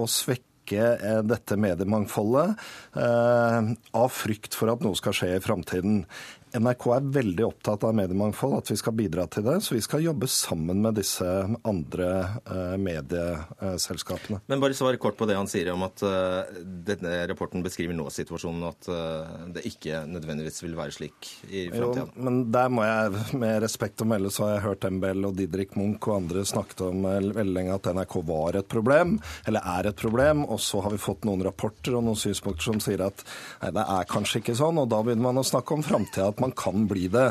å 0.00 0.06
svekke 0.08 0.80
eh, 0.94 1.20
dette 1.26 1.58
mediemangfoldet 1.60 2.54
eh, 2.96 3.72
av 4.00 4.12
frykt 4.14 4.56
for 4.56 4.72
at 4.72 4.84
noe 4.84 4.96
skal 4.98 5.16
skje 5.16 5.34
i 5.36 5.42
framtiden. 5.44 6.04
NRK 6.50 6.86
er 6.96 7.04
veldig 7.14 7.44
opptatt 7.46 7.84
av 7.86 7.94
mediemangfold, 7.94 8.56
at 8.58 8.70
vi 8.72 8.76
skal 8.78 8.94
bidra 8.98 9.26
til 9.30 9.44
det. 9.46 9.56
Så 9.62 9.76
vi 9.76 9.82
skal 9.84 10.02
jobbe 10.02 10.26
sammen 10.30 10.80
med 10.82 10.96
disse 10.98 11.26
andre 11.68 12.08
uh, 12.48 12.74
medieselskapene. 12.80 14.40
Men 14.50 14.62
bare 14.62 14.74
svar 14.74 14.98
kort 15.02 15.18
på 15.20 15.28
det 15.30 15.36
han 15.38 15.50
sier 15.50 15.70
om 15.74 15.84
at 15.86 16.02
uh, 16.02 16.50
denne 16.58 17.12
rapporten 17.30 17.62
beskriver 17.62 17.94
nå 17.94 18.08
situasjonen, 18.12 18.66
at 18.66 18.90
uh, 18.90 19.46
det 19.54 19.64
ikke 19.70 20.02
nødvendigvis 20.10 20.62
vil 20.64 20.74
være 20.78 20.96
slik 20.96 21.30
i 21.50 21.68
framtida. 21.70 22.08
Men 22.18 22.42
der 22.50 22.72
må 22.72 22.86
jeg, 22.86 23.24
med 23.38 23.60
respekt 23.62 24.02
å 24.02 24.08
melde, 24.10 24.32
så 24.34 24.48
har 24.48 24.56
jeg 24.56 24.66
hørt 24.66 24.88
MBL 24.98 25.30
og 25.30 25.38
Didrik 25.38 25.78
Munch 25.78 26.10
og 26.10 26.18
andre 26.18 26.44
snakket 26.48 26.84
om 26.88 27.06
veldig 27.06 27.54
lenge 27.54 27.78
at 27.78 27.90
NRK 27.94 28.18
var 28.26 28.58
et 28.58 28.70
problem, 28.70 29.18
eller 29.46 29.70
er 29.76 29.92
et 29.92 30.02
problem. 30.02 30.42
Og 30.50 30.58
så 30.64 30.82
har 30.82 30.94
vi 30.94 31.02
fått 31.02 31.28
noen 31.28 31.46
rapporter 31.46 31.94
og 31.94 32.06
noen 32.08 32.18
synspunkter 32.18 32.72
som 32.72 32.82
sier 32.82 33.06
at 33.06 33.22
nei, 33.62 33.72
det 33.76 33.86
er 33.86 34.10
kanskje 34.10 34.42
ikke 34.42 34.58
sånn. 34.58 34.82
Og 34.82 34.90
da 34.90 35.02
begynner 35.06 35.28
man 35.30 35.42
å 35.42 35.46
snakke 35.46 35.76
om 35.76 35.86
framtida 35.86 36.32
man 36.42 36.56
kan 36.56 36.88
bli 36.90 37.08
det. 37.12 37.30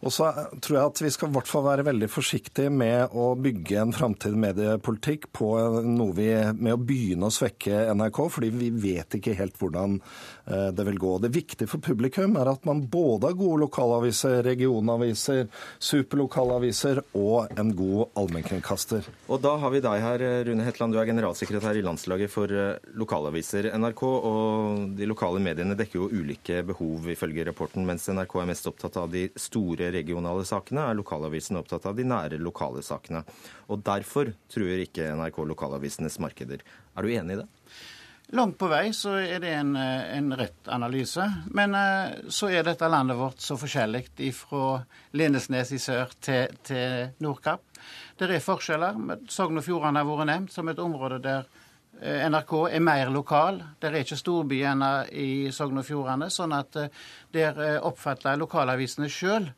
Og 0.00 0.12
så 0.14 0.30
tror 0.64 0.76
jeg 0.76 0.88
at 0.88 1.00
vi 1.04 1.10
skal 1.12 1.28
i 1.28 1.34
hvert 1.34 1.48
fall 1.50 1.66
være 1.66 1.84
veldig 1.84 2.08
forsiktige 2.08 2.72
med 2.72 3.12
å 3.12 3.34
bygge 3.36 3.82
en 3.82 3.92
framtidig 3.92 4.38
mediepolitikk 4.40 5.26
på 5.36 5.50
noe 5.84 6.14
vi, 6.16 6.30
med 6.56 6.72
å 6.72 6.80
begynne 6.80 7.28
å 7.28 7.34
svekke 7.34 7.82
NRK, 7.92 8.20
fordi 8.32 8.48
vi 8.54 8.70
vet 8.72 9.18
ikke 9.18 9.36
helt 9.36 9.60
hvordan 9.60 9.98
det 10.50 10.84
vil 10.86 10.98
gå. 10.98 11.12
Det 11.22 11.30
viktige 11.34 11.68
for 11.70 11.82
publikum 11.84 12.36
er 12.40 12.50
at 12.50 12.64
man 12.68 12.82
både 12.90 13.30
har 13.30 13.38
gode 13.38 13.62
lokalaviser, 13.64 14.40
regionaviser, 14.46 15.46
superlokalaviser 15.78 17.02
og 17.18 17.52
en 17.60 17.72
god 17.76 18.16
allmennkringkaster. 18.18 19.06
Og 19.30 19.42
da 19.44 19.54
har 19.62 19.72
vi 19.74 19.82
deg 19.84 20.02
her, 20.02 20.24
Rune 20.48 20.66
Hetland. 20.66 20.94
Du 20.94 21.00
er 21.00 21.08
generalsekretær 21.10 21.78
i 21.78 21.84
Landslaget 21.84 22.32
for 22.32 22.50
eh, 22.50 22.78
lokalaviser. 22.98 23.70
NRK 23.78 24.02
og 24.06 24.96
de 24.98 25.08
lokale 25.08 25.42
mediene 25.42 25.76
dekker 25.78 26.00
jo 26.00 26.10
ulike 26.10 26.62
behov, 26.66 27.08
ifølge 27.12 27.46
rapporten, 27.48 27.86
mens 27.88 28.08
NRK 28.10 28.36
er 28.42 28.50
mest 28.50 28.68
opptatt 28.70 28.98
av 29.00 29.10
de 29.12 29.28
store 29.40 29.90
regionale 29.94 30.46
sakene, 30.48 30.88
er 30.90 30.98
lokalavisen 30.98 31.60
opptatt 31.60 31.88
av 31.90 31.98
de 31.98 32.06
nære 32.08 32.40
lokale 32.42 32.84
sakene. 32.86 33.24
Og 33.70 33.84
Derfor 33.90 34.32
truer 34.52 34.84
ikke 34.84 35.08
NRK 35.18 35.42
lokalavisenes 35.50 36.20
markeder. 36.22 36.62
Er 36.96 37.06
du 37.06 37.14
enig 37.14 37.36
i 37.36 37.40
det? 37.42 37.48
Langt 38.32 38.58
på 38.58 38.68
vei 38.70 38.92
så 38.94 39.16
er 39.18 39.40
det 39.42 39.50
en, 39.58 39.72
en 39.76 40.34
rett 40.38 40.68
analyse. 40.70 41.24
Men 41.50 41.74
uh, 41.74 42.28
så 42.30 42.50
er 42.54 42.66
dette 42.66 42.90
landet 42.90 43.18
vårt 43.18 43.42
så 43.42 43.56
forskjellig 43.58 44.04
fra 44.38 44.76
Lindesnes 45.18 45.72
i 45.74 45.80
sør 45.82 46.12
til, 46.22 46.60
til 46.62 47.10
Nordkapp. 47.24 47.64
Det 48.20 48.28
er 48.30 48.44
forskjeller. 48.44 49.00
Sogn 49.32 49.58
og 49.58 49.66
Fjordane 49.66 50.04
har 50.04 50.06
vært 50.06 50.30
nevnt 50.30 50.54
som 50.54 50.68
et 50.70 50.78
område 50.78 51.18
der 51.24 51.46
eh, 52.02 52.26
NRK 52.28 52.52
er 52.68 52.84
mer 52.84 53.10
lokal. 53.10 53.62
Det 53.80 53.88
er 53.88 54.02
ikke 54.02 54.20
storbyer 54.20 55.08
i 55.16 55.30
Sogn 55.56 55.80
og 55.80 55.88
Fjordane. 55.88 56.28
Sånn 56.30 56.52
at 56.54 56.76
der 57.32 57.62
oppfatter 57.80 58.38
lokalavisene 58.38 59.08
sjøl 59.10 59.48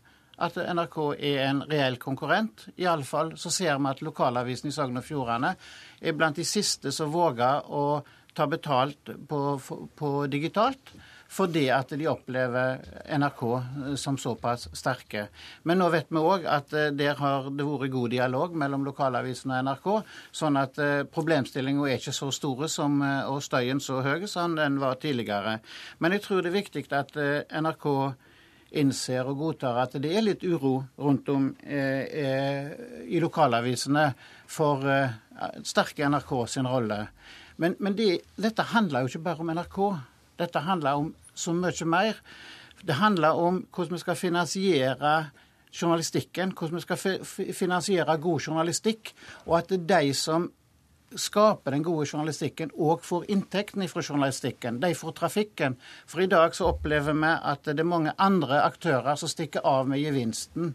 at 0.43 0.57
NRK 0.57 0.99
er 1.19 1.45
en 1.47 1.63
reell 1.69 1.99
konkurrent. 2.01 2.67
Iallfall 2.81 3.35
så 3.39 3.51
ser 3.53 3.79
vi 3.79 3.91
at 3.91 4.03
lokalavisen 4.03 4.71
i 4.71 4.75
Sogn 4.75 4.99
og 4.99 5.07
Fjordane 5.07 5.55
er 6.01 6.17
blant 6.17 6.39
de 6.39 6.47
siste 6.47 6.93
som 6.95 7.13
våger 7.13 7.69
å 7.69 7.85
ta 8.35 8.47
betalt 8.51 9.13
på, 9.29 9.41
på 9.97 10.13
digitalt 10.33 10.95
fordi 11.33 11.63
at 11.73 11.89
de 11.97 12.05
opplever 12.11 12.83
NRK 13.17 13.43
som 13.97 14.19
såpass 14.21 14.67
sterke. 14.77 15.31
Men 15.65 15.79
nå 15.81 15.87
vet 15.95 16.11
vi 16.13 16.21
òg 16.21 16.45
at 16.45 16.75
eh, 16.77 16.91
der 16.93 17.17
har 17.17 17.49
det 17.49 17.65
vært 17.65 17.95
god 17.95 18.13
dialog 18.13 18.59
mellom 18.61 18.85
lokalavisen 18.85 19.55
og 19.55 19.63
NRK, 19.65 19.89
sånn 20.43 20.59
at 20.61 20.83
eh, 20.85 21.07
problemstillinga 21.09 21.87
er 21.89 21.97
ikke 21.97 22.13
så 22.13 22.29
store 22.37 22.69
som, 22.69 22.99
eh, 23.07 23.31
og 23.33 23.41
støyen 23.47 23.81
så 23.81 24.03
høy 24.05 24.27
som 24.29 24.59
den 24.61 24.77
var 24.83 25.01
tidligere. 25.01 25.57
Men 26.05 26.19
jeg 26.19 26.27
tror 26.27 26.45
det 26.45 26.53
er 26.53 26.59
viktig 26.59 26.85
at 26.93 27.17
NRK 27.49 27.89
innser 28.79 29.29
og 29.29 29.39
godtar 29.41 29.81
at 29.85 29.97
det 30.01 30.13
er 30.17 30.25
litt 30.25 30.45
uro 30.45 30.79
rundt 31.01 31.29
om 31.33 31.51
eh, 31.63 32.05
eh, 32.09 32.73
i 33.13 33.21
lokalavisene 33.23 34.07
for 34.51 34.87
eh, 34.89 35.15
sterke 35.67 36.09
NRK 36.09 36.33
sin 36.49 36.69
rolle. 36.69 37.05
Men, 37.57 37.77
men 37.79 37.97
det, 37.99 38.23
dette 38.37 38.71
handler 38.73 39.05
jo 39.05 39.13
ikke 39.13 39.27
bare 39.27 39.45
om 39.45 39.53
NRK. 39.53 39.79
Dette 40.41 40.65
handler 40.65 41.03
om 41.03 41.13
så 41.35 41.55
mye 41.57 41.89
mer. 41.89 42.19
Det 42.83 42.99
handler 42.99 43.39
om 43.39 43.63
hvordan 43.75 43.97
vi 43.97 44.03
skal 44.03 44.19
finansiere 44.19 45.13
journalistikken, 45.73 46.53
hvordan 46.59 46.77
vi 46.77 46.81
skal 46.81 47.55
finansiere 47.55 48.19
god 48.21 48.41
journalistikk, 48.41 49.15
og 49.47 49.59
at 49.59 49.71
det 49.71 49.81
er 49.81 50.01
de 50.03 50.15
som 50.15 50.51
skaper 51.17 51.71
den 51.71 51.85
gode 51.85 52.07
journalistikken, 52.09 52.71
og 52.75 53.03
får 53.05 53.27
inntekten 53.29 53.89
fra 53.89 54.03
journalistikken. 54.03 54.81
De 54.81 54.95
får 54.95 55.13
trafikken. 55.13 55.77
For 56.07 56.21
i 56.21 56.27
dag 56.27 56.55
så 56.57 56.71
opplever 56.73 57.13
vi 57.13 57.33
at 57.53 57.65
det 57.65 57.81
er 57.81 57.89
mange 57.89 58.15
andre 58.19 58.63
aktører 58.65 59.15
som 59.21 59.29
stikker 59.29 59.65
av 59.65 59.89
med 59.89 60.01
gevinsten 60.01 60.75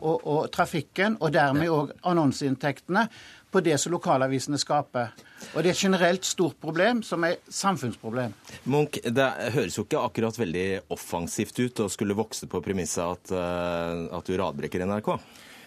og, 0.00 0.26
og 0.26 0.50
trafikken, 0.52 1.18
og 1.20 1.32
dermed 1.34 1.70
òg 1.70 1.92
annonseinntektene 2.02 3.06
på 3.52 3.62
det 3.64 3.78
som 3.80 3.94
lokalavisene 3.94 4.58
skaper. 4.60 5.14
Og 5.54 5.62
det 5.62 5.70
er 5.70 5.74
et 5.74 5.84
generelt 5.86 6.26
stort 6.26 6.58
problem, 6.60 7.02
som 7.06 7.24
er 7.28 7.38
samfunnsproblem. 7.48 8.34
Munch, 8.72 8.98
det 9.04 9.26
høres 9.54 9.78
jo 9.78 9.86
ikke 9.86 10.02
akkurat 10.02 10.38
veldig 10.40 10.68
offensivt 10.96 11.60
ut 11.60 11.84
å 11.84 11.90
skulle 11.92 12.16
vokse 12.18 12.48
på 12.50 12.62
premisset 12.64 13.04
at, 13.04 13.34
eh, 13.36 14.06
at 14.16 14.26
du 14.26 14.36
radbrekker 14.40 14.86
NRK? 14.86 15.12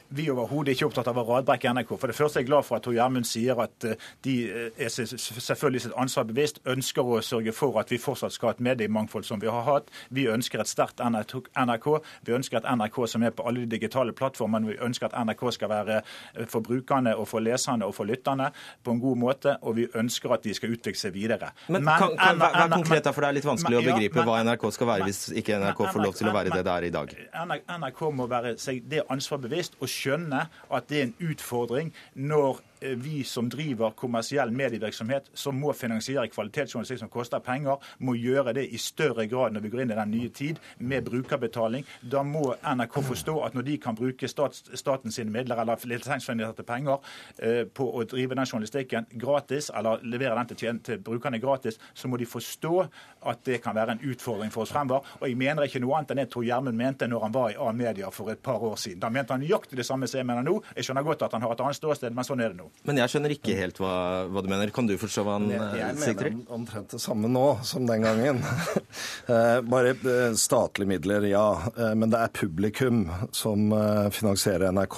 Vi 0.09 0.25
er 0.25 0.33
overhodet 0.33 0.73
ikke 0.73 0.87
opptatt 0.89 1.09
av 1.11 1.19
å 1.21 1.25
radbrekke 1.27 1.71
NRK. 1.75 1.91
For 1.99 2.09
det 2.09 2.17
første 2.17 2.39
er 2.39 2.43
jeg 2.43 2.49
glad 2.49 2.65
for 2.65 2.79
at 2.79 2.85
Tor 2.85 2.95
Gjermund 2.95 3.27
sier 3.29 3.59
at 3.61 3.85
eh, 3.85 4.07
de 4.25 4.35
eh, 4.49 4.81
er 4.81 4.89
selvfølgelig 4.89 5.83
sitt 5.85 5.97
ansvar 6.01 6.25
bevisst, 6.29 6.61
ønsker 6.69 7.05
å 7.05 7.19
sørge 7.25 7.53
for 7.55 7.77
at 7.81 7.91
vi 7.93 7.99
fortsatt 8.01 8.33
skal 8.33 8.51
ha 8.51 8.55
et 8.57 8.63
mediemangfold 8.65 9.27
som 9.27 9.41
vi 9.41 9.49
har 9.51 9.65
hatt. 9.67 9.91
Vi 10.15 10.25
ønsker 10.31 10.63
et 10.63 10.71
sterkt 10.71 11.03
NRK. 11.03 11.99
Vi 12.25 12.35
ønsker 12.35 12.61
et 12.61 12.69
NRK 12.69 12.99
som 13.11 13.25
er 13.25 13.35
på 13.35 13.45
alle 13.49 13.65
de 13.65 13.69
digitale 13.75 14.15
plattformene. 14.17 14.73
Vi 14.73 14.79
ønsker 14.87 15.09
at 15.11 15.17
NRK 15.27 15.45
skal 15.59 15.73
være 15.73 15.99
eh, 16.01 16.47
for 16.49 16.65
brukerne 16.65 17.13
og 17.15 17.29
for 17.29 17.45
leserne 17.45 17.85
og 17.85 17.93
for 17.97 18.09
lytterne 18.09 18.49
på 18.83 18.95
en 18.95 19.03
god 19.03 19.21
måte. 19.21 19.55
Og 19.61 19.77
vi 19.77 19.87
ønsker 19.93 20.33
at 20.33 20.47
de 20.47 20.55
skal 20.57 20.73
utvikle 20.73 21.03
seg 21.03 21.13
videre. 21.13 21.51
Men, 21.67 21.85
men 21.85 22.01
kan, 22.01 22.17
kan, 22.17 22.39
Vær 22.39 22.73
konkret, 22.73 23.03
da, 23.05 23.13
for 23.13 23.25
det 23.25 23.29
er 23.29 23.37
litt 23.37 23.49
vanskelig 23.49 23.77
men, 23.77 23.85
å 23.85 23.93
begripe 23.93 24.21
ja, 24.21 24.25
men, 24.25 24.29
hva 24.31 24.55
NRK 24.55 24.67
skal 24.73 24.89
være 24.89 25.09
hvis 25.09 25.21
ikke 25.37 25.61
NRK 25.61 25.85
får 25.93 26.05
lov 26.05 26.17
til 26.17 26.31
å 26.31 26.33
være 26.33 26.53
det 26.55 26.65
det 26.65 26.73
er 26.73 26.89
i 26.89 26.91
dag. 26.93 27.15
NRK 27.79 28.03
må 28.15 28.25
være 28.31 28.55
seg 28.61 28.81
det 28.89 29.05
ansvar 29.11 29.41
bevisst. 29.43 29.77
og 29.79 29.89
skjønne 29.99 30.45
at 30.71 30.89
det 30.89 30.99
er 30.99 31.07
en 31.09 31.31
utfordring 31.31 31.93
når 32.15 32.63
vi 32.79 33.23
som 33.23 33.49
driver 33.49 33.91
kommersiell 33.97 34.51
medievirksomhet, 34.55 35.29
som 35.33 35.57
må 35.59 35.73
finansiere 35.73 36.27
kvalitetsjournalistikk 36.31 37.01
som 37.03 37.11
koster 37.11 37.43
penger, 37.43 37.79
må 37.99 38.15
gjøre 38.17 38.53
det 38.57 38.65
i 38.73 38.79
større 38.81 39.25
grad 39.29 39.55
når 39.55 39.65
vi 39.65 39.71
går 39.73 39.83
inn 39.83 39.93
i 39.93 39.99
den 39.99 40.13
nye 40.13 40.29
tid, 40.35 40.59
med 40.77 41.05
brukerbetaling. 41.07 41.85
Da 42.01 42.23
må 42.23 42.53
NRK 42.63 42.99
forstå 43.09 43.35
at 43.45 43.57
når 43.57 43.67
de 43.67 43.77
kan 43.81 43.97
bruke 43.97 44.29
stat, 44.31 44.57
staten 44.73 45.13
sine 45.13 45.33
midler 45.33 45.59
eller 45.61 45.79
lisensfinansierte 45.89 46.65
penger 46.67 46.99
eh, 47.37 47.63
på 47.65 47.89
å 47.89 48.05
drive 48.07 48.37
den 48.37 48.47
journalistikken 48.47 49.09
gratis, 49.19 49.69
eller 49.75 50.03
levere 50.03 50.37
den 50.39 50.55
til, 50.55 50.81
til, 50.85 51.01
brukerne 51.03 51.41
gratis, 51.41 51.79
så 51.93 52.07
må 52.07 52.19
de 52.19 52.27
forstå 52.29 52.75
at 53.29 53.43
det 53.47 53.61
kan 53.63 53.75
være 53.75 53.97
en 53.97 54.05
utfordring 54.11 54.53
for 54.53 54.65
oss 54.65 54.73
fremover. 54.73 55.07
Og 55.19 55.27
jeg 55.29 55.39
mener 55.39 55.67
ikke 55.67 55.81
noe 55.83 55.99
annet 55.99 56.13
enn 56.13 56.23
det 56.23 56.29
Tor 56.33 56.45
Gjermund 56.47 56.77
mente 56.79 57.07
når 57.09 57.27
han 57.27 57.35
var 57.35 57.53
i 57.53 57.59
A-media 57.59 58.11
for 58.13 58.31
et 58.31 58.43
par 58.43 58.63
år 58.63 58.77
siden. 58.79 59.01
Da 59.03 59.11
mente 59.13 59.35
han 59.35 59.43
nøyaktig 59.43 59.79
det 59.79 59.87
samme 59.87 60.07
som 60.07 60.21
jeg 60.21 60.29
mener 60.29 60.45
nå. 60.45 60.59
Jeg 60.75 60.87
skjønner 60.87 61.07
godt 61.07 61.27
at 61.27 61.35
han 61.35 61.45
har 61.45 61.55
et 61.55 61.65
annet 61.65 61.79
ståsted, 61.79 62.15
men 62.15 62.27
sånn 62.27 62.43
er 62.43 62.53
det 62.53 62.61
nå. 62.61 62.68
Men 62.87 62.99
jeg 63.01 63.11
skjønner 63.11 63.33
ikke 63.35 63.55
helt 63.59 63.79
hva, 63.81 63.93
hva 64.31 64.43
du 64.43 64.49
mener. 64.51 64.71
Kan 64.73 64.87
du 64.89 64.95
forstå 64.99 65.23
hva 65.27 65.37
han 65.37 65.49
jeg, 65.51 65.61
jeg 65.79 65.97
sier? 65.99 66.13
Jeg 66.23 66.35
mener 66.39 66.55
omtrent 66.55 66.95
det 66.95 67.01
samme 67.03 67.29
nå 67.31 67.45
som 67.67 67.87
den 67.89 68.07
gangen. 68.07 68.43
Eh, 69.29 69.59
bare 69.61 69.91
eh, 69.93 70.31
statlige 70.39 70.89
midler, 70.89 71.27
ja. 71.29 71.43
Eh, 71.77 71.91
men 71.99 72.09
det 72.09 72.17
er 72.23 72.31
publikum 72.33 73.03
som 73.35 73.69
finansierer 74.15 74.73
NRK. 74.73 74.97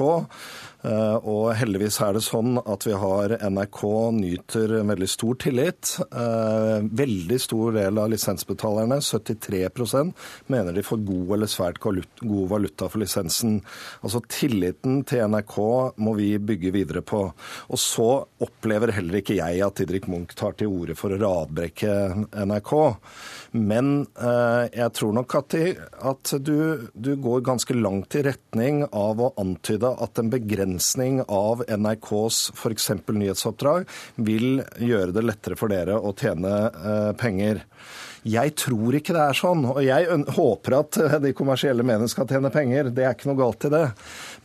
Eh, 0.81 1.17
og 1.29 1.51
heldigvis 1.59 1.99
er 2.01 2.15
det 2.15 2.23
sånn 2.25 2.57
at 2.61 2.85
vi 2.87 2.95
har 2.97 3.35
NRK 3.37 3.81
nyter 4.17 4.73
veldig 4.89 5.09
stor 5.09 5.37
tillit. 5.43 5.93
Eh, 6.09 6.87
veldig 7.01 7.37
stor 7.41 7.75
del 7.77 8.01
av 8.01 8.09
lisensbetalerne, 8.13 8.97
73% 9.01 10.13
mener 10.51 10.73
de 10.73 10.85
får 10.85 11.03
god 11.05 11.35
eller 11.37 11.51
svært 11.51 11.81
god 11.81 12.47
valuta 12.49 12.89
for 12.89 13.03
lisensen. 13.03 13.59
Altså 14.01 14.23
Tilliten 14.31 15.03
til 15.07 15.27
NRK 15.29 15.57
må 16.01 16.15
vi 16.17 16.31
bygge 16.41 16.73
videre 16.73 17.05
på. 17.05 17.23
Og 17.69 17.81
så 17.81 18.09
opplever 18.41 18.95
heller 18.95 19.21
ikke 19.21 19.37
jeg 19.37 19.61
at 19.65 19.77
Didrik 19.77 20.09
Munch 20.09 20.33
tar 20.39 20.57
til 20.57 20.73
orde 20.73 20.97
for 20.97 21.13
å 21.13 21.21
radbrekke 21.21 21.93
NRK. 22.41 22.73
Men 23.61 23.93
eh, 24.17 24.65
jeg 24.79 24.97
tror 24.97 25.13
nok 25.19 25.37
at, 25.37 25.53
de, 25.53 25.75
at 26.09 26.33
du, 26.41 26.87
du, 26.95 27.13
går 27.21 27.43
ganske 27.45 27.75
langt 27.77 28.15
i 28.17 28.23
retning 28.25 28.85
av 28.87 29.21
å 29.21 29.33
antyde 29.41 29.91
at 30.01 30.17
en 30.17 30.31
begrensning 30.31 30.70
av 31.27 31.63
NRKs 31.67 32.51
f.eks. 32.55 32.89
nyhetsoppdrag 33.07 33.89
vil 34.15 34.61
gjøre 34.77 35.15
det 35.15 35.25
lettere 35.25 35.57
for 35.59 35.71
dere 35.73 35.97
å 35.97 36.13
tjene 36.17 36.55
eh, 36.69 37.11
penger. 37.19 37.65
Jeg 38.21 38.53
tror 38.53 38.93
ikke 38.93 39.15
det 39.15 39.21
er 39.23 39.37
sånn, 39.37 39.63
og 39.65 39.79
jeg 39.81 40.05
håper 40.35 40.75
at 40.77 40.97
eh, 41.01 41.15
de 41.23 41.31
kommersielle 41.33 41.81
mediene 41.85 42.09
skal 42.11 42.27
tjene 42.29 42.51
penger. 42.53 42.91
Det 42.93 43.05
er 43.05 43.15
ikke 43.15 43.31
noe 43.31 43.39
galt 43.39 43.65
i 43.65 43.71
det. 43.73 43.85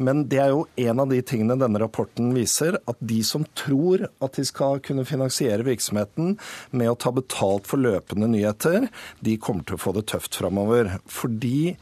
Men 0.00 0.22
det 0.32 0.40
er 0.40 0.54
jo 0.54 0.62
en 0.80 1.02
av 1.04 1.12
de 1.12 1.20
tingene 1.20 1.58
denne 1.60 1.82
rapporten 1.82 2.30
viser, 2.36 2.78
at 2.88 3.02
de 3.04 3.20
som 3.26 3.44
tror 3.58 4.06
at 4.08 4.38
de 4.38 4.46
skal 4.48 4.80
kunne 4.84 5.04
finansiere 5.08 5.66
virksomheten 5.66 6.38
med 6.72 6.92
å 6.92 6.96
ta 6.96 7.12
betalt 7.12 7.68
for 7.68 7.82
løpende 7.82 8.30
nyheter, 8.32 8.88
de 9.20 9.36
kommer 9.36 9.68
til 9.68 9.76
å 9.76 9.84
få 9.84 9.92
det 9.98 10.06
tøft 10.08 10.40
framover. 10.40 10.94
Fordi 11.12 11.76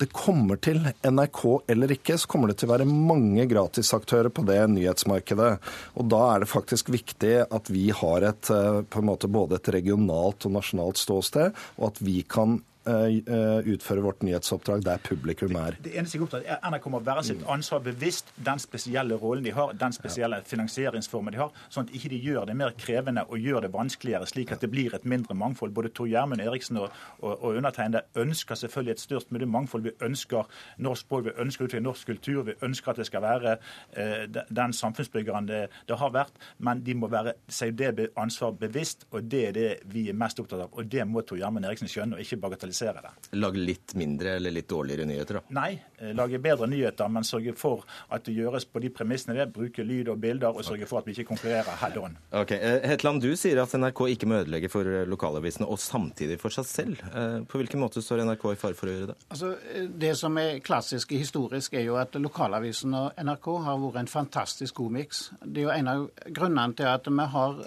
det 0.00 0.10
kommer 0.12 0.58
til, 0.60 0.82
NRK 1.04 1.42
eller 1.72 1.94
ikke, 1.94 2.18
så 2.20 2.28
kommer 2.28 2.50
det 2.50 2.58
til 2.60 2.68
å 2.68 2.74
være 2.74 2.88
mange 2.88 3.46
gratisaktører 3.48 4.32
på 4.34 4.44
det 4.48 4.58
nyhetsmarkedet. 4.74 5.50
Og 5.96 6.08
da 6.12 6.22
er 6.34 6.44
det 6.44 6.50
faktisk 6.52 6.90
viktig 6.92 7.34
at 7.44 7.70
vi 7.72 7.88
har 7.96 8.28
et, 8.28 8.50
eh, 8.50 8.82
på 8.82 9.00
en 9.00 9.08
måte 9.08 9.30
både 9.32 9.56
et 9.56 9.72
regionalt 9.78 10.46
og 10.46 10.56
nasjonalt 10.58 11.00
ståsted, 11.00 11.54
og 11.78 11.86
at 11.92 12.02
vi 12.04 12.22
kan 12.22 12.60
utføre 12.86 14.04
vårt 14.04 14.22
nyhetsoppdrag 14.26 14.84
der 14.86 15.02
publikum 15.02 15.56
er. 15.58 15.76
Det, 15.76 15.90
det 15.90 15.98
eneste 16.00 16.16
jeg 16.16 16.22
er 16.22 16.26
opptatt 16.26 16.46
er 16.46 16.70
NRK 16.70 16.88
må 16.92 17.00
være 17.06 17.24
sitt 17.26 17.44
ansvar 17.50 17.82
bevisst, 17.84 18.30
den 18.46 18.60
spesielle 18.62 19.18
rollen 19.20 19.44
de 19.46 19.54
har, 19.56 19.72
den 19.78 19.94
spesielle 19.94 20.40
finansieringsformen 20.46 21.34
de 21.34 21.40
har, 21.40 21.52
sånn 21.72 21.88
at 21.88 21.94
ikke 21.96 22.10
de 22.12 22.20
gjør 22.22 22.48
det 22.50 22.56
mer 22.58 22.74
krevende 22.78 23.24
og 23.26 23.42
gjør 23.42 23.66
det 23.66 23.72
vanskeligere, 23.74 24.28
slik 24.28 24.52
at 24.54 24.62
det 24.62 24.70
blir 24.72 24.94
et 24.94 25.06
mindre 25.08 25.34
mangfold. 25.38 25.74
Både 25.76 25.92
Tor 25.94 26.08
Gjermund 26.10 26.42
Eriksen 26.44 26.80
og, 26.82 26.94
og, 27.20 27.32
og 27.34 27.58
undertegnede 27.58 28.04
ønsker 28.22 28.58
selvfølgelig 28.58 28.96
et 28.96 29.04
størst 29.04 29.32
mulig 29.34 29.48
mangfold. 29.48 29.86
Vi 29.86 29.94
ønsker 30.06 30.46
norsk 30.84 31.06
språk, 31.06 31.26
vi 31.28 31.36
ønsker 31.42 31.66
utvikling 31.66 31.86
norsk 31.86 32.12
kultur, 32.12 32.42
vi 32.46 32.56
ønsker 32.66 32.92
at 32.92 33.02
det 33.02 33.08
skal 33.10 33.24
være 33.24 33.56
eh, 33.96 34.24
den 34.30 34.76
samfunnsbyggeren 34.76 35.48
det, 35.48 35.62
det, 35.88 35.96
har 35.96 36.12
vært, 36.14 36.34
men 36.58 36.82
de 36.84 36.94
må 36.94 37.10
være 37.12 37.36
seg 37.48 37.76
det 37.78 38.10
ansvar 38.16 38.54
bevisst, 38.60 39.06
og 39.10 39.24
det 39.30 39.42
er 39.48 39.56
det 39.56 39.68
vi 39.92 40.08
er 40.10 40.18
mest 40.18 40.40
opptatt 40.42 40.66
av. 40.66 40.74
Og 40.76 40.90
det 40.92 41.06
må 41.08 41.24
Tor 41.26 41.40
Gjermund 41.40 41.66
Eriksen 41.66 41.90
skjønne, 41.90 42.18
og 42.18 42.24
ikke 42.24 42.40
bagatellisere 42.42 42.75
komplisere 42.76 43.02
det. 43.02 43.36
Lage 43.36 43.58
litt 43.58 43.94
mindre 43.94 44.36
eller 44.36 44.50
litt 44.50 44.68
dårligere 44.68 45.06
nyheter, 45.06 45.34
da? 45.34 45.40
Nei, 45.48 45.80
eh, 45.98 46.12
lage 46.14 46.38
bedre 46.38 46.66
nyheter, 46.66 47.08
men 47.08 47.24
sørge 47.24 47.54
for 47.56 47.84
at 48.10 48.24
det 48.24 48.34
gjøres 48.36 48.66
på 48.70 48.80
de 48.80 48.90
premissene 48.90 49.36
det. 49.36 49.52
Bruke 49.52 49.84
lyd 49.84 50.08
og 50.08 50.20
bilder, 50.20 50.54
og 50.54 50.64
sørge 50.64 50.86
for 50.86 51.00
at 51.00 51.06
vi 51.06 51.12
ikke 51.12 51.28
konkurrerer 51.32 51.76
head 51.80 51.96
on. 51.98 52.16
Ok, 52.32 52.52
eh, 52.52 52.80
Hetland, 52.86 53.22
du 53.22 53.34
sier 53.36 53.60
at 53.62 53.72
NRK 53.74 54.00
ikke 54.14 54.26
må 54.26 54.42
ødelegge 54.42 54.70
for 54.70 54.82
eh, 54.82 55.06
lokalavisene, 55.06 55.66
og 55.66 55.78
samtidig 55.78 56.38
for 56.40 56.50
seg 56.50 56.66
selv. 56.66 57.02
På 57.48 57.58
hvilken 57.58 57.80
måte 57.80 58.02
står 58.02 58.24
NRK 58.24 58.44
i 58.52 58.58
fare 58.60 58.76
for 58.76 58.88
å 58.88 58.94
gjøre 58.94 59.10
det? 59.10 59.16
Altså, 59.30 59.54
det 59.88 60.12
som 60.16 60.36
er 60.38 60.60
klassisk 60.64 61.12
historisk, 61.16 61.74
er 61.74 61.86
jo 61.86 61.96
at 62.00 62.14
lokalavisen 62.14 62.94
og 62.94 63.18
NRK 63.18 63.48
har 63.64 63.80
vært 63.80 64.00
en 64.02 64.10
fantastisk 64.10 64.76
god 64.76 64.94
miks. 64.98 65.22
Det 65.42 65.62
er 65.62 65.66
jo 65.66 65.74
en 65.74 65.90
av 65.90 66.06
grunnene 66.26 66.76
til 66.76 66.90
at 66.90 67.06
vi 67.06 67.26
har 67.36 67.60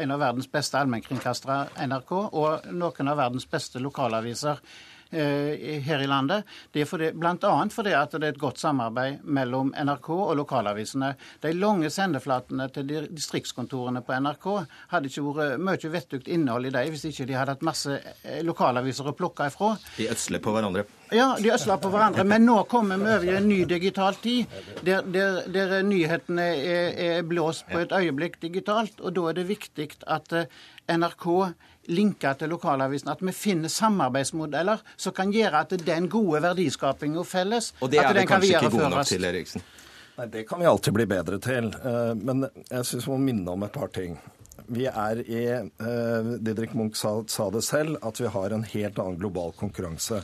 en 0.00 0.14
av 0.14 0.20
verdens 0.20 0.48
beste 0.50 0.78
allmennkringkastere, 0.78 1.58
NRK, 1.86 2.12
og 2.32 2.70
noen 2.72 3.12
av 3.12 3.20
verdens 3.20 3.46
beste 3.50 3.82
lokalaviser 3.82 4.29
aviser 4.30 4.60
eh, 5.10 5.80
her 5.82 6.02
i 6.02 6.06
landet. 6.06 6.44
Det 6.72 6.84
er 6.84 7.14
blant 7.18 7.44
annet 7.44 7.74
fordi 7.74 7.94
at 7.96 8.14
det 8.14 8.26
er 8.26 8.34
et 8.34 8.40
godt 8.40 8.60
samarbeid 8.62 9.24
mellom 9.24 9.72
NRK 9.74 10.10
og 10.14 10.36
lokalavisene. 10.38 11.14
De 11.42 11.52
lange 11.56 11.90
sendeflatene 11.90 12.68
til 12.74 13.08
distriktskontorene 13.10 14.04
på 14.06 14.16
NRK 14.20 14.48
hadde 14.92 15.10
ikke 15.10 15.26
vært 15.26 15.66
mye 15.66 15.92
vettugt 15.92 16.30
innhold 16.30 16.70
i 16.70 16.74
dem 16.74 16.94
hvis 16.94 17.08
ikke 17.10 17.28
de 17.28 17.38
hadde 17.38 17.56
hatt 17.56 17.66
masse 17.66 17.98
eh, 17.98 18.40
lokalaviser 18.46 19.10
å 19.10 19.16
plukke 19.18 19.50
ifra. 19.50 19.74
De 19.98 20.08
ødsler 20.10 20.42
på 20.42 20.54
hverandre. 20.54 20.86
Ja, 21.10 21.32
de 21.42 21.50
ødsler 21.50 21.80
på 21.82 21.90
hverandre. 21.90 22.24
Men 22.24 22.44
nå 22.46 22.60
kommer 22.70 23.00
vi 23.00 23.10
over 23.10 23.26
i 23.26 23.38
en 23.40 23.48
ny 23.50 23.64
digital 23.66 24.14
tid, 24.22 24.46
der, 24.86 25.02
der, 25.02 25.40
der 25.50 25.80
nyhetene 25.82 26.44
er, 26.54 26.92
er, 26.94 27.24
blåst 27.26 27.66
på 27.70 27.82
et 27.82 27.94
øyeblikk 27.94 28.38
digitalt. 28.42 29.00
Og 29.02 29.16
da 29.16 29.26
er 29.30 29.40
det 29.40 29.48
viktig 29.48 29.88
at 30.06 30.36
eh, 30.38 30.60
NRK 30.90 31.26
linke 31.88 32.32
til 32.38 32.52
lokalavisen, 32.52 33.08
at 33.12 33.22
vi 33.24 33.32
finner 33.32 33.72
samarbeidsmodeller 33.72 34.82
som 34.96 35.14
kan 35.16 35.32
gjøre 35.32 35.64
at 35.64 35.76
den 35.86 36.08
gode 36.12 36.42
verdiskapinga 36.42 37.24
felles 37.24 37.72
Og 37.80 37.90
det 37.90 38.02
er 38.02 38.12
det 38.14 38.26
kanskje 38.28 38.58
ikke 38.58 38.74
god 38.76 38.90
nok 38.96 39.06
til, 39.08 39.24
Eriksen? 39.24 39.64
Nei, 40.18 40.26
Det 40.26 40.44
kan 40.48 40.60
vi 40.60 40.66
alltid 40.66 40.92
bli 40.92 41.06
bedre 41.06 41.38
til. 41.38 41.70
Eh, 41.72 42.12
men 42.14 42.44
jeg 42.68 42.84
syns 42.84 43.06
vi 43.06 43.12
må 43.14 43.18
minne 43.24 43.50
om 43.54 43.62
et 43.64 43.72
par 43.72 43.88
ting. 43.94 44.18
Vi 44.70 44.86
er 44.86 45.22
i 45.24 45.44
eh, 45.50 46.34
Didrik 46.38 46.74
Munch 46.78 47.00
sa, 47.00 47.16
sa 47.26 47.48
det 47.50 47.64
selv, 47.64 47.96
at 48.06 48.20
vi 48.20 48.28
har 48.30 48.54
en 48.54 48.62
helt 48.62 48.98
annen 48.98 49.18
global 49.18 49.54
konkurranse. 49.56 50.20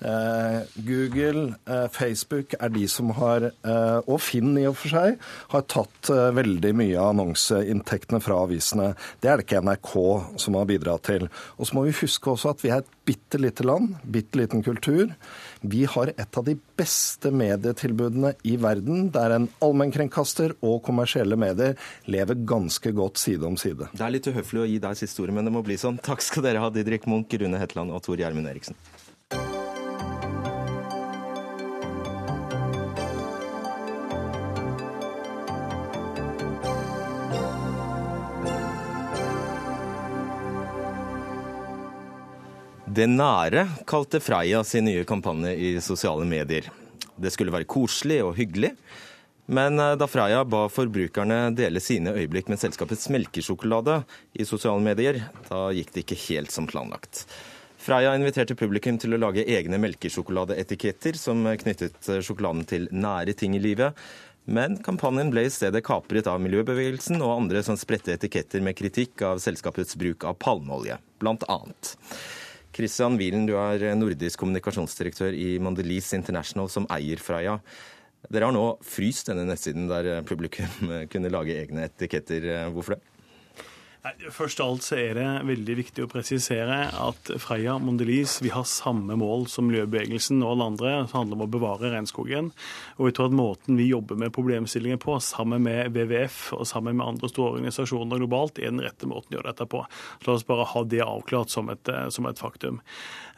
Eh, 0.00 0.60
Google, 0.74 1.54
eh, 1.66 1.88
Facebook 1.92 2.54
er 2.60 2.68
de 2.68 2.86
som 2.88 3.10
har, 3.10 3.44
eh, 3.44 4.00
og 4.06 4.20
Finn 4.20 4.56
i 4.56 4.64
og 4.66 4.76
for 4.76 4.88
seg, 4.88 5.18
har 5.52 5.62
tatt 5.62 6.10
veldig 6.10 6.72
mye 6.74 6.96
av 6.96 7.12
annonseinntektene 7.14 8.22
fra 8.22 8.40
avisene. 8.46 8.94
Det 9.20 9.30
er 9.30 9.36
det 9.36 9.46
ikke 9.46 9.60
NRK 9.60 10.40
som 10.40 10.54
har 10.54 10.64
bidratt 10.64 11.02
til. 11.02 11.28
Og 11.58 11.66
så 11.66 11.74
må 11.74 11.84
vi 11.84 11.92
huske 11.92 12.32
også 12.32 12.50
at 12.50 12.62
vi 12.62 12.70
er 12.70 12.78
et 12.78 12.96
bitte 13.04 13.40
lite 13.40 13.64
land, 13.66 13.96
bitte 14.10 14.38
liten 14.38 14.62
kultur. 14.62 15.14
Vi 15.60 15.84
har 15.84 16.12
et 16.16 16.38
av 16.38 16.44
de 16.44 16.56
beste 16.78 17.30
medietilbudene 17.30 18.34
i 18.44 18.56
verden, 18.56 19.10
der 19.12 19.36
en 19.36 19.48
allmennkringkaster 19.60 20.54
og 20.62 20.82
kommersielle 20.86 21.36
medier 21.36 21.76
lever 22.06 22.34
ganske 22.46 22.94
godt 22.94 23.18
side 23.18 23.44
om 23.44 23.56
side. 23.56 23.90
Det 23.92 24.06
er 24.06 24.14
litt 24.14 24.30
uhøflig 24.30 24.64
å 24.64 24.68
gi 24.70 24.78
deg 24.78 24.96
siste 24.96 25.20
ordet, 25.22 25.34
men 25.34 25.44
det 25.44 25.52
må 25.52 25.64
bli 25.66 25.76
sånn. 25.76 26.00
Takk 26.00 26.22
skal 26.22 26.46
dere 26.46 26.62
ha, 26.62 26.70
Didrik 26.70 27.06
Munch, 27.06 27.34
Rune 27.34 27.60
Hetland 27.60 27.92
og 27.92 28.02
Tor 28.06 28.16
Gjermund 28.16 28.48
Eriksen. 28.48 28.78
Det 42.90 43.04
nære 43.06 43.68
kalte 43.86 44.18
Freia 44.18 44.64
sin 44.66 44.88
nye 44.88 45.04
kampanje 45.06 45.52
i 45.54 45.68
sosiale 45.84 46.24
medier. 46.26 46.64
Det 47.14 47.30
skulle 47.30 47.52
være 47.54 47.68
koselig 47.70 48.16
og 48.24 48.32
hyggelig. 48.34 48.72
Men 49.46 49.78
eh, 49.78 49.92
da 50.00 50.08
Freia 50.10 50.40
ba 50.42 50.64
forbrukerne 50.72 51.52
dele 51.54 51.78
sine 51.84 52.16
øyeblikk 52.16 52.50
med 52.50 52.58
selskapets 52.58 53.06
melkesjokolade 53.14 54.00
i 54.34 54.46
sosiale 54.48 54.82
medier, 54.82 55.20
da 55.46 55.68
gikk 55.76 55.92
det 55.94 56.02
ikke 56.02 56.18
helt 56.24 56.50
som 56.50 56.66
planlagt. 56.70 57.28
Freia 57.78 58.16
inviterte 58.18 58.58
publikum 58.58 58.98
til 58.98 59.14
å 59.14 59.22
lage 59.22 59.46
egne 59.46 59.78
melkesjokoladeetiketter 59.86 61.20
som 61.20 61.46
knyttet 61.62 62.10
sjokoladen 62.10 62.66
til 62.74 62.90
nære 62.90 63.38
ting 63.38 63.54
i 63.54 63.62
livet. 63.62 63.94
Men 64.50 64.80
kampanjen 64.82 65.30
ble 65.30 65.46
i 65.46 65.54
stedet 65.54 65.86
kapret 65.86 66.26
av 66.26 66.42
miljøbevegelsen 66.42 67.22
og 67.22 67.36
andre 67.36 67.62
som 67.62 67.78
spredte 67.78 68.16
etiketter 68.18 68.66
med 68.66 68.74
kritikk 68.82 69.22
av 69.30 69.38
selskapets 69.38 69.94
bruk 70.00 70.26
av 70.26 70.40
palmeolje, 70.42 70.98
blant 71.22 71.46
annet. 71.46 71.94
Christian 72.74 73.18
Wielen, 73.18 73.46
du 73.48 73.56
er 73.58 73.82
nordisk 73.98 74.40
kommunikasjonsdirektør 74.40 75.34
i 75.34 75.58
Mondelez 75.62 76.12
International, 76.16 76.70
som 76.70 76.86
eier 76.94 77.22
Freia. 77.22 77.58
Dere 78.30 78.50
har 78.50 78.54
nå 78.54 78.64
fryst 78.84 79.30
denne 79.30 79.46
nettsiden 79.48 79.88
der 79.90 80.20
publikum 80.28 80.92
kunne 81.10 81.32
lage 81.32 81.56
egne 81.62 81.88
etiketter. 81.88 82.46
Hvorfor 82.74 82.96
det? 82.96 83.09
Nei, 84.00 84.14
først 84.32 84.62
av 84.64 84.70
alt 84.72 84.84
så 84.86 84.96
er 84.96 85.18
det 85.18 85.24
veldig 85.44 85.74
viktig 85.76 86.06
å 86.06 86.08
presisere 86.08 86.76
at 86.96 87.30
Freia 87.42 87.74
Mondelis 87.76 88.38
vi 88.40 88.48
har 88.48 88.64
samme 88.64 89.12
mål 89.20 89.44
som 89.52 89.66
miljøbevegelsen 89.68 90.40
og 90.40 90.54
alle 90.54 90.68
andre, 90.70 90.92
Det 91.04 91.12
handler 91.12 91.36
om 91.36 91.44
å 91.44 91.50
bevare 91.52 91.90
regnskogen. 91.92 92.48
Og 92.96 93.10
jeg 93.10 93.18
tror 93.18 93.28
at 93.28 93.36
måten 93.36 93.76
vi 93.76 93.90
jobber 93.90 94.16
med 94.16 94.32
problemstillinger 94.32 94.96
på, 95.04 95.18
sammen 95.20 95.66
med 95.68 95.92
WWF 95.92 96.54
og 96.56 96.64
sammen 96.70 96.96
med 96.96 97.10
andre 97.10 97.28
store 97.28 97.58
organisasjoner 97.58 98.22
globalt, 98.22 98.56
er 98.56 98.72
den 98.72 98.80
rette 98.80 99.04
måten 99.04 99.36
å 99.36 99.36
gjøre 99.36 99.52
dette 99.52 99.68
på. 99.68 99.84
Så 100.22 100.30
la 100.30 100.38
oss 100.38 100.48
bare 100.48 100.70
ha 100.72 100.84
det 100.88 101.04
avklart 101.04 101.52
som 101.52 101.68
et, 101.68 101.92
som 102.08 102.24
et 102.30 102.40
faktum. 102.40 102.80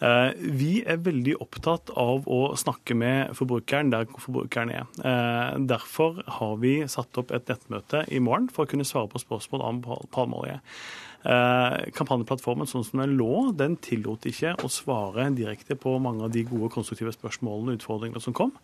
Eh, 0.03 0.33
vi 0.59 0.73
er 0.83 0.99
veldig 1.05 1.37
opptatt 1.45 1.93
av 1.99 2.27
å 2.27 2.41
snakke 2.59 2.97
med 2.99 3.37
forbrukeren 3.39 3.93
der 3.93 4.09
forbrukeren 4.11 4.73
er. 4.75 4.89
Eh, 4.99 5.61
derfor 5.71 6.23
har 6.39 6.57
vi 6.63 6.81
satt 6.91 7.19
opp 7.21 7.31
et 7.31 7.47
nettmøte 7.51 8.03
i 8.11 8.19
morgen 8.19 8.51
for 8.51 8.67
å 8.67 8.73
kunne 8.73 8.87
svare 8.89 9.11
på 9.13 9.23
spørsmål 9.23 9.63
om 9.69 9.83
palmeolje. 10.15 10.59
Eh, 11.23 11.91
kampanjeplattformen 11.95 12.69
sånn 12.69 12.85
som 12.87 13.03
den 13.03 13.15
lå, 13.19 13.53
den 13.57 13.77
tillot 13.83 14.27
ikke 14.27 14.57
å 14.65 14.71
svare 14.73 15.29
direkte 15.37 15.77
på 15.79 15.95
mange 16.03 16.27
av 16.27 16.33
de 16.35 16.45
gode, 16.49 16.71
konstruktive 16.75 17.13
spørsmålene 17.15 17.75
og 17.75 17.81
utfordringene 17.81 18.23
som 18.23 18.37
kom. 18.37 18.55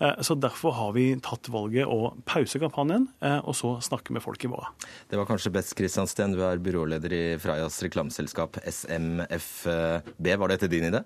Eh, 0.00 0.22
så 0.24 0.38
Derfor 0.46 0.76
har 0.76 0.92
vi 0.96 1.08
tatt 1.20 1.48
valget 1.52 1.88
å 1.90 2.14
pause 2.28 2.60
kampanjen, 2.62 3.08
eh, 3.20 3.40
og 3.42 3.56
så 3.56 3.76
snakke 3.82 4.12
med 4.12 4.22
folk 4.22 4.44
i 4.44 4.48
morgen. 4.52 4.72
Det 5.10 5.18
var 5.18 5.26
kanskje 5.26 5.52
best, 5.52 5.74
Kristian 5.74 6.06
Steen, 6.06 6.32
du 6.32 6.42
er 6.44 6.58
byråleder 6.58 7.12
i 7.12 7.24
Freias 7.38 7.82
reklameselskap 7.82 8.60
SMFB. 8.64 10.36
Var 10.36 10.48
dette 10.48 10.68
din 10.68 10.92
idé? 10.92 11.04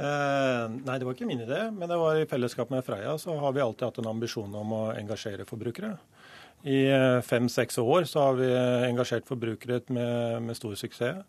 Eh, 0.00 0.66
nei, 0.80 0.96
det 0.96 1.04
var 1.04 1.16
ikke 1.16 1.28
min 1.28 1.42
idé, 1.44 1.66
men 1.74 1.90
det 1.90 1.98
var 2.00 2.16
i 2.16 2.28
fellesskap 2.28 2.70
med 2.72 2.84
Freia 2.86 3.18
så 3.20 3.34
har 3.42 3.52
vi 3.52 3.60
alltid 3.60 3.84
hatt 3.88 3.98
en 4.00 4.12
ambisjon 4.14 4.54
om 4.56 4.72
å 4.72 4.84
engasjere 4.94 5.44
forbrukere. 5.48 5.96
I 6.64 6.86
eh, 6.92 7.18
fem-seks 7.24 7.76
år 7.82 8.06
så 8.08 8.24
har 8.28 8.38
vi 8.38 8.48
engasjert 8.88 9.28
forbrukere 9.28 9.82
med, 9.92 10.40
med, 10.46 10.56
stor 10.56 10.78
suksess. 10.80 11.20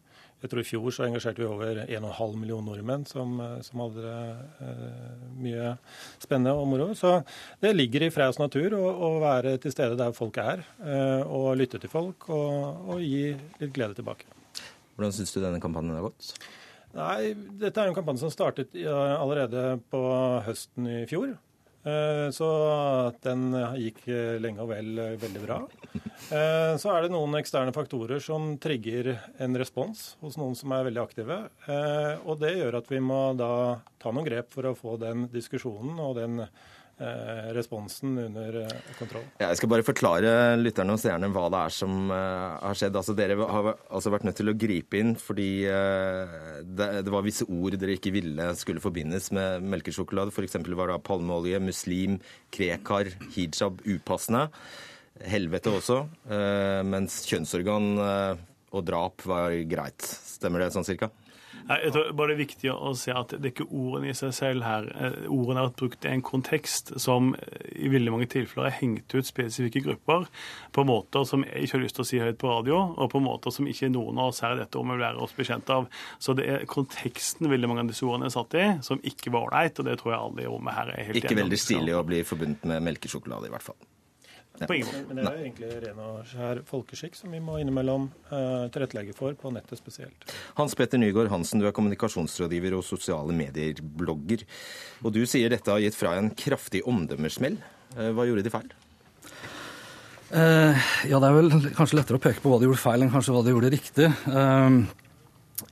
Jeg 0.42 0.50
tror 0.50 0.64
I 0.64 0.66
fjor 0.66 0.94
så 0.96 1.04
engasjerte 1.06 1.44
vi 1.44 1.46
over 1.46 1.84
1,5 1.84 2.38
million 2.40 2.64
nordmenn 2.66 3.04
som, 3.10 3.36
eh, 3.44 3.60
som 3.68 3.84
hadde 3.84 4.16
eh, 4.64 5.28
mye 5.44 5.76
spennende 6.24 6.56
og 6.56 6.72
moro. 6.72 6.88
Så 6.96 7.18
det 7.64 7.76
ligger 7.76 8.08
i 8.08 8.12
Freias 8.14 8.40
natur 8.40 8.78
å, 8.80 8.86
å, 8.88 9.12
være 9.24 9.58
til 9.62 9.76
stede 9.76 10.00
der 10.00 10.16
folk 10.16 10.40
er, 10.40 10.64
eh, 10.80 11.28
og 11.28 11.60
lytte 11.60 11.82
til 11.84 11.92
folk 11.92 12.32
og, 12.32 12.88
og 12.96 13.04
gi 13.04 13.36
litt 13.60 13.76
glede 13.76 14.00
tilbake. 14.00 14.32
Hvordan 14.96 15.16
syns 15.20 15.36
du 15.36 15.44
denne 15.44 15.60
kampanjen 15.60 16.00
har 16.00 16.08
gått? 16.08 16.36
Nei, 16.98 17.32
Dette 17.62 17.80
er 17.80 17.92
en 17.92 17.96
kampanje 17.96 18.26
som 18.26 18.34
startet 18.34 18.76
allerede 18.86 19.80
på 19.92 20.02
høsten 20.48 20.90
i 20.90 21.00
fjor. 21.10 21.38
Eh, 21.82 22.28
så 22.30 22.48
den 23.26 23.56
gikk 23.82 24.04
lenge 24.42 24.62
og 24.62 24.70
vel 24.70 25.00
eh, 25.02 25.16
veldig 25.22 25.40
bra. 25.42 25.58
Eh, 26.32 26.74
så 26.78 26.92
er 26.94 27.06
det 27.06 27.14
noen 27.14 27.34
eksterne 27.40 27.74
faktorer 27.74 28.22
som 28.22 28.54
trigger 28.62 29.16
en 29.42 29.58
respons 29.58 30.12
hos 30.22 30.38
noen 30.38 30.54
som 30.58 30.76
er 30.76 30.86
veldig 30.90 31.02
aktive. 31.02 31.40
Og 32.22 32.38
det 32.44 32.54
gjør 32.60 32.78
at 32.84 32.92
vi 32.92 33.02
må 33.02 33.24
da 33.40 33.82
ta 34.02 34.14
noen 34.14 34.28
grep 34.28 34.54
for 34.54 34.70
å 34.70 34.78
få 34.78 35.00
den 35.02 35.26
diskusjonen 35.34 35.98
og 36.04 36.20
den 36.20 36.44
Eh, 36.46 36.81
responsen 37.56 38.18
under 38.18 38.58
eh, 38.64 38.92
kontroll. 38.98 39.26
Jeg 39.42 39.58
skal 39.58 39.72
bare 39.72 39.86
forklare 39.86 40.34
lytterne 40.60 40.96
og 40.96 41.02
seerne 41.02 41.30
hva 41.34 41.48
det 41.54 41.62
er 41.62 41.76
som 41.76 42.12
uh, 42.12 42.60
har 42.62 42.78
skjedd. 42.78 43.00
Altså, 43.00 43.16
dere 43.18 43.38
har 43.40 43.72
altså 43.74 44.14
vært 44.14 44.28
nødt 44.28 44.40
til 44.42 44.52
å 44.52 44.58
gripe 44.58 45.00
inn 45.02 45.16
fordi 45.20 45.50
det, 45.62 47.12
var 47.12 47.26
visse 47.26 47.46
ord 47.50 47.76
dere 47.80 47.96
ikke 47.98 48.14
ville 48.14 48.52
skulle 48.60 48.84
forbindes 48.84 49.32
med 49.36 49.66
melkesjokolade. 49.74 50.34
F.eks. 50.34 50.60
var 50.78 50.92
det 50.94 51.02
palmeolje, 51.08 51.62
muslim, 51.64 52.20
krekar, 52.54 53.12
hijab 53.36 53.82
upassende. 53.86 54.48
Helvete 55.28 55.74
også. 55.78 56.00
Mens 56.88 57.22
kjønnsorgan 57.30 57.92
og 58.72 58.86
drap 58.88 59.26
var 59.28 59.56
greit. 59.70 60.06
Stemmer 60.06 60.64
det 60.64 60.72
sånn 60.76 60.88
cirka? 60.88 61.12
Jeg 61.80 61.94
tror 61.94 62.12
bare 62.18 62.32
Det 62.32 62.36
er 62.36 62.42
viktig 62.42 62.72
å 62.74 62.92
se 62.98 63.14
at 63.16 63.34
det 63.36 63.50
er 63.50 63.54
ikke 63.54 63.68
ordene 63.70 64.12
i 64.12 64.18
seg 64.18 64.34
selv 64.36 64.66
her. 64.66 64.88
Eh, 64.92 65.18
ordene 65.32 65.66
er 65.66 65.74
brukt 65.78 66.06
i 66.06 66.12
en 66.12 66.24
kontekst 66.26 66.94
som 67.02 67.32
i 67.72 67.92
veldig 67.92 68.14
mange 68.14 68.28
tilfeller 68.32 68.70
har 68.70 68.78
hengt 68.80 69.14
ut 69.16 69.28
spesifikke 69.28 69.84
grupper 69.86 70.28
på 70.76 70.86
måter 70.88 71.26
som 71.28 71.46
jeg 71.48 71.66
ikke 71.66 71.78
har 71.78 71.84
lyst 71.86 72.00
til 72.00 72.06
å 72.06 72.10
si 72.12 72.22
høyt 72.24 72.40
på 72.42 72.52
radio, 72.52 72.80
og 72.98 73.12
på 73.14 73.22
måter 73.24 73.54
som 73.56 73.70
ikke 73.70 73.92
noen 73.94 74.20
av 74.22 74.32
oss 74.32 74.42
her 74.46 74.56
i 74.56 74.62
dette 74.62 74.80
rommet 74.80 75.00
vil 75.00 75.06
være 75.08 75.24
oss 75.24 75.36
bekjent 75.38 75.72
av. 75.74 75.88
Så 76.20 76.36
det 76.38 76.48
er 76.50 76.68
konteksten 76.70 77.52
veldig 77.52 77.72
mange 77.72 77.86
av 77.86 77.94
disse 77.94 78.08
ordene 78.08 78.30
er 78.32 78.36
satt 78.36 78.58
i, 78.58 78.68
som 78.86 79.02
ikke 79.04 79.34
var 79.34 79.50
ålreit, 79.50 79.80
og 79.80 79.90
det 79.90 79.98
tror 80.02 80.16
jeg 80.16 80.22
alle 80.22 80.46
i 80.46 80.52
rommet 80.52 80.78
her 80.78 80.94
er 80.94 81.08
helt 81.08 81.16
enige 81.16 81.26
om. 81.26 81.32
Ikke 81.32 81.42
veldig 81.44 81.64
stilig 81.68 81.98
å 81.98 82.06
bli 82.08 82.22
forbundet 82.28 82.70
med 82.74 82.88
melkesjokolade, 82.92 83.52
i 83.52 83.56
hvert 83.56 83.70
fall. 83.72 83.80
På 84.68 84.76
ingen 84.78 84.88
måte. 84.90 85.04
Men 85.08 85.20
det 85.20 85.26
er 85.26 85.38
jo 85.38 85.46
egentlig 85.46 85.72
ren 85.86 86.02
og 86.06 86.20
skjær 86.30 86.62
folkeskikk 86.68 87.18
som 87.18 87.34
vi 87.34 87.42
må 87.44 87.58
innimellom 87.62 88.10
uh, 88.32 88.68
tilrettelegge 88.74 89.16
for, 89.18 89.36
på 89.40 89.54
nettet 89.56 89.82
spesielt. 89.82 90.28
Hans 90.60 90.78
Petter 90.78 91.02
Nygaard 91.02 91.32
Hansen, 91.34 91.62
du 91.62 91.68
er 91.70 91.76
kommunikasjonsrådgiver 91.76 92.78
og 92.78 92.86
sosiale 92.86 93.36
medier-blogger. 93.36 94.46
Og 95.02 95.16
du 95.16 95.24
sier 95.30 95.52
dette 95.54 95.74
har 95.74 95.82
gitt 95.84 95.98
fra 95.98 96.16
en 96.20 96.32
kraftig 96.38 96.84
omdømmesmell. 96.90 97.60
Uh, 97.98 98.10
hva 98.16 98.30
gjorde 98.30 98.46
de 98.48 98.54
feil? 98.54 98.72
Uh, 100.32 100.78
ja, 101.10 101.18
det 101.20 101.28
er 101.28 101.36
vel 101.36 101.52
kanskje 101.76 101.98
lettere 102.00 102.22
å 102.22 102.24
peke 102.24 102.40
på 102.44 102.52
hva 102.52 102.62
de 102.62 102.70
gjorde 102.70 102.80
feil, 102.80 103.04
enn 103.04 103.12
kanskje 103.12 103.36
hva 103.36 103.44
de 103.44 103.56
gjorde 103.56 103.72
riktig. 103.74 104.12
Uh, 104.32 104.84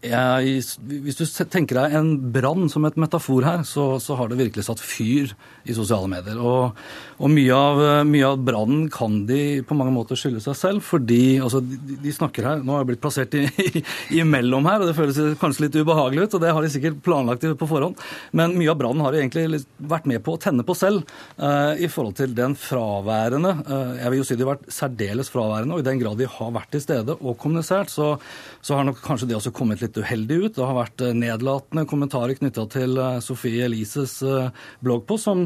jeg, 0.04 0.62
hvis 1.06 1.20
du 1.20 1.24
tenker 1.52 1.80
deg 1.80 1.96
en 2.00 2.12
brann 2.34 2.70
som 2.72 2.86
et 2.88 2.98
metafor 3.00 3.46
her, 3.46 3.64
så, 3.68 3.98
så, 4.04 4.16
har 4.20 4.30
det 4.30 4.40
virkelig 4.40 4.66
satt 4.68 4.82
fyr 4.84 5.34
i 5.70 5.76
sosiale 5.76 6.10
medier. 6.12 6.40
Og, 6.40 6.78
og 7.20 7.32
mye 7.34 7.56
av, 7.56 7.82
mye 8.08 8.30
av 8.32 8.42
brannen 8.46 8.88
kan 8.94 9.22
de 9.30 9.62
på 9.68 9.78
mange 9.78 9.94
måter 9.96 10.20
skylde 10.20 10.42
seg 10.44 10.58
selv, 10.58 10.84
fordi 10.86 11.40
altså, 11.44 11.62
de, 11.64 11.98
de, 12.00 12.14
snakker 12.16 12.48
her 12.48 12.64
Nå 12.64 12.74
har 12.74 12.84
jeg 12.84 12.90
blitt 12.92 13.04
plassert 13.04 13.36
i, 13.38 13.46
i, 13.70 13.84
imellom 14.22 14.68
her, 14.70 14.82
og 14.82 14.90
det 14.90 14.98
føles 14.98 15.40
kanskje 15.42 15.68
litt 15.68 15.80
ubehagelig 15.80 16.28
ut, 16.28 16.38
og 16.38 16.44
det 16.44 16.54
har 16.56 16.66
de 16.66 16.72
sikkert 16.74 17.02
planlagt 17.06 17.46
på 17.60 17.70
forhånd. 17.70 18.00
Men 18.36 18.56
mye 18.60 18.72
av 18.74 18.80
brannen 18.80 19.04
har 19.06 19.16
de 19.16 19.24
egentlig 19.24 19.64
vært 19.78 20.10
med 20.10 20.24
på 20.26 20.36
å 20.36 20.42
tenne 20.42 20.66
på 20.68 20.76
selv, 20.78 21.08
uh, 21.40 21.76
i 21.80 21.90
forhold 21.92 22.18
til 22.20 22.34
den 22.36 22.56
fraværende 22.60 23.52
uh, 23.64 23.96
Jeg 24.00 24.12
vil 24.12 24.22
jo 24.22 24.28
si 24.28 24.38
de 24.38 24.46
har 24.46 24.56
vært 24.56 24.72
særdeles 24.74 25.32
fraværende, 25.34 25.76
og 25.76 25.84
i 25.84 25.88
den 25.88 26.02
grad 26.02 26.20
de 26.20 26.30
har 26.30 26.56
vært 26.56 26.72
til 26.74 26.84
stede 26.84 27.18
og 27.20 27.38
kommunisert, 27.42 27.92
så, 27.94 28.16
så 28.62 28.76
har 28.76 28.88
nok 28.88 29.02
kanskje 29.04 29.30
det 29.30 29.38
også 29.38 29.54
kommet 29.56 29.84
litt 29.84 29.98
uheldig 29.98 30.40
ut. 30.44 30.56
Det 30.58 30.66
har 30.66 30.78
vært 30.78 31.04
eh, 31.06 31.16
nedlatende 31.16 31.86
kommentarer 31.90 32.36
knytta 32.40 32.66
til 32.74 32.98
eh, 33.00 33.20
Sofie 33.24 33.68
Elises 33.68 34.20
eh, 34.26 34.50
bloggpost, 34.84 35.30
som, 35.30 35.46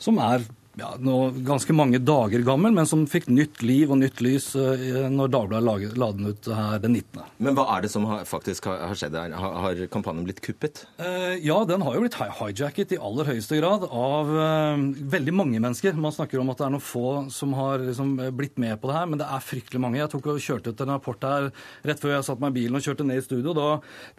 som 0.00 0.20
er 0.24 0.46
ja, 0.76 0.90
nå, 1.00 1.30
ganske 1.40 1.72
mange 1.72 1.96
dager 2.04 2.42
gammel, 2.44 2.74
men 2.76 2.84
som 2.88 3.06
fikk 3.08 3.30
nytt 3.32 3.62
liv 3.64 3.88
og 3.88 3.96
nytt 3.96 4.18
lys 4.20 4.50
uh, 4.60 5.06
når 5.08 5.30
Dagbladet 5.32 5.96
la 5.96 6.08
den 6.12 6.28
ut 6.28 6.48
her 6.52 6.82
den 6.82 6.98
19. 6.98 7.22
Men 7.46 7.56
hva 7.56 7.64
er 7.72 7.86
det 7.86 7.90
som 7.94 8.04
har, 8.10 8.26
faktisk 8.28 8.68
har, 8.68 8.92
skjedd 8.92 9.16
her? 9.16 9.32
Har, 9.40 9.54
har, 9.64 9.80
kampanjen 9.92 10.26
blitt 10.28 10.42
kuppet? 10.44 10.82
Uh, 11.00 11.32
ja, 11.40 11.56
den 11.68 11.80
har 11.80 11.96
jo 11.96 12.02
blitt 12.04 12.18
hijacket 12.20 12.92
i 12.92 12.98
aller 13.00 13.30
høyeste 13.30 13.56
grad 13.56 13.86
av 13.88 14.32
uh, 14.36 14.82
veldig 15.16 15.34
mange 15.38 15.62
mennesker. 15.64 15.96
Man 15.96 16.12
snakker 16.12 16.42
om 16.42 16.52
at 16.52 16.60
det 16.60 16.68
er 16.68 16.74
noen 16.76 16.84
få 16.84 17.06
som 17.32 17.56
har 17.56 17.80
liksom, 17.86 18.12
blitt 18.36 18.60
med 18.60 18.76
på 18.82 18.92
det 18.92 18.98
her, 18.98 19.08
men 19.08 19.22
det 19.22 19.30
er 19.32 19.48
fryktelig 19.48 19.80
mange. 19.80 20.02
Jeg 20.02 20.12
tok 20.12 20.28
og 20.34 20.44
kjørte 20.44 20.76
ut 20.76 20.84
en 20.84 20.92
rapport 20.92 21.24
her 21.24 21.48
rett 21.88 22.04
før 22.04 22.18
jeg 22.18 22.28
satte 22.28 22.44
meg 22.44 22.52
i 22.52 22.58
bilen 22.60 22.76
og 22.76 22.84
kjørte 22.84 23.08
ned 23.08 23.22
i 23.22 23.24
studio. 23.24 23.56
Da, 23.56 23.70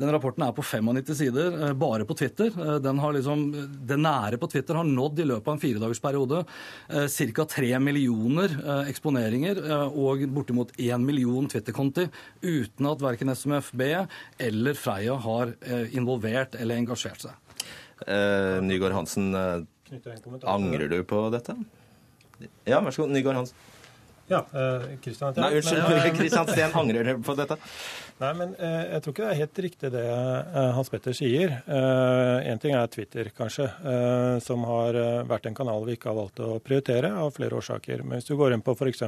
den 0.01 0.13
rapporten 0.15 0.47
er 0.47 0.57
på 0.57 0.65
95 0.65 1.21
sider, 1.21 1.61
bare 1.77 2.09
på 2.09 2.17
Twitter. 2.17 2.49
Den 2.81 3.05
har 3.05 3.13
liksom, 3.13 3.45
det 3.85 4.01
nære 4.01 4.41
på 4.41 4.49
Twitter 4.49 4.81
har 4.81 4.89
nådd 4.89 5.21
i 5.21 5.29
løpet 5.35 5.53
av 5.53 5.59
en 5.59 5.65
firedagersperiode 5.67 6.46
Eh, 6.89 7.07
ca. 7.33 7.45
3 7.45 7.79
millioner 7.83 8.53
eh, 8.57 8.89
eksponeringer 8.91 9.59
eh, 9.59 9.97
og 9.99 10.23
bortimot 10.33 10.73
1 10.79 11.03
million 11.03 11.47
Twitter-konti 11.51 12.07
uten 12.45 12.89
at 12.91 13.03
verken 13.03 13.33
SMFB 13.33 13.83
eller 14.47 14.77
Freia 14.79 15.17
har 15.23 15.53
involvert 15.91 16.55
eller 16.59 16.79
engasjert 16.79 17.27
seg. 17.27 17.63
Eh, 18.05 18.59
Nygaard 18.63 18.95
Hansen, 18.95 19.31
angrer 20.47 20.91
du 20.91 21.01
på 21.07 21.25
dette? 21.33 21.57
Ja, 22.67 22.79
vær 22.79 22.93
så 22.93 23.03
god. 23.03 23.15
Nygaard 23.15 23.41
Hansen. 23.41 23.65
Ja, 24.27 24.41
Kristian 25.03 25.37
Nei, 25.39 25.53
unnskyld. 25.61 26.17
Kristian 26.17 26.47
Steen, 26.51 26.73
angrer 26.75 27.15
på 27.23 27.35
dette? 27.39 27.55
Nei, 28.17 28.31
men 28.33 28.53
eh, 28.57 28.95
jeg 28.95 29.03
tror 29.03 29.13
ikke 29.13 29.23
det 29.23 29.29
er 29.31 29.39
helt 29.43 29.59
riktig 29.61 29.91
det 29.93 30.03
eh, 30.09 30.71
Hans 30.73 30.89
Petter 30.89 31.13
sier. 31.15 31.53
Én 31.69 32.49
eh, 32.55 32.59
ting 32.63 32.73
er 32.73 32.89
Twitter, 32.89 33.29
kanskje, 33.37 33.69
eh, 33.69 34.39
som 34.43 34.65
har 34.65 34.97
eh, 34.97 35.21
vært 35.29 35.47
en 35.47 35.57
kanal 35.57 35.85
vi 35.85 35.95
ikke 35.95 36.09
har 36.09 36.17
valgt 36.17 36.41
å 36.41 36.57
prioritere 36.63 37.13
av 37.13 37.31
flere 37.37 37.59
årsaker. 37.61 38.01
Men 38.03 38.17
hvis 38.17 38.31
du 38.31 38.35
går 38.39 38.57
inn 38.57 38.65
på 38.65 38.73
f.eks. 38.73 39.05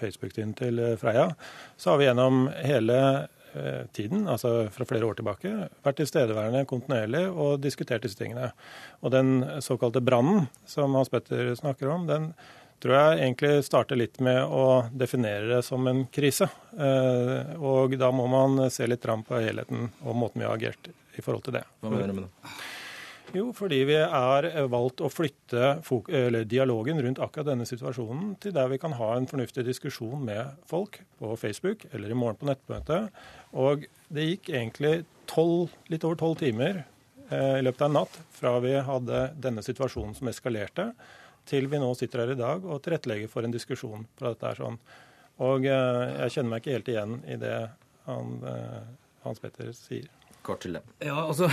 Facebook-tiden 0.00 0.54
til 0.62 0.78
eh, 0.80 0.96
Freia, 1.00 1.28
så 1.76 1.92
har 1.92 2.00
vi 2.02 2.08
gjennom 2.10 2.46
hele 2.62 3.00
tiden, 3.94 4.24
altså 4.26 4.64
fra 4.74 4.82
flere 4.82 5.06
år 5.06 5.14
tilbake, 5.14 5.50
vært 5.86 6.00
tilstedeværende 6.00 6.64
kontinuerlig 6.66 7.20
og 7.30 7.60
diskutert 7.62 8.02
disse 8.02 8.18
tingene. 8.18 8.48
Og 8.98 9.12
den 9.14 9.44
såkalte 9.62 10.02
brannen 10.02 10.48
som 10.66 10.96
Hans 10.98 11.12
Petter 11.12 11.52
snakker 11.54 11.92
om, 11.94 12.08
den 12.08 12.32
tror 12.82 12.96
jeg 12.96 13.20
egentlig 13.22 13.52
starter 13.66 13.98
litt 13.98 14.20
med 14.24 14.42
å 14.44 14.84
definere 14.92 15.56
det 15.56 15.62
som 15.66 15.86
en 15.90 16.04
krise. 16.12 16.48
Eh, 16.76 17.54
og 17.60 17.96
da 18.00 18.10
må 18.14 18.28
man 18.30 18.66
se 18.72 18.86
litt 18.88 19.04
fram 19.04 19.24
på 19.26 19.40
helheten 19.40 19.90
og 20.04 20.16
måten 20.18 20.42
vi 20.42 20.48
har 20.48 20.56
agert 20.58 20.90
i 21.14 21.24
forhold 21.24 21.46
til 21.46 21.58
det. 21.58 21.64
Hva 21.80 21.92
mener 21.92 22.10
du 22.10 22.18
med 22.20 22.26
det? 22.26 22.54
Jo, 23.34 23.48
fordi 23.56 23.80
vi 23.88 23.96
er 23.98 24.46
valgt 24.70 25.00
å 25.02 25.10
flytte 25.10 25.80
dialogen 26.46 27.00
rundt 27.02 27.18
akkurat 27.18 27.48
denne 27.48 27.66
situasjonen 27.66 28.36
til 28.42 28.54
der 28.54 28.68
vi 28.70 28.78
kan 28.78 28.94
ha 28.94 29.08
en 29.16 29.26
fornuftig 29.26 29.64
diskusjon 29.66 30.22
med 30.22 30.52
folk 30.70 31.00
på 31.18 31.32
Facebook 31.40 31.82
eller 31.90 32.12
i 32.12 32.18
morgen 32.18 32.38
på 32.38 32.46
nettmøte. 32.46 33.00
Og 33.58 33.88
det 34.14 34.28
gikk 34.28 34.52
egentlig 34.52 34.94
12, 35.26 35.74
litt 35.90 36.06
over 36.06 36.20
tolv 36.20 36.38
timer 36.44 36.84
eh, 37.30 37.58
i 37.58 37.64
løpet 37.64 37.82
av 37.82 37.90
en 37.90 37.98
natt 38.02 38.20
fra 38.38 38.54
vi 38.62 38.76
hadde 38.86 39.26
denne 39.42 39.66
situasjonen 39.66 40.14
som 40.14 40.30
eskalerte, 40.30 40.92
til 41.48 41.68
vi 41.70 41.80
nå 41.80 41.90
sitter 41.98 42.24
her 42.24 42.34
i 42.34 42.40
dag 42.40 42.64
og 42.64 42.82
tilrettelegger 42.84 43.30
for 43.32 43.46
en 43.46 43.54
diskusjon 43.54 44.06
på 44.16 44.26
dette. 44.28 44.50
er 44.50 44.60
sånn. 44.60 44.78
Og 45.44 45.66
eh, 45.66 46.02
jeg 46.24 46.36
kjenner 46.36 46.52
meg 46.52 46.62
ikke 46.62 46.76
helt 46.76 46.92
igjen 46.92 47.16
i 47.26 47.38
det 47.40 47.56
han, 48.08 48.36
eh, 48.50 48.82
Hans 49.24 49.40
Petter 49.42 49.72
sier. 49.76 50.10
Kort 50.44 50.64
til 50.64 50.78
det. 50.78 50.84
Ja, 51.04 51.24
altså... 51.26 51.50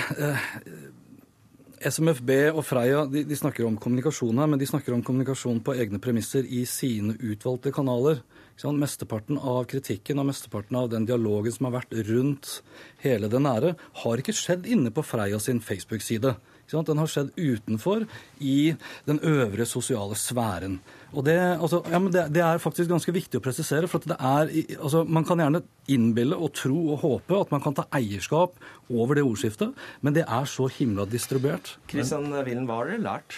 SMFB 1.82 2.30
og 2.52 2.62
Freia 2.62 3.00
de, 3.10 3.24
de, 3.26 3.38
snakker 3.38 3.66
om 3.66 3.78
kommunikasjon 3.82 4.38
her, 4.38 4.50
men 4.52 4.60
de 4.62 4.68
snakker 4.70 4.94
om 4.94 5.02
kommunikasjon 5.02 5.64
på 5.66 5.74
egne 5.82 5.98
premisser 6.04 6.46
i 6.46 6.62
sine 6.70 7.16
utvalgte 7.18 7.74
kanaler. 7.74 8.22
Mesteparten 8.62 9.39
av 9.39 9.64
kritikken 9.72 10.22
og 10.22 10.28
mesteparten 10.30 10.78
av 10.78 10.92
den 10.92 11.08
dialogen 11.10 11.56
som 11.56 11.66
har 11.66 11.80
vært 11.80 11.96
rundt 12.12 12.60
hele 13.02 13.32
det 13.32 13.42
nære, 13.42 13.74
har 14.04 14.22
ikke 14.22 14.36
skjedd 14.38 14.70
inne 14.70 14.94
på 14.94 15.02
Freia 15.02 15.39
sin 15.42 15.64
Facebook-side. 15.66 16.36
Den 16.72 17.01
har 17.01 17.09
skjedd 17.11 17.32
utenfor, 17.38 18.07
i 18.39 18.74
den 19.07 19.19
øvre 19.28 19.67
sosiale 19.67 20.15
sfæren. 20.15 20.80
Og 21.11 21.26
det, 21.28 21.38
altså, 21.38 21.82
ja, 21.91 21.99
det, 21.99 22.26
det, 22.36 22.43
er 22.45 22.61
faktisk 22.63 22.89
ganske 22.89 23.11
viktig 23.11 23.39
å 23.39 23.43
presisere. 23.43 23.89
for 23.91 24.03
er, 24.15 24.51
altså, 24.80 25.03
Man 25.03 25.26
kan 25.28 25.43
gjerne 25.43 25.63
innbille 25.91 26.38
og 26.38 26.53
tro 26.55 26.93
og 26.93 27.01
håpe 27.03 27.41
at 27.41 27.51
man 27.51 27.63
kan 27.63 27.76
ta 27.76 27.88
eierskap 27.91 28.55
over 28.89 29.15
det 29.15 29.26
ordskiftet, 29.28 29.76
men 30.01 30.15
det 30.15 30.24
er 30.28 30.45
så 30.45 30.69
himla 30.72 31.05
distribuert. 31.05 31.76
Kristian 31.91 32.32
Willen, 32.32 32.67
hva 32.69 32.80
har 32.80 32.93
dere 32.93 33.03
lært? 33.03 33.36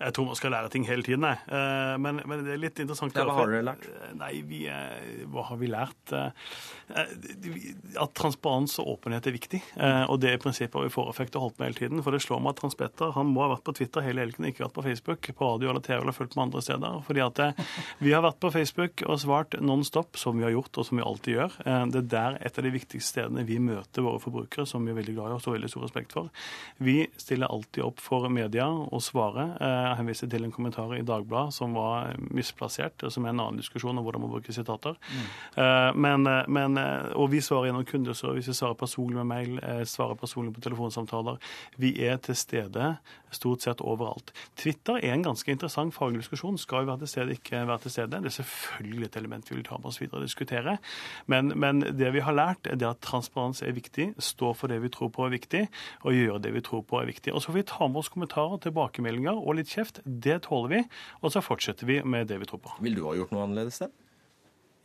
Jeg 0.00 0.14
tror 0.16 0.30
man 0.30 0.38
skal 0.38 0.54
lære 0.54 0.70
ting 0.72 0.86
hele 0.88 1.04
tiden, 1.04 1.24
jeg. 1.28 1.40
Eh, 1.52 1.94
men, 2.00 2.22
men, 2.24 2.42
det 2.46 2.54
er 2.54 2.60
litt 2.62 2.78
interessant 2.80 3.16
ja, 3.16 3.26
Hva 3.28 3.34
har 3.36 3.50
dere 3.52 3.66
lært? 3.66 3.84
Nei, 4.16 4.32
vi, 4.48 4.62
Hva 5.28 5.44
har 5.50 5.58
vi 5.60 5.68
lært? 5.68 6.14
Eh, 6.16 6.30
at 8.00 8.14
transparens 8.16 8.78
og 8.80 8.94
åpenhet 8.94 9.28
er 9.28 9.36
viktig. 9.36 9.60
Eh, 9.76 10.04
og 10.08 10.22
det 10.22 10.32
er 10.32 10.40
prinsippet 10.40 10.86
vi 10.86 10.92
får 10.94 11.10
effekt 11.12 11.36
og 11.36 11.44
holdt 11.44 11.60
med 11.60 11.70
hele 11.70 11.80
tiden. 11.82 12.04
For 12.06 12.16
det 12.16 12.22
slår 12.24 12.40
meg 12.40 12.56
at 12.56 12.64
Hans 12.64 12.78
Petter 12.80 13.12
han 13.16 13.28
må 13.28 13.44
ha 13.44 13.50
vært 13.52 13.66
på 13.68 13.74
Twitter 13.76 14.06
hele 14.06 14.24
helgen, 14.24 14.48
ikke 14.48 14.64
vært 14.64 14.76
på 14.78 14.86
Facebook, 14.88 15.30
på 15.36 15.50
radio 15.52 15.72
eller 15.74 15.84
TV 15.84 15.98
eller 15.98 16.16
fulgt 16.16 16.38
med 16.38 16.46
andre 16.46 16.64
steder. 16.64 16.96
Fordi 17.04 17.24
at 17.26 17.42
vi 18.00 18.16
har 18.16 18.24
vært 18.24 18.40
på 18.40 18.52
Facebook 18.56 19.04
og 19.04 19.20
svart 19.20 19.58
non 19.60 19.84
stop, 19.84 20.16
som 20.20 20.40
vi 20.40 20.48
har 20.48 20.54
gjort 20.56 20.80
og 20.80 20.88
som 20.88 21.00
vi 21.00 21.04
alltid 21.04 21.36
gjør. 21.36 21.60
Det 21.92 22.00
er 22.00 22.08
der 22.16 22.40
et 22.40 22.56
av 22.56 22.64
de 22.64 22.72
viktigste 22.72 23.10
stedene 23.10 23.44
vi 23.44 23.60
møter 23.60 24.04
våre 24.06 24.22
forbrukere, 24.22 24.64
som 24.68 24.84
vi 24.86 24.94
er 24.94 25.00
veldig 25.02 25.16
glad 25.18 25.28
i 25.28 25.36
og 25.36 25.44
har 25.44 25.58
veldig 25.58 25.72
stor 25.72 25.84
respekt 25.84 26.16
for. 26.16 26.32
Vi 26.80 26.98
stiller 27.20 27.52
alltid 27.52 27.84
opp 27.84 28.00
for 28.00 28.28
media 28.32 28.68
og 28.70 29.02
svarer 29.04 29.56
jeg 29.90 30.00
henviste 30.00 30.28
til 30.30 30.46
en 30.46 30.54
kommentar 30.54 30.94
i 30.96 31.04
Dagbladet 31.06 31.56
som 31.56 31.76
var 31.76 32.14
misplassert, 32.30 33.06
som 33.12 33.26
er 33.26 33.34
en 33.34 33.44
annen 33.44 33.60
diskusjon 33.60 33.96
om 33.96 34.06
hvordan 34.06 34.24
man 34.24 34.32
bruker 34.32 34.54
sitater. 34.54 34.96
Mm. 35.10 36.00
Men, 36.00 36.28
men, 36.48 36.80
og 37.18 37.30
vi 37.32 37.42
svarer 37.44 37.70
gjennom 37.70 37.86
kundeservice, 37.88 38.50
vi 38.50 38.56
svarer 38.56 38.78
personlig 38.78 39.18
med 39.20 39.30
mail, 39.30 39.60
svarer 39.88 40.18
personlig 40.20 40.54
på 40.56 40.64
telefonsamtaler. 40.64 41.40
Vi 41.80 41.94
er 42.06 42.20
til 42.24 42.38
stede 42.38 42.94
stort 43.34 43.62
sett 43.64 43.82
overalt. 43.84 44.32
Twitter 44.58 44.98
er 44.98 45.14
en 45.14 45.24
ganske 45.24 45.52
interessant 45.52 45.94
faglig 45.94 46.22
diskusjon. 46.24 46.58
Skal 46.58 46.84
vi 46.84 46.90
være 46.90 47.04
til 47.04 47.12
stede, 47.12 47.36
ikke 47.38 47.62
være 47.68 47.84
til 47.84 47.94
stede? 47.94 48.20
Det 48.20 48.30
er 48.30 48.36
selvfølgelig 48.40 49.06
et 49.06 49.18
element 49.20 49.50
vi 49.50 49.58
vil 49.58 49.66
ta 49.66 49.78
med 49.78 49.90
oss 49.90 50.00
videre 50.00 50.20
og 50.20 50.26
diskutere. 50.26 50.76
Men, 51.30 51.52
men 51.60 51.84
det 51.84 52.12
vi 52.14 52.24
har 52.24 52.36
lært, 52.36 52.66
er 52.66 52.80
det 52.80 52.88
at 52.88 53.02
transparens 53.04 53.62
er 53.62 53.76
viktig, 53.76 54.10
stå 54.18 54.52
for 54.58 54.72
det 54.72 54.80
vi 54.82 54.90
tror 54.92 55.12
på 55.14 55.26
er 55.26 55.34
viktig, 55.34 55.66
og 56.02 56.16
gjøre 56.16 56.42
det 56.46 56.54
vi 56.56 56.64
tror 56.66 56.84
på 56.86 57.00
er 57.00 57.10
viktig. 57.10 57.34
Og 57.34 57.42
så 57.42 57.52
får 57.52 57.60
vi 57.60 57.66
ta 57.70 57.88
med 57.88 58.02
oss 58.02 58.10
kommentarer, 58.12 58.60
tilbakemeldinger 58.66 59.38
og 59.38 59.60
litt 59.60 59.70
kjeft. 59.80 59.98
Det 60.04 60.38
tåler 60.46 60.76
vi, 60.76 60.84
og 61.24 61.34
så 61.34 61.42
fortsetter 61.44 61.88
vi 61.88 61.98
med 62.04 62.30
det 62.30 62.38
vi 62.44 62.48
tror 62.48 62.62
på. 62.62 62.76
Vil 62.84 63.00
du 63.00 63.04
ha 63.08 63.16
gjort 63.18 63.34
noe 63.34 63.48
annerledes, 63.48 63.82
da? 63.82 63.90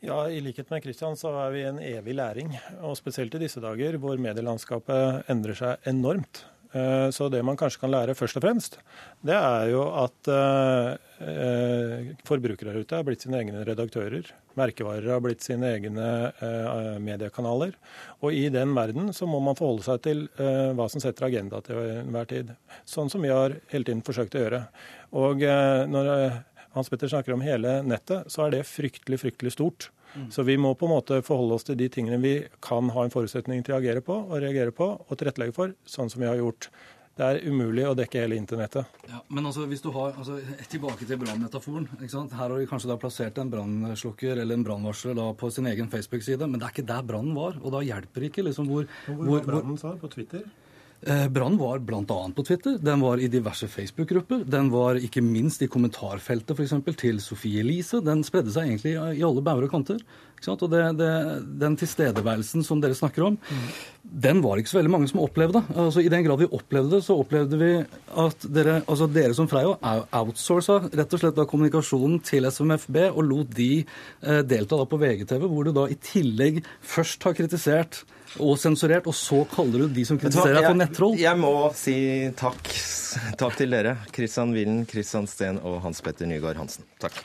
Ja, 0.04 0.26
I 0.28 0.42
likhet 0.44 0.68
med 0.70 0.82
Kristian 0.84 1.16
så 1.16 1.30
er 1.46 1.54
vi 1.54 1.62
en 1.66 1.78
evig 1.80 2.14
læring. 2.18 2.52
Og 2.84 2.98
spesielt 2.98 3.34
i 3.34 3.40
disse 3.46 3.62
dager 3.64 3.96
hvor 4.02 4.20
medielandskapet 4.20 5.30
endrer 5.32 5.56
seg 5.56 5.88
enormt. 5.88 6.44
Eh, 6.72 7.10
så 7.10 7.28
det 7.28 7.42
man 7.46 7.56
kanskje 7.58 7.80
kan 7.82 7.92
lære 7.92 8.16
først 8.18 8.38
og 8.38 8.44
fremst, 8.44 8.78
det 9.26 9.36
er 9.36 9.68
jo 9.70 9.84
at 10.02 10.30
eh, 10.32 12.10
forbrukere 12.26 12.72
der 12.72 12.82
ute 12.82 12.98
har 12.98 13.06
blitt 13.06 13.22
sine 13.24 13.38
egne 13.40 13.62
redaktører. 13.66 14.32
Merkevarer 14.58 15.08
har 15.14 15.22
blitt 15.24 15.44
sine 15.44 15.70
egne 15.76 16.08
eh, 16.32 16.96
mediekanaler. 17.02 17.76
Og 18.22 18.34
i 18.34 18.48
den 18.52 18.74
verden 18.76 19.12
så 19.16 19.28
må 19.30 19.40
man 19.44 19.58
forholde 19.58 19.86
seg 19.86 20.02
til 20.06 20.26
hva 20.36 20.88
som 20.90 21.02
setter 21.02 21.28
agenda 21.28 21.60
til 21.64 21.80
enhver 22.00 22.28
tid. 22.30 22.52
Sånn 22.88 23.12
som 23.12 23.24
vi 23.24 23.32
har 23.32 23.58
hele 23.72 23.86
tiden 23.86 24.04
forsøkt 24.06 24.36
å 24.36 24.44
gjøre. 24.44 24.62
Og 25.16 25.44
når 25.92 26.08
Hans 26.76 26.90
Petter 26.92 27.08
snakker 27.12 27.36
om 27.36 27.44
hele 27.44 27.78
nettet, 27.86 28.32
så 28.32 28.46
er 28.46 28.56
det 28.56 28.66
fryktelig, 28.68 29.20
fryktelig 29.22 29.54
stort. 29.54 29.90
Mm. 30.16 30.26
Så 30.32 30.42
vi 30.48 30.56
må 30.60 30.72
på 30.74 30.88
en 30.88 30.94
måte 30.96 31.20
forholde 31.26 31.58
oss 31.58 31.66
til 31.68 31.78
de 31.78 31.88
tingene 31.92 32.18
vi 32.22 32.34
kan 32.64 32.90
ha 32.94 33.04
en 33.04 33.12
forutsetning 33.12 33.64
til 33.66 33.76
å 33.76 33.80
agere 33.80 34.02
på 34.04 34.16
og 34.24 34.36
reagere 34.40 34.74
på 34.74 34.88
og 34.96 35.14
tilrettelegge 35.14 35.56
for, 35.56 35.74
sånn 35.88 36.12
som 36.12 36.24
vi 36.24 36.30
har 36.30 36.40
gjort. 36.40 36.70
Det 37.16 37.24
er 37.24 37.38
umulig 37.48 37.86
å 37.88 37.94
dekke 37.96 38.20
hele 38.26 38.36
internettet. 38.36 38.98
Ja, 39.08 39.22
men 39.32 39.48
altså, 39.48 39.64
hvis 39.70 39.80
du 39.80 39.88
har, 39.94 40.12
altså, 40.20 40.36
Tilbake 40.68 41.06
til 41.08 41.16
brannmetaforen. 41.22 41.86
Her 42.02 42.42
har 42.42 42.52
de 42.52 42.66
kanskje 42.68 42.90
da 42.90 42.98
plassert 43.00 43.40
en 43.40 43.52
brannslukker 43.52 44.42
eller 44.42 44.58
en 44.58 44.66
brannvarsler 44.66 45.22
på 45.40 45.48
sin 45.54 45.68
egen 45.70 45.88
Facebook-side, 45.88 46.44
men 46.44 46.60
det 46.60 46.68
er 46.68 46.74
ikke 46.74 46.90
der 46.90 47.08
brannen 47.08 47.32
var. 47.38 47.56
Og 47.62 47.72
da 47.72 47.80
hjelper 47.86 48.20
det 48.20 48.30
ikke 48.32 48.44
liksom 48.50 48.68
hvor 48.68 48.84
Hvor 49.06 49.24
var 49.30 49.48
brannen, 49.48 49.80
sa 49.80 49.94
På 49.96 50.12
Twitter? 50.12 50.44
Eh, 51.02 51.28
Brann 51.28 51.58
var 51.58 51.78
bl.a. 51.78 52.30
på 52.36 52.44
Twitter, 52.44 52.78
den 52.80 53.00
var 53.00 53.20
i 53.20 53.28
diverse 53.28 53.68
Facebook-grupper. 53.68 54.44
Den 54.48 54.70
var 54.72 54.96
ikke 54.96 55.22
minst 55.22 55.62
i 55.62 55.68
kommentarfeltet 55.68 56.56
f.eks. 56.56 56.72
til 56.96 57.20
Sofie 57.20 57.60
Elise. 57.60 58.00
Den 58.04 58.24
spredde 58.24 58.54
seg 58.54 58.70
egentlig 58.70 58.96
i 58.96 59.26
alle 59.26 59.44
bauger 59.44 59.68
og 59.68 59.74
kanter. 59.74 60.00
Og 60.46 60.66
det, 60.70 60.80
det, 60.98 61.10
Den 61.58 61.76
tilstedeværelsen 61.80 62.62
som 62.62 62.80
dere 62.80 62.94
snakker 62.94 63.24
om, 63.24 63.36
mm. 63.36 63.68
den 64.26 64.42
var 64.44 64.60
ikke 64.60 64.70
så 64.70 64.78
veldig 64.78 64.92
mange 64.92 65.08
som 65.10 65.22
opplevde. 65.24 65.62
Altså, 65.74 66.04
I 66.04 66.10
den 66.12 66.26
grad 66.26 66.42
vi 66.42 66.50
opplevde 66.58 66.98
det, 66.98 67.04
så 67.06 67.16
opplevde 67.18 67.58
vi 67.60 67.70
at 68.24 68.46
dere, 68.54 68.76
altså 68.84 69.08
dere 69.10 69.34
som 69.34 69.48
Freia 69.50 69.74
outsourca 70.14 70.90
rett 70.92 71.16
og 71.16 71.22
slett 71.22 71.38
da 71.38 71.48
kommunikasjonen 71.48 72.20
til 72.24 72.46
SMFB 72.50 73.00
og 73.08 73.24
lot 73.26 73.56
de 73.56 73.70
eh, 73.80 74.42
delta 74.46 74.78
da 74.78 74.86
på 74.86 75.00
VGTV, 75.00 75.48
hvor 75.48 75.66
du 75.66 75.74
da 75.76 75.88
i 75.90 75.98
tillegg 76.12 76.62
først 76.84 77.26
har 77.26 77.36
kritisert 77.36 78.04
og 78.42 78.56
sensurert, 78.60 79.08
og 79.08 79.16
så 79.16 79.42
kaller 79.50 79.86
du 79.86 79.96
de 79.96 80.04
som 80.08 80.20
kritiserer 80.20 80.60
deg 80.60 80.68
for 80.70 80.80
nettroll? 80.80 81.18
Jeg 81.20 81.40
må 81.40 81.54
si 81.76 81.96
takk. 82.38 82.70
Takk 83.40 83.58
til 83.58 83.72
dere. 83.72 83.96
Kristian 84.14 84.54
Willen, 84.56 84.84
Kristian 84.88 85.28
Steen 85.30 85.60
og 85.62 85.80
Hans 85.86 86.02
Petter 86.04 86.28
Nygaard 86.28 86.60
Hansen. 86.60 86.88
Takk. 87.02 87.22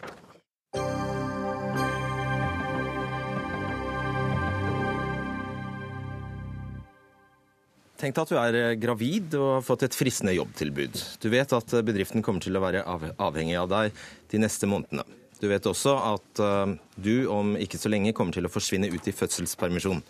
Tenk 8.01 8.15
deg 8.17 8.23
at 8.23 8.31
du 8.31 8.37
er 8.39 8.55
eh, 8.57 8.75
gravid 8.81 9.35
og 9.37 9.49
har 9.59 9.65
fått 9.65 9.85
et 9.85 9.95
fristende 9.95 10.33
jobbtilbud. 10.33 10.97
Du 11.21 11.27
vet 11.29 11.51
at 11.53 11.73
eh, 11.75 11.83
bedriften 11.85 12.25
kommer 12.25 12.41
til 12.41 12.57
å 12.57 12.63
være 12.63 12.81
avhengig 13.21 13.59
av 13.61 13.69
deg 13.69 13.99
de 14.33 14.41
neste 14.41 14.69
månedene. 14.69 15.05
Du 15.41 15.47
vet 15.49 15.67
også 15.69 15.93
at 16.11 16.41
eh, 16.41 16.73
du 16.97 17.27
om 17.29 17.53
ikke 17.61 17.77
så 17.81 17.91
lenge 17.93 18.15
kommer 18.17 18.33
til 18.33 18.47
å 18.47 18.53
forsvinne 18.53 18.89
ut 18.89 19.09
i 19.09 19.13
fødselspermisjon. 19.13 20.01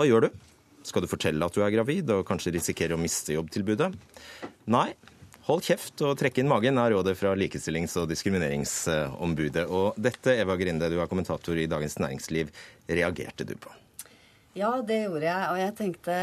Hva 0.00 0.06
gjør 0.08 0.24
du? 0.24 0.28
Skal 0.88 1.04
du 1.04 1.10
fortelle 1.10 1.44
at 1.44 1.52
du 1.52 1.60
er 1.60 1.74
gravid 1.74 2.08
og 2.14 2.22
kanskje 2.24 2.54
risikere 2.54 2.96
å 2.96 3.00
miste 3.00 3.34
jobbtilbudet? 3.34 3.90
Nei. 4.72 4.94
Hold 5.44 5.66
kjeft 5.66 6.00
og 6.08 6.14
trekk 6.16 6.38
inn 6.40 6.48
magen, 6.48 6.78
er 6.80 6.94
rådet 6.94 7.12
fra 7.20 7.34
Likestillings- 7.36 7.98
og 8.00 8.06
diskrimineringsombudet. 8.08 9.66
Og 9.68 9.98
dette, 10.00 10.38
Eva 10.40 10.56
Grinde, 10.56 10.88
du 10.88 10.96
er 10.96 11.10
kommentator 11.10 11.60
i 11.60 11.68
Dagens 11.68 11.98
Næringsliv. 12.00 12.48
Reagerte 12.88 13.44
du 13.44 13.52
på? 13.60 13.74
Ja, 14.56 14.72
det 14.80 15.02
gjorde 15.02 15.28
jeg. 15.28 15.50
Og 15.52 15.60
jeg 15.60 15.76
tenkte, 15.82 16.16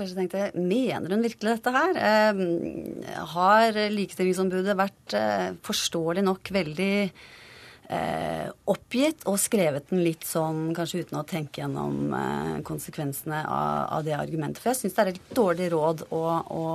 først 0.00 0.16
tenkte 0.16 0.48
mener 0.56 1.12
hun 1.12 1.28
virkelig 1.28 1.58
dette 1.58 1.74
her? 1.76 2.00
Eh, 2.08 3.20
har 3.36 3.82
Likestillingsombudet 3.92 4.80
vært 4.80 5.18
eh, 5.20 5.50
forståelig 5.68 6.24
nok 6.24 6.48
veldig 6.56 6.94
eh, 7.88 8.48
oppgitt 8.68 9.24
og 9.28 9.38
skrevet 9.40 9.88
den 9.90 10.02
litt 10.04 10.26
sånn 10.28 10.72
kanskje 10.76 11.04
uten 11.04 11.20
å 11.20 11.26
tenke 11.28 11.62
gjennom 11.62 12.12
eh, 12.16 12.58
konsekvensene 12.66 13.40
av, 13.44 13.86
av, 13.98 14.04
det 14.06 14.16
argumentet. 14.18 14.62
For 14.62 14.72
jeg 14.72 14.82
syns 14.82 14.96
det 14.96 15.02
er 15.04 15.12
et 15.12 15.20
litt 15.20 15.34
dårlig 15.38 15.70
råd 15.74 16.04
å, 16.14 16.22
å, 16.58 16.66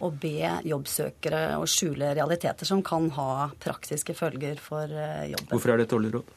å, 0.00 0.10
be 0.10 0.56
jobbsøkere 0.66 1.44
å 1.60 1.68
skjule 1.70 2.12
realiteter 2.18 2.68
som 2.68 2.82
kan 2.86 3.10
ha 3.16 3.48
praktiske 3.62 4.16
følger 4.18 4.60
for 4.62 4.90
eh, 4.90 5.30
jobben. 5.34 5.54
Hvorfor 5.54 5.74
er 5.74 5.80
det 5.80 5.88
et 5.88 5.96
dårlig 5.96 6.14
råd? 6.18 6.36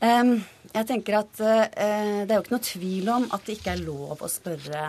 Jeg 0.00 0.86
tenker 0.88 1.18
at 1.18 1.40
uh, 1.44 1.66
Det 1.76 2.30
er 2.32 2.38
jo 2.38 2.40
ikke 2.40 2.54
noe 2.54 2.64
tvil 2.64 3.08
om 3.12 3.26
at 3.36 3.42
det 3.44 3.58
ikke 3.58 3.74
er 3.74 3.82
lov 3.84 4.22
å 4.24 4.30
spørre 4.32 4.84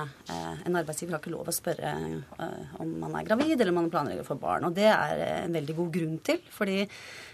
En 0.66 0.78
arbeidsgiver 0.80 1.16
har 1.16 1.22
ikke 1.22 1.34
lov 1.34 1.50
å 1.50 1.56
spørre 1.56 1.92
uh, 2.40 2.76
om 2.82 2.94
man 3.02 3.16
er 3.18 3.26
gravid 3.28 3.56
eller 3.56 3.74
om 3.74 3.80
man 3.82 3.92
planlegger 3.94 4.24
å 4.24 4.28
få 4.28 4.38
barn. 4.42 4.68
Og 4.68 4.76
det 4.78 4.88
er 4.92 5.24
en 5.42 5.56
veldig 5.56 5.76
god 5.78 5.92
grunn 5.96 6.18
til. 6.26 6.40
Fordi 6.52 6.86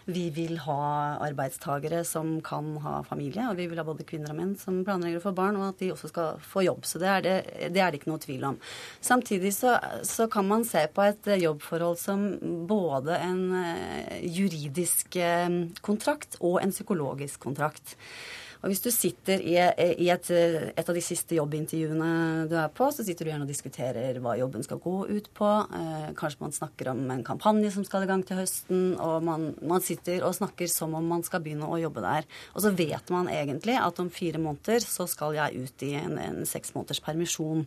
vi 0.08 0.28
vil 0.32 0.56
ha 0.64 0.82
arbeidstagere 1.26 2.04
som 2.08 2.38
kan 2.46 2.70
ha 2.84 3.02
familie. 3.08 3.50
Og 3.50 3.60
vi 3.60 3.68
vil 3.72 3.82
ha 3.82 3.86
både 3.88 4.08
kvinner 4.08 4.32
og 4.32 4.40
menn 4.40 4.56
som 4.60 4.80
planlegger 4.88 5.20
å 5.20 5.26
få 5.28 5.36
barn, 5.38 5.60
og 5.60 5.68
at 5.70 5.84
de 5.84 5.92
også 5.94 6.12
skal 6.14 6.42
få 6.44 6.64
jobb. 6.68 6.88
Så 6.88 7.02
det 7.04 7.12
er 7.12 7.26
det, 7.26 7.36
det, 7.76 7.84
er 7.84 7.92
det 7.92 8.02
ikke 8.02 8.12
noe 8.14 8.24
tvil 8.24 8.48
om. 8.54 8.60
Samtidig 9.04 9.54
så, 9.58 9.76
så, 10.08 10.30
kan 10.32 10.48
man 10.48 10.66
se 10.68 10.86
på 10.94 11.04
et 11.06 11.30
jobbforhold 11.42 12.00
som 12.02 12.26
både 12.70 13.20
en 13.24 13.44
juridisk 14.24 15.20
kontrakt 15.86 16.40
og 16.40 16.60
en 16.64 16.76
psykologisk 16.76 17.42
kontrakt. 17.44 17.98
Og 18.62 18.72
hvis 18.72 18.82
du 18.82 18.90
sitter 18.94 19.42
i, 19.44 19.56
i 20.02 20.08
et, 20.10 20.30
et, 20.34 20.82
av 20.82 20.96
de 20.96 21.04
siste 21.04 21.38
jobbintervjuene 21.38 22.48
du 22.50 22.56
er 22.58 22.72
på, 22.74 22.90
så 22.94 23.06
sitter 23.06 23.28
du 23.28 23.32
gjerne 23.32 23.46
og 23.46 23.52
diskuterer 23.52 24.18
hva 24.24 24.34
jobben 24.40 24.66
skal 24.66 24.82
gå 24.82 24.96
ut 25.12 25.30
på. 25.38 25.52
Eh, 25.78 26.10
kanskje 26.18 26.42
man 26.42 26.56
snakker 26.56 26.92
om 26.94 27.04
en 27.14 27.24
kampanje 27.28 27.72
som 27.76 27.86
skal 27.88 28.08
i 28.08 28.10
gang 28.10 28.26
til 28.26 28.42
høsten, 28.42 28.84
og 29.04 29.22
man, 29.28 29.52
man, 29.62 29.86
sitter 29.86 30.26
og 30.26 30.36
snakker 30.40 30.70
som 30.72 30.98
om 30.98 31.06
man 31.14 31.26
skal 31.28 31.44
begynne 31.46 31.70
å 31.70 31.80
jobbe 31.82 32.04
der. 32.06 32.28
Og 32.56 32.66
så 32.66 32.74
vet 32.76 33.14
man 33.14 33.30
egentlig 33.32 33.78
at 33.80 34.02
om 34.02 34.12
fire 34.14 34.42
måneder 34.42 34.84
så 34.86 35.06
skal 35.10 35.38
jeg 35.38 35.68
ut 35.68 35.88
i 35.88 35.94
en, 36.02 36.18
en 36.22 36.44
seks 36.50 36.74
måneders 36.76 37.04
permisjon. 37.06 37.66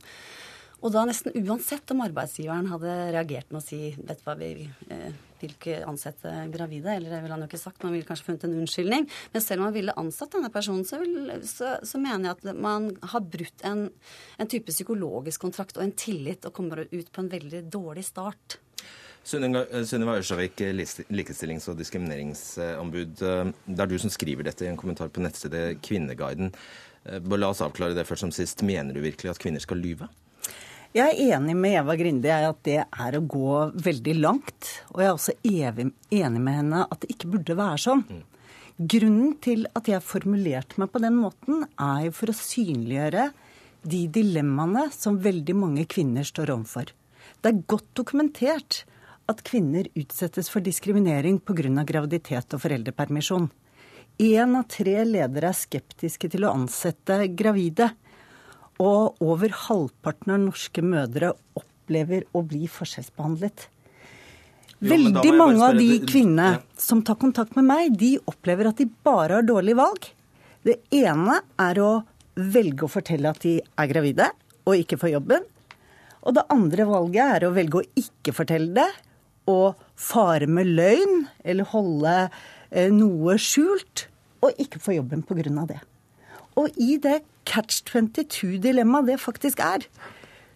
Og 0.81 0.95
da 0.95 1.05
nesten 1.07 1.35
uansett 1.45 1.93
om 1.93 2.03
arbeidsgiveren 2.03 2.71
hadde 2.73 2.95
reagert 3.15 3.51
med 3.53 3.61
å 3.61 3.65
si 3.65 3.93
vet 3.99 4.21
du 4.21 4.27
hva, 4.27 4.37
vi 4.41 4.67
eh, 4.91 5.11
vil 5.43 5.55
ikke 5.55 5.81
ansette 5.89 6.33
gravide, 6.55 6.95
eller 6.95 7.13
det 7.13 7.21
ville 7.23 7.37
han 7.37 7.45
jo 7.45 7.51
ikke 7.51 7.61
sagt, 7.61 7.85
man 7.85 7.95
ville 7.97 8.09
kanskje 8.09 8.29
funnet 8.29 8.47
en 8.49 8.57
unnskyldning. 8.63 9.07
Men 9.35 9.45
selv 9.45 9.63
om 9.63 9.69
man 9.69 9.77
ville 9.77 9.97
ansatt 10.01 10.37
denne 10.37 10.53
personen, 10.55 10.87
så, 10.89 11.01
vil, 11.03 11.33
så, 11.49 11.77
så 11.87 12.01
mener 12.03 12.31
jeg 12.31 12.39
at 12.39 12.61
man 12.61 12.91
har 13.13 13.25
brutt 13.25 13.67
en, 13.67 13.87
en, 14.37 14.51
type 14.51 14.73
psykologisk 14.73 15.47
kontrakt 15.47 15.79
og 15.79 15.87
en 15.87 15.95
tillit, 15.97 16.45
og 16.47 16.57
kommer 16.57 16.85
ut 16.87 17.13
på 17.13 17.25
en 17.25 17.33
veldig 17.33 17.65
dårlig 17.73 18.07
start. 18.09 18.61
Sunniva 19.25 20.17
Ørsavik, 20.17 20.63
likestillings- 21.13 21.69
og 21.69 21.77
diskrimineringsombud. 21.79 23.19
Det 23.21 23.83
er 23.85 23.91
du 23.91 23.99
som 24.01 24.13
skriver 24.13 24.49
dette 24.49 24.65
i 24.65 24.71
en 24.71 24.81
kommentar 24.81 25.13
på 25.13 25.23
nettstedet 25.23 25.83
Kvinneguiden. 25.85 26.55
La 27.05 27.53
oss 27.53 27.61
avklare 27.65 27.97
det 27.97 28.07
først 28.09 28.27
som 28.27 28.33
sist. 28.35 28.65
Mener 28.67 28.97
du 28.97 29.05
virkelig 29.05 29.35
at 29.35 29.41
kvinner 29.41 29.63
skal 29.63 29.81
lyve? 29.81 30.09
Jeg 30.91 31.07
er 31.07 31.37
enig 31.37 31.55
med 31.55 31.77
Eva 31.79 31.95
Grinde 31.95 32.27
i 32.27 32.47
at 32.49 32.65
det 32.67 32.81
er 32.83 33.15
å 33.15 33.23
gå 33.23 33.59
veldig 33.79 34.15
langt. 34.19 34.71
Og 34.91 34.99
jeg 34.99 35.07
er 35.07 35.15
også 35.15 35.35
enig 35.47 36.41
med 36.43 36.57
henne 36.57 36.81
at 36.83 37.05
det 37.05 37.13
ikke 37.15 37.31
burde 37.37 37.55
være 37.61 37.79
sånn. 37.79 38.03
Grunnen 38.81 39.37
til 39.45 39.69
at 39.79 39.87
jeg 39.87 40.03
formulerte 40.03 40.81
meg 40.83 40.91
på 40.91 41.03
den 41.05 41.15
måten, 41.21 41.63
er 41.79 42.09
jo 42.09 42.17
for 42.17 42.33
å 42.33 42.35
synliggjøre 42.35 43.29
de 43.87 44.03
dilemmaene 44.11 44.89
som 44.91 45.21
veldig 45.23 45.57
mange 45.61 45.87
kvinner 45.87 46.27
står 46.27 46.57
overfor. 46.57 46.91
Det 47.39 47.53
er 47.53 47.63
godt 47.71 47.87
dokumentert 47.95 48.83
at 49.31 49.47
kvinner 49.47 49.87
utsettes 49.95 50.51
for 50.51 50.65
diskriminering 50.65 51.39
pga. 51.39 51.85
graviditet 51.87 52.57
og 52.57 52.65
foreldrepermisjon. 52.67 53.47
Én 54.19 54.59
av 54.59 54.67
tre 54.69 55.05
ledere 55.07 55.55
er 55.55 55.57
skeptiske 55.57 56.29
til 56.29 56.45
å 56.45 56.57
ansette 56.59 57.31
gravide. 57.31 57.93
Og 58.81 59.21
over 59.21 59.53
halvparten 59.67 60.33
av 60.35 60.41
norske 60.47 60.83
mødre 60.85 61.35
opplever 61.59 62.25
å 62.33 62.43
bli 62.47 62.65
forskjellsbehandlet. 62.71 63.67
Veldig 64.81 65.33
mange 65.37 65.67
av 65.67 65.77
de 65.77 65.99
kvinnene 66.09 66.63
som 66.81 67.03
tar 67.05 67.19
kontakt 67.21 67.53
med 67.59 67.67
meg, 67.69 67.97
de 68.01 68.15
opplever 68.31 68.71
at 68.71 68.81
de 68.81 68.87
bare 69.05 69.37
har 69.37 69.45
dårlig 69.45 69.77
valg. 69.77 70.09
Det 70.65 70.79
ene 70.97 71.43
er 71.61 71.81
å 71.85 71.91
velge 72.41 72.87
å 72.87 72.93
fortelle 72.93 73.29
at 73.29 73.43
de 73.45 73.59
er 73.61 73.91
gravide 73.91 74.31
og 74.65 74.81
ikke 74.81 74.97
får 75.01 75.15
jobben. 75.19 75.45
Og 76.25 76.37
det 76.37 76.47
andre 76.53 76.87
valget 76.89 77.37
er 77.37 77.47
å 77.47 77.53
velge 77.57 77.81
å 77.81 77.89
ikke 78.01 78.35
fortelle 78.37 78.73
det 78.77 78.89
og 79.51 79.77
fare 79.99 80.49
med 80.49 80.69
løgn 80.79 81.25
eller 81.45 81.69
holde 81.73 82.17
eh, 82.71 82.89
noe 82.93 83.37
skjult 83.41 84.07
og 84.45 84.57
ikke 84.63 84.81
få 84.81 84.97
jobben 84.97 85.25
pga. 85.27 85.67
det. 85.69 85.81
Og 86.57 86.77
i 86.81 86.97
det 87.03 87.21
catch 87.51 87.83
22-dilemma 87.91 89.03
det 89.07 89.19
faktisk 89.23 89.63
er, 89.65 89.87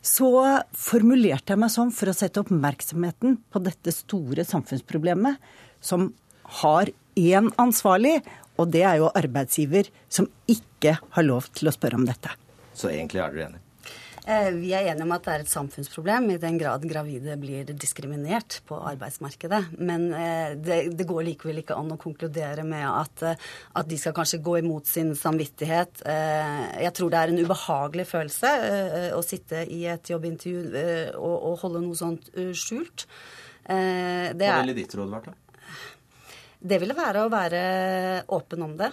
så 0.05 0.31
formulerte 0.77 1.55
jeg 1.55 1.63
meg 1.63 1.73
sånn 1.73 1.93
for 1.97 2.13
å 2.13 2.17
sette 2.17 2.43
oppmerksomheten 2.45 3.39
på 3.51 3.63
dette 3.65 3.95
store 3.95 4.45
samfunnsproblemet, 4.47 5.41
som 5.81 6.13
har 6.61 6.93
én 7.17 7.49
ansvarlig, 7.61 8.19
og 8.61 8.71
det 8.75 8.85
er 8.87 9.01
jo 9.01 9.13
arbeidsgiver, 9.17 9.89
som 10.13 10.29
ikke 10.51 10.99
har 11.17 11.27
lov 11.27 11.49
til 11.57 11.71
å 11.71 11.75
spørre 11.75 11.99
om 11.99 12.07
dette. 12.07 12.31
Så 12.77 12.93
egentlig 12.93 13.23
er 13.25 13.33
dere 13.33 13.49
enige? 13.49 13.64
Eh, 14.25 14.51
vi 14.57 14.71
er 14.73 14.87
enige 14.89 15.05
om 15.05 15.13
at 15.13 15.27
det 15.27 15.33
er 15.35 15.43
et 15.43 15.51
samfunnsproblem 15.53 16.31
i 16.33 16.39
den 16.41 16.57
grad 16.57 16.87
gravide 16.89 17.35
blir 17.37 17.69
diskriminert 17.77 18.63
på 18.65 18.79
arbeidsmarkedet. 18.89 19.61
Men 19.85 20.07
eh, 20.17 20.55
det, 20.57 20.79
det 20.97 21.07
går 21.09 21.27
likevel 21.27 21.61
ikke 21.61 21.77
an 21.77 21.93
å 21.93 21.99
konkludere 22.01 22.65
med 22.65 22.87
at, 22.89 23.25
eh, 23.29 23.45
at, 23.77 23.91
de 23.91 23.99
skal 24.01 24.17
kanskje 24.17 24.41
gå 24.45 24.57
imot 24.63 24.89
sin 24.89 25.13
samvittighet. 25.19 26.01
Jeg 26.05 26.93
tror 26.97 27.13
det 27.13 27.21
er 27.21 27.33
en 27.35 27.45
ubehagelig 27.45 28.07
følelse 28.09 28.51
å 29.15 29.21
sitte 29.25 29.61
i 29.69 29.85
et 29.93 30.09
jobbintervju 30.09 30.63
og, 31.21 31.37
og 31.51 31.61
holde 31.61 31.85
noe 31.85 31.99
sånt 31.99 32.31
skjult. 32.57 33.05
Det 33.65 34.41
Hva 34.41 34.63
ville 34.63 34.77
ditt 34.77 34.97
råd 34.97 35.13
vært, 35.13 35.31
da? 35.31 35.69
Det 36.65 36.81
ville 36.81 36.97
være 36.97 37.27
å 37.27 37.33
være 37.33 37.63
åpen 38.33 38.65
om 38.65 38.77
det. 38.81 38.91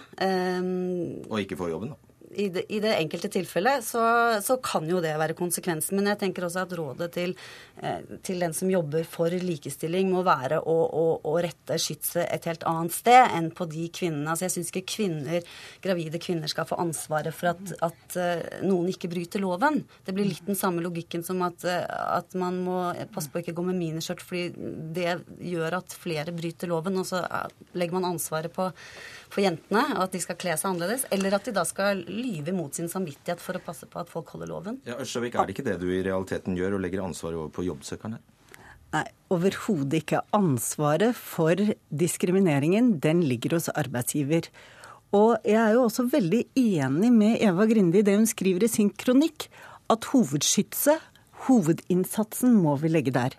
Og 1.24 1.38
ikke 1.40 1.56
få 1.56 1.72
jobben, 1.72 1.94
da? 1.94 2.01
I 2.34 2.48
det, 2.48 2.64
i 2.72 2.80
det 2.80 2.94
enkelte 2.96 3.28
tilfellet 3.32 3.84
så, 3.84 4.02
så, 4.42 4.56
kan 4.62 4.86
jo 4.88 5.00
det 5.02 5.12
være 5.20 5.36
konsekvensen. 5.38 5.98
Men 5.98 6.12
jeg 6.12 6.20
tenker 6.22 6.46
også 6.46 6.64
at 6.64 6.74
rådet 6.78 7.08
til, 7.14 7.34
eh, 7.82 8.00
til 8.24 8.42
den 8.42 8.54
som 8.56 8.70
jobber 8.70 9.06
for 9.08 9.32
likestilling, 9.32 10.10
må 10.12 10.24
være 10.26 10.60
å, 10.60 10.76
å, 10.86 11.04
å 11.28 11.34
rette 11.42 11.78
skytset 11.80 12.24
et 12.24 12.48
helt 12.48 12.66
annet 12.68 12.94
sted 12.94 13.36
enn 13.36 13.50
på 13.54 13.66
de 13.70 13.88
kvinnene. 13.94 14.28
Altså 14.32 14.48
jeg 14.48 14.56
syns 14.56 14.72
ikke 14.72 14.84
kvinner, 14.94 15.46
gravide 15.84 16.20
kvinner 16.22 16.50
skal 16.50 16.68
få 16.68 16.78
ansvaret 16.82 17.36
for 17.36 17.52
at, 17.52 17.74
at 17.84 18.18
uh, 18.18 18.60
noen 18.66 18.90
ikke 18.92 19.10
bryter 19.12 19.42
loven. 19.42 19.82
Det 20.06 20.14
blir 20.16 20.28
litt 20.28 20.46
den 20.46 20.58
samme 20.58 20.84
logikken 20.84 21.24
som 21.26 21.42
at, 21.46 21.66
uh, 21.68 21.86
at 22.18 22.36
man 22.38 22.60
må 22.64 22.78
passe 23.14 23.32
på 23.32 23.40
å 23.40 23.44
ikke 23.44 23.56
gå 23.58 23.66
med 23.66 23.80
miniskjørt, 23.80 24.24
fordi 24.24 24.70
det 24.96 25.18
gjør 25.52 25.80
at 25.82 25.96
flere 25.96 26.34
bryter 26.36 26.70
loven. 26.72 27.00
Og 27.02 27.08
så 27.08 27.22
legger 27.76 27.98
man 27.98 28.12
ansvaret 28.12 28.52
på 28.54 28.70
for 29.32 29.44
jentene, 29.44 29.84
og 29.96 30.04
at 30.06 30.12
de 30.14 30.20
skal 30.22 30.36
kle 30.40 30.56
seg 30.58 30.68
annerledes, 30.72 31.06
eller 31.14 31.38
at 31.38 31.48
de 31.48 31.54
da 31.56 31.64
skal 31.68 32.04
lyve 32.04 32.52
mot 32.56 32.74
sin 32.76 32.90
samvittighet 32.92 33.40
for 33.40 33.56
å 33.56 33.64
passe 33.64 33.88
på 33.88 34.02
at 34.02 34.12
folk 34.12 34.34
holder 34.34 34.50
loven. 34.52 34.78
Ja, 34.88 34.98
Ørsevik, 35.00 35.38
Er 35.38 35.48
det 35.48 35.56
ikke 35.56 35.68
det 35.70 35.78
du 35.80 35.88
i 35.88 36.02
realiteten 36.04 36.58
gjør, 36.58 36.76
og 36.76 36.84
legger 36.84 37.04
ansvaret 37.06 37.40
over 37.40 37.52
på 37.54 37.64
jobbsøkerne? 37.64 38.20
Nei, 38.92 39.06
overhodet 39.32 40.02
ikke. 40.02 40.20
Ansvaret 40.36 41.16
for 41.16 41.56
diskrimineringen, 41.88 42.98
den 43.00 43.22
ligger 43.24 43.56
hos 43.56 43.70
arbeidsgiver. 43.72 44.50
Og 45.16 45.40
jeg 45.48 45.60
er 45.60 45.74
jo 45.76 45.86
også 45.86 46.06
veldig 46.12 46.42
enig 46.56 47.12
med 47.12 47.40
Eva 47.44 47.64
Grinde 47.68 48.00
i 48.00 48.04
det 48.04 48.18
hun 48.18 48.28
skriver 48.28 48.66
i 48.66 48.72
sin 48.72 48.92
kronikk, 48.92 49.48
at 49.92 50.08
hovedskytset, 50.12 51.00
hovedinnsatsen, 51.48 52.52
må 52.60 52.76
vi 52.80 52.92
legge 52.92 53.12
der. 53.16 53.36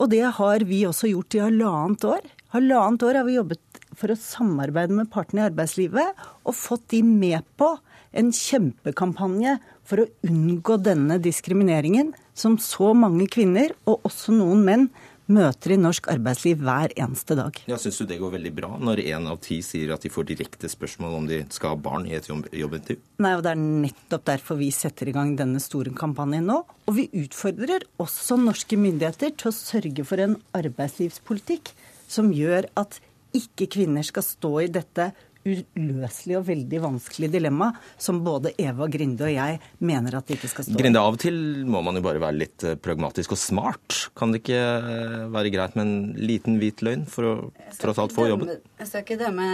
Og 0.00 0.08
det 0.12 0.24
har 0.38 0.64
vi 0.64 0.86
også 0.88 1.10
gjort 1.12 1.36
i 1.36 1.44
halvannet 1.44 2.04
år. 2.08 2.24
Halvannet 2.54 3.04
år 3.04 3.20
har 3.20 3.28
vi 3.28 3.36
jobbet 3.36 3.60
for 3.98 4.12
å 4.12 4.18
samarbeide 4.18 4.96
med 4.96 5.10
partene 5.12 5.44
i 5.44 5.48
arbeidslivet 5.48 6.24
og 6.44 6.56
fått 6.56 6.88
de 6.94 7.02
med 7.06 7.46
på 7.60 7.74
en 8.10 8.32
kjempekampanje 8.34 9.58
for 9.86 10.02
å 10.02 10.08
unngå 10.26 10.78
denne 10.82 11.18
diskrimineringen 11.22 12.12
som 12.34 12.56
så 12.62 12.92
mange 12.96 13.28
kvinner, 13.30 13.74
og 13.86 14.06
også 14.08 14.34
noen 14.34 14.64
menn, 14.66 14.90
møter 15.30 15.74
i 15.74 15.78
norsk 15.78 16.08
arbeidsliv 16.10 16.62
hver 16.66 16.90
eneste 16.98 17.36
dag. 17.38 17.58
Ja, 17.70 17.76
Syns 17.78 18.00
du 18.00 18.06
det 18.10 18.18
går 18.18 18.32
veldig 18.34 18.52
bra 18.56 18.70
når 18.82 19.02
én 19.04 19.28
av 19.30 19.38
ti 19.44 19.60
sier 19.62 19.92
at 19.94 20.02
de 20.02 20.10
får 20.12 20.26
direkte 20.32 20.70
spørsmål 20.70 21.16
om 21.20 21.28
de 21.30 21.42
skal 21.54 21.74
ha 21.74 21.78
barn 21.78 22.08
i 22.08 22.16
et 22.18 22.26
jobbintervju? 22.26 22.98
Nei, 23.22 23.34
og 23.36 23.44
det 23.46 23.52
er 23.52 23.60
nettopp 23.60 24.26
derfor 24.32 24.58
vi 24.58 24.72
setter 24.74 25.10
i 25.10 25.14
gang 25.14 25.36
denne 25.38 25.62
store 25.62 25.94
kampanjen 25.96 26.50
nå. 26.50 26.58
Og 26.90 26.96
vi 26.98 27.06
utfordrer 27.22 27.86
også 28.02 28.40
norske 28.40 28.78
myndigheter 28.80 29.36
til 29.38 29.52
å 29.52 29.54
sørge 29.54 30.06
for 30.08 30.22
en 30.24 30.34
arbeidslivspolitikk 30.58 31.74
som 32.10 32.32
gjør 32.34 32.66
at 32.80 32.98
ikke 33.36 33.68
kvinner 33.70 34.06
skal 34.06 34.24
stå 34.26 34.52
i 34.64 34.70
dette 34.72 35.10
uløselig 35.46 36.36
og 36.36 36.44
veldig 36.50 36.80
vanskelig 36.82 37.30
dilemma 37.32 37.70
som 38.00 38.20
både 38.24 38.52
Eva 38.60 38.88
Grinde 38.92 39.24
og 39.24 39.32
jeg 39.32 39.60
mener 39.78 40.18
at 40.18 40.28
de 40.28 40.36
ikke 40.36 40.50
skal 40.52 40.66
stå. 40.66 40.76
Grinde, 40.80 41.00
av 41.00 41.16
og 41.16 41.22
til 41.22 41.38
må 41.68 41.80
man 41.84 41.96
jo 41.96 42.04
bare 42.04 42.20
være 42.22 42.36
litt 42.36 42.66
eh, 42.66 42.76
pragmatisk 42.80 43.34
og 43.36 43.40
smart. 43.40 43.96
Kan 44.18 44.34
det 44.34 44.42
ikke 44.42 44.60
eh, 44.60 45.16
være 45.32 45.52
greit 45.54 45.78
med 45.78 45.86
en 45.86 45.94
liten 46.20 46.58
hvit 46.60 46.84
løgn 46.84 47.06
for 47.08 47.28
å 47.28 47.34
tross 47.80 48.02
alt 48.02 48.14
få 48.16 48.28
jobben? 48.28 48.52
Jeg 48.80 48.88
skal 48.88 49.04
ikke 49.04 49.18
dømme 49.20 49.46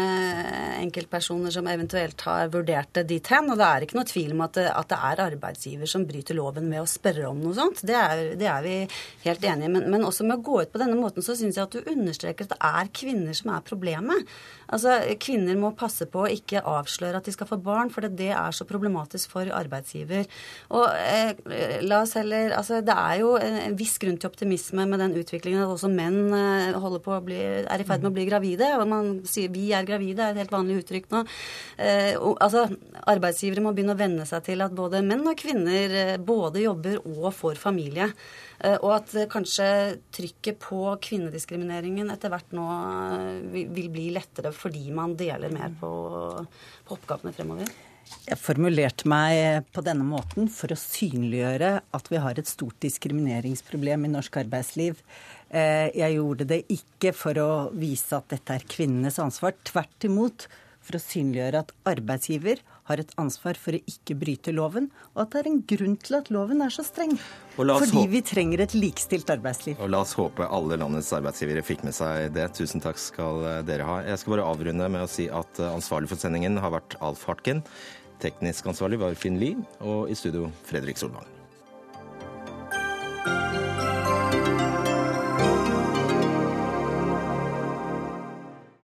enkeltpersoner 0.82 1.54
som 1.54 1.70
eventuelt 1.70 2.26
har 2.26 2.50
vurdert 2.52 2.92
det 2.98 3.06
dit 3.12 3.32
hen. 3.32 3.52
Og 3.52 3.60
det 3.60 3.68
er 3.68 3.86
ikke 3.86 3.98
noe 4.00 4.10
tvil 4.10 4.34
om 4.34 4.44
at 4.46 4.58
det, 4.58 4.66
at 4.70 4.90
det 4.90 5.00
er 5.10 5.24
arbeidsgiver 5.28 5.90
som 5.90 6.06
bryter 6.08 6.38
loven 6.38 6.68
med 6.70 6.82
å 6.82 6.90
spørre 6.90 7.30
om 7.30 7.40
noe 7.42 7.54
sånt. 7.56 7.84
Det 7.86 7.96
er, 7.98 8.24
det 8.38 8.50
er 8.50 8.66
vi 8.66 8.76
helt 9.26 9.46
enige 9.46 9.70
i. 9.70 9.74
Men, 9.78 9.88
men, 9.92 10.06
også 10.06 10.26
med 10.26 10.38
å 10.38 10.46
gå 10.46 10.60
ut 10.62 10.74
på 10.74 10.82
denne 10.82 10.98
måten 10.98 11.24
så 11.26 11.38
syns 11.38 11.58
jeg 11.58 11.66
at 11.66 11.74
du 11.74 11.90
understreker 11.94 12.46
at 12.46 12.54
det 12.54 12.60
er 12.70 12.92
kvinner 12.94 13.38
som 13.38 13.54
er 13.54 13.66
problemet. 13.66 14.36
Altså, 14.66 14.98
Kvinner 15.22 15.58
må 15.58 15.72
passe 15.78 16.08
på 16.10 16.24
å 16.24 16.30
ikke 16.32 16.64
avsløre 16.66 17.20
at 17.20 17.28
de 17.28 17.34
skal 17.34 17.48
få 17.48 17.58
barn, 17.62 17.90
for 17.92 18.06
det 18.06 18.30
er 18.32 18.56
så 18.56 18.66
problematisk 18.68 19.32
for 19.34 19.50
arbeidsgiver. 19.54 20.26
Og 20.76 20.86
eh, 20.96 21.80
la 21.84 22.02
oss 22.02 22.16
heller 22.18 22.54
Altså, 22.56 22.80
det 22.84 22.94
er 22.94 23.20
jo 23.20 23.34
en 23.40 23.76
viss 23.78 23.96
grunn 24.00 24.16
til 24.20 24.30
optimisme 24.30 24.86
med 24.88 25.00
den 25.02 25.16
utviklingen 25.18 25.64
at 25.64 25.72
også 25.72 25.90
menn 25.92 26.32
eh, 26.34 26.78
holder 26.80 27.02
på 27.04 27.14
å 27.16 27.22
bli, 27.24 27.40
er 27.64 27.82
i 27.82 27.86
ferd 27.86 28.04
med 28.04 28.12
å 28.12 28.16
bli 28.16 28.26
gravide. 28.28 28.72
Og 28.80 28.86
man 28.90 29.12
sier 29.28 29.52
'vi 29.52 29.70
er 29.76 29.86
gravide' 29.88 30.22
er 30.22 30.34
et 30.34 30.42
helt 30.42 30.54
vanlig 30.54 30.80
uttrykk 30.82 31.10
nå. 31.12 31.24
Eh, 31.78 32.14
og, 32.16 32.36
altså, 32.40 32.66
arbeidsgivere 33.06 33.64
må 33.64 33.74
begynne 33.76 33.96
å 33.96 34.00
venne 34.00 34.26
seg 34.28 34.44
til 34.48 34.64
at 34.64 34.74
både 34.74 35.04
menn 35.04 35.26
og 35.26 35.38
kvinner 35.38 35.96
eh, 36.02 36.16
både 36.16 36.64
jobber 36.64 37.00
og 37.04 37.32
får 37.34 37.60
familie. 37.60 38.12
Eh, 38.60 38.76
og 38.80 38.92
at 38.96 39.12
kanskje 39.32 39.66
trykket 40.14 40.60
på 40.62 40.80
kvinnediskrimineringen 41.04 42.12
etter 42.12 42.32
hvert 42.32 42.54
nå 42.56 42.68
vil 43.52 43.90
bli 43.92 44.08
lettere 44.16 44.54
fordi 44.56 44.88
man 44.96 45.16
deler 45.18 45.52
mer 45.52 45.74
på, 45.80 45.90
på 46.86 46.96
oppgavene 46.96 47.34
fremover? 47.36 47.70
Jeg 48.26 48.38
formulerte 48.38 49.08
meg 49.10 49.66
på 49.74 49.82
denne 49.82 50.06
måten 50.06 50.46
for 50.52 50.70
å 50.70 50.78
synliggjøre 50.78 51.72
at 51.96 52.10
vi 52.12 52.20
har 52.22 52.38
et 52.38 52.46
stort 52.46 52.78
diskrimineringsproblem 52.84 54.06
i 54.06 54.10
norsk 54.12 54.38
arbeidsliv. 54.44 55.00
Jeg 55.50 56.14
gjorde 56.14 56.46
det 56.52 56.60
ikke 56.70 57.10
for 57.14 57.38
å 57.42 57.48
vise 57.74 58.14
at 58.14 58.28
dette 58.30 58.54
er 58.54 58.68
kvinnenes 58.70 59.18
ansvar. 59.22 59.56
Tvert 59.66 60.06
imot 60.06 60.46
for 60.86 60.98
å 60.98 61.02
synliggjøre 61.02 61.64
at 61.64 61.74
arbeidsgiver 61.90 62.62
har 62.88 63.02
et 63.02 63.12
ansvar 63.20 63.58
for 63.60 63.76
å 63.76 63.82
ikke 63.90 64.16
bryte 64.18 64.54
loven, 64.54 64.88
og 65.14 65.24
at 65.24 65.34
det 65.34 65.42
er 65.42 65.50
en 65.50 65.60
grunn 65.74 65.96
til 66.00 66.18
at 66.20 66.30
loven 66.34 66.64
er 66.64 66.72
så 66.74 66.84
streng. 66.86 67.14
Fordi 67.56 68.06
vi 68.12 68.22
trenger 68.26 68.64
et 68.64 68.76
likestilt 68.76 69.30
arbeidsliv. 69.32 69.80
Og 69.82 69.92
La 69.92 70.02
oss 70.04 70.16
håpe 70.18 70.46
alle 70.46 70.78
landets 70.80 71.12
arbeidsgivere 71.16 71.64
fikk 71.66 71.86
med 71.86 71.96
seg 71.96 72.30
det. 72.36 72.48
Tusen 72.56 72.84
takk 72.84 73.00
skal 73.00 73.44
dere 73.68 73.86
ha. 73.88 74.00
Jeg 74.06 74.22
skal 74.22 74.36
bare 74.36 74.48
avrunde 74.48 74.90
med 74.92 75.06
å 75.06 75.10
si 75.10 75.28
at 75.32 75.62
ansvarlig 75.66 76.12
for 76.12 76.20
sendingen 76.20 76.60
har 76.62 76.74
vært 76.76 76.98
Alf 77.04 77.26
Hartken. 77.28 77.64
Teknisk 78.22 78.68
ansvarlig 78.70 79.00
var 79.02 79.16
Finn 79.18 79.40
Lie, 79.42 79.60
og 79.84 80.10
i 80.12 80.16
studio 80.16 80.50
Fredrik 80.68 81.00
Solvang. 81.00 81.35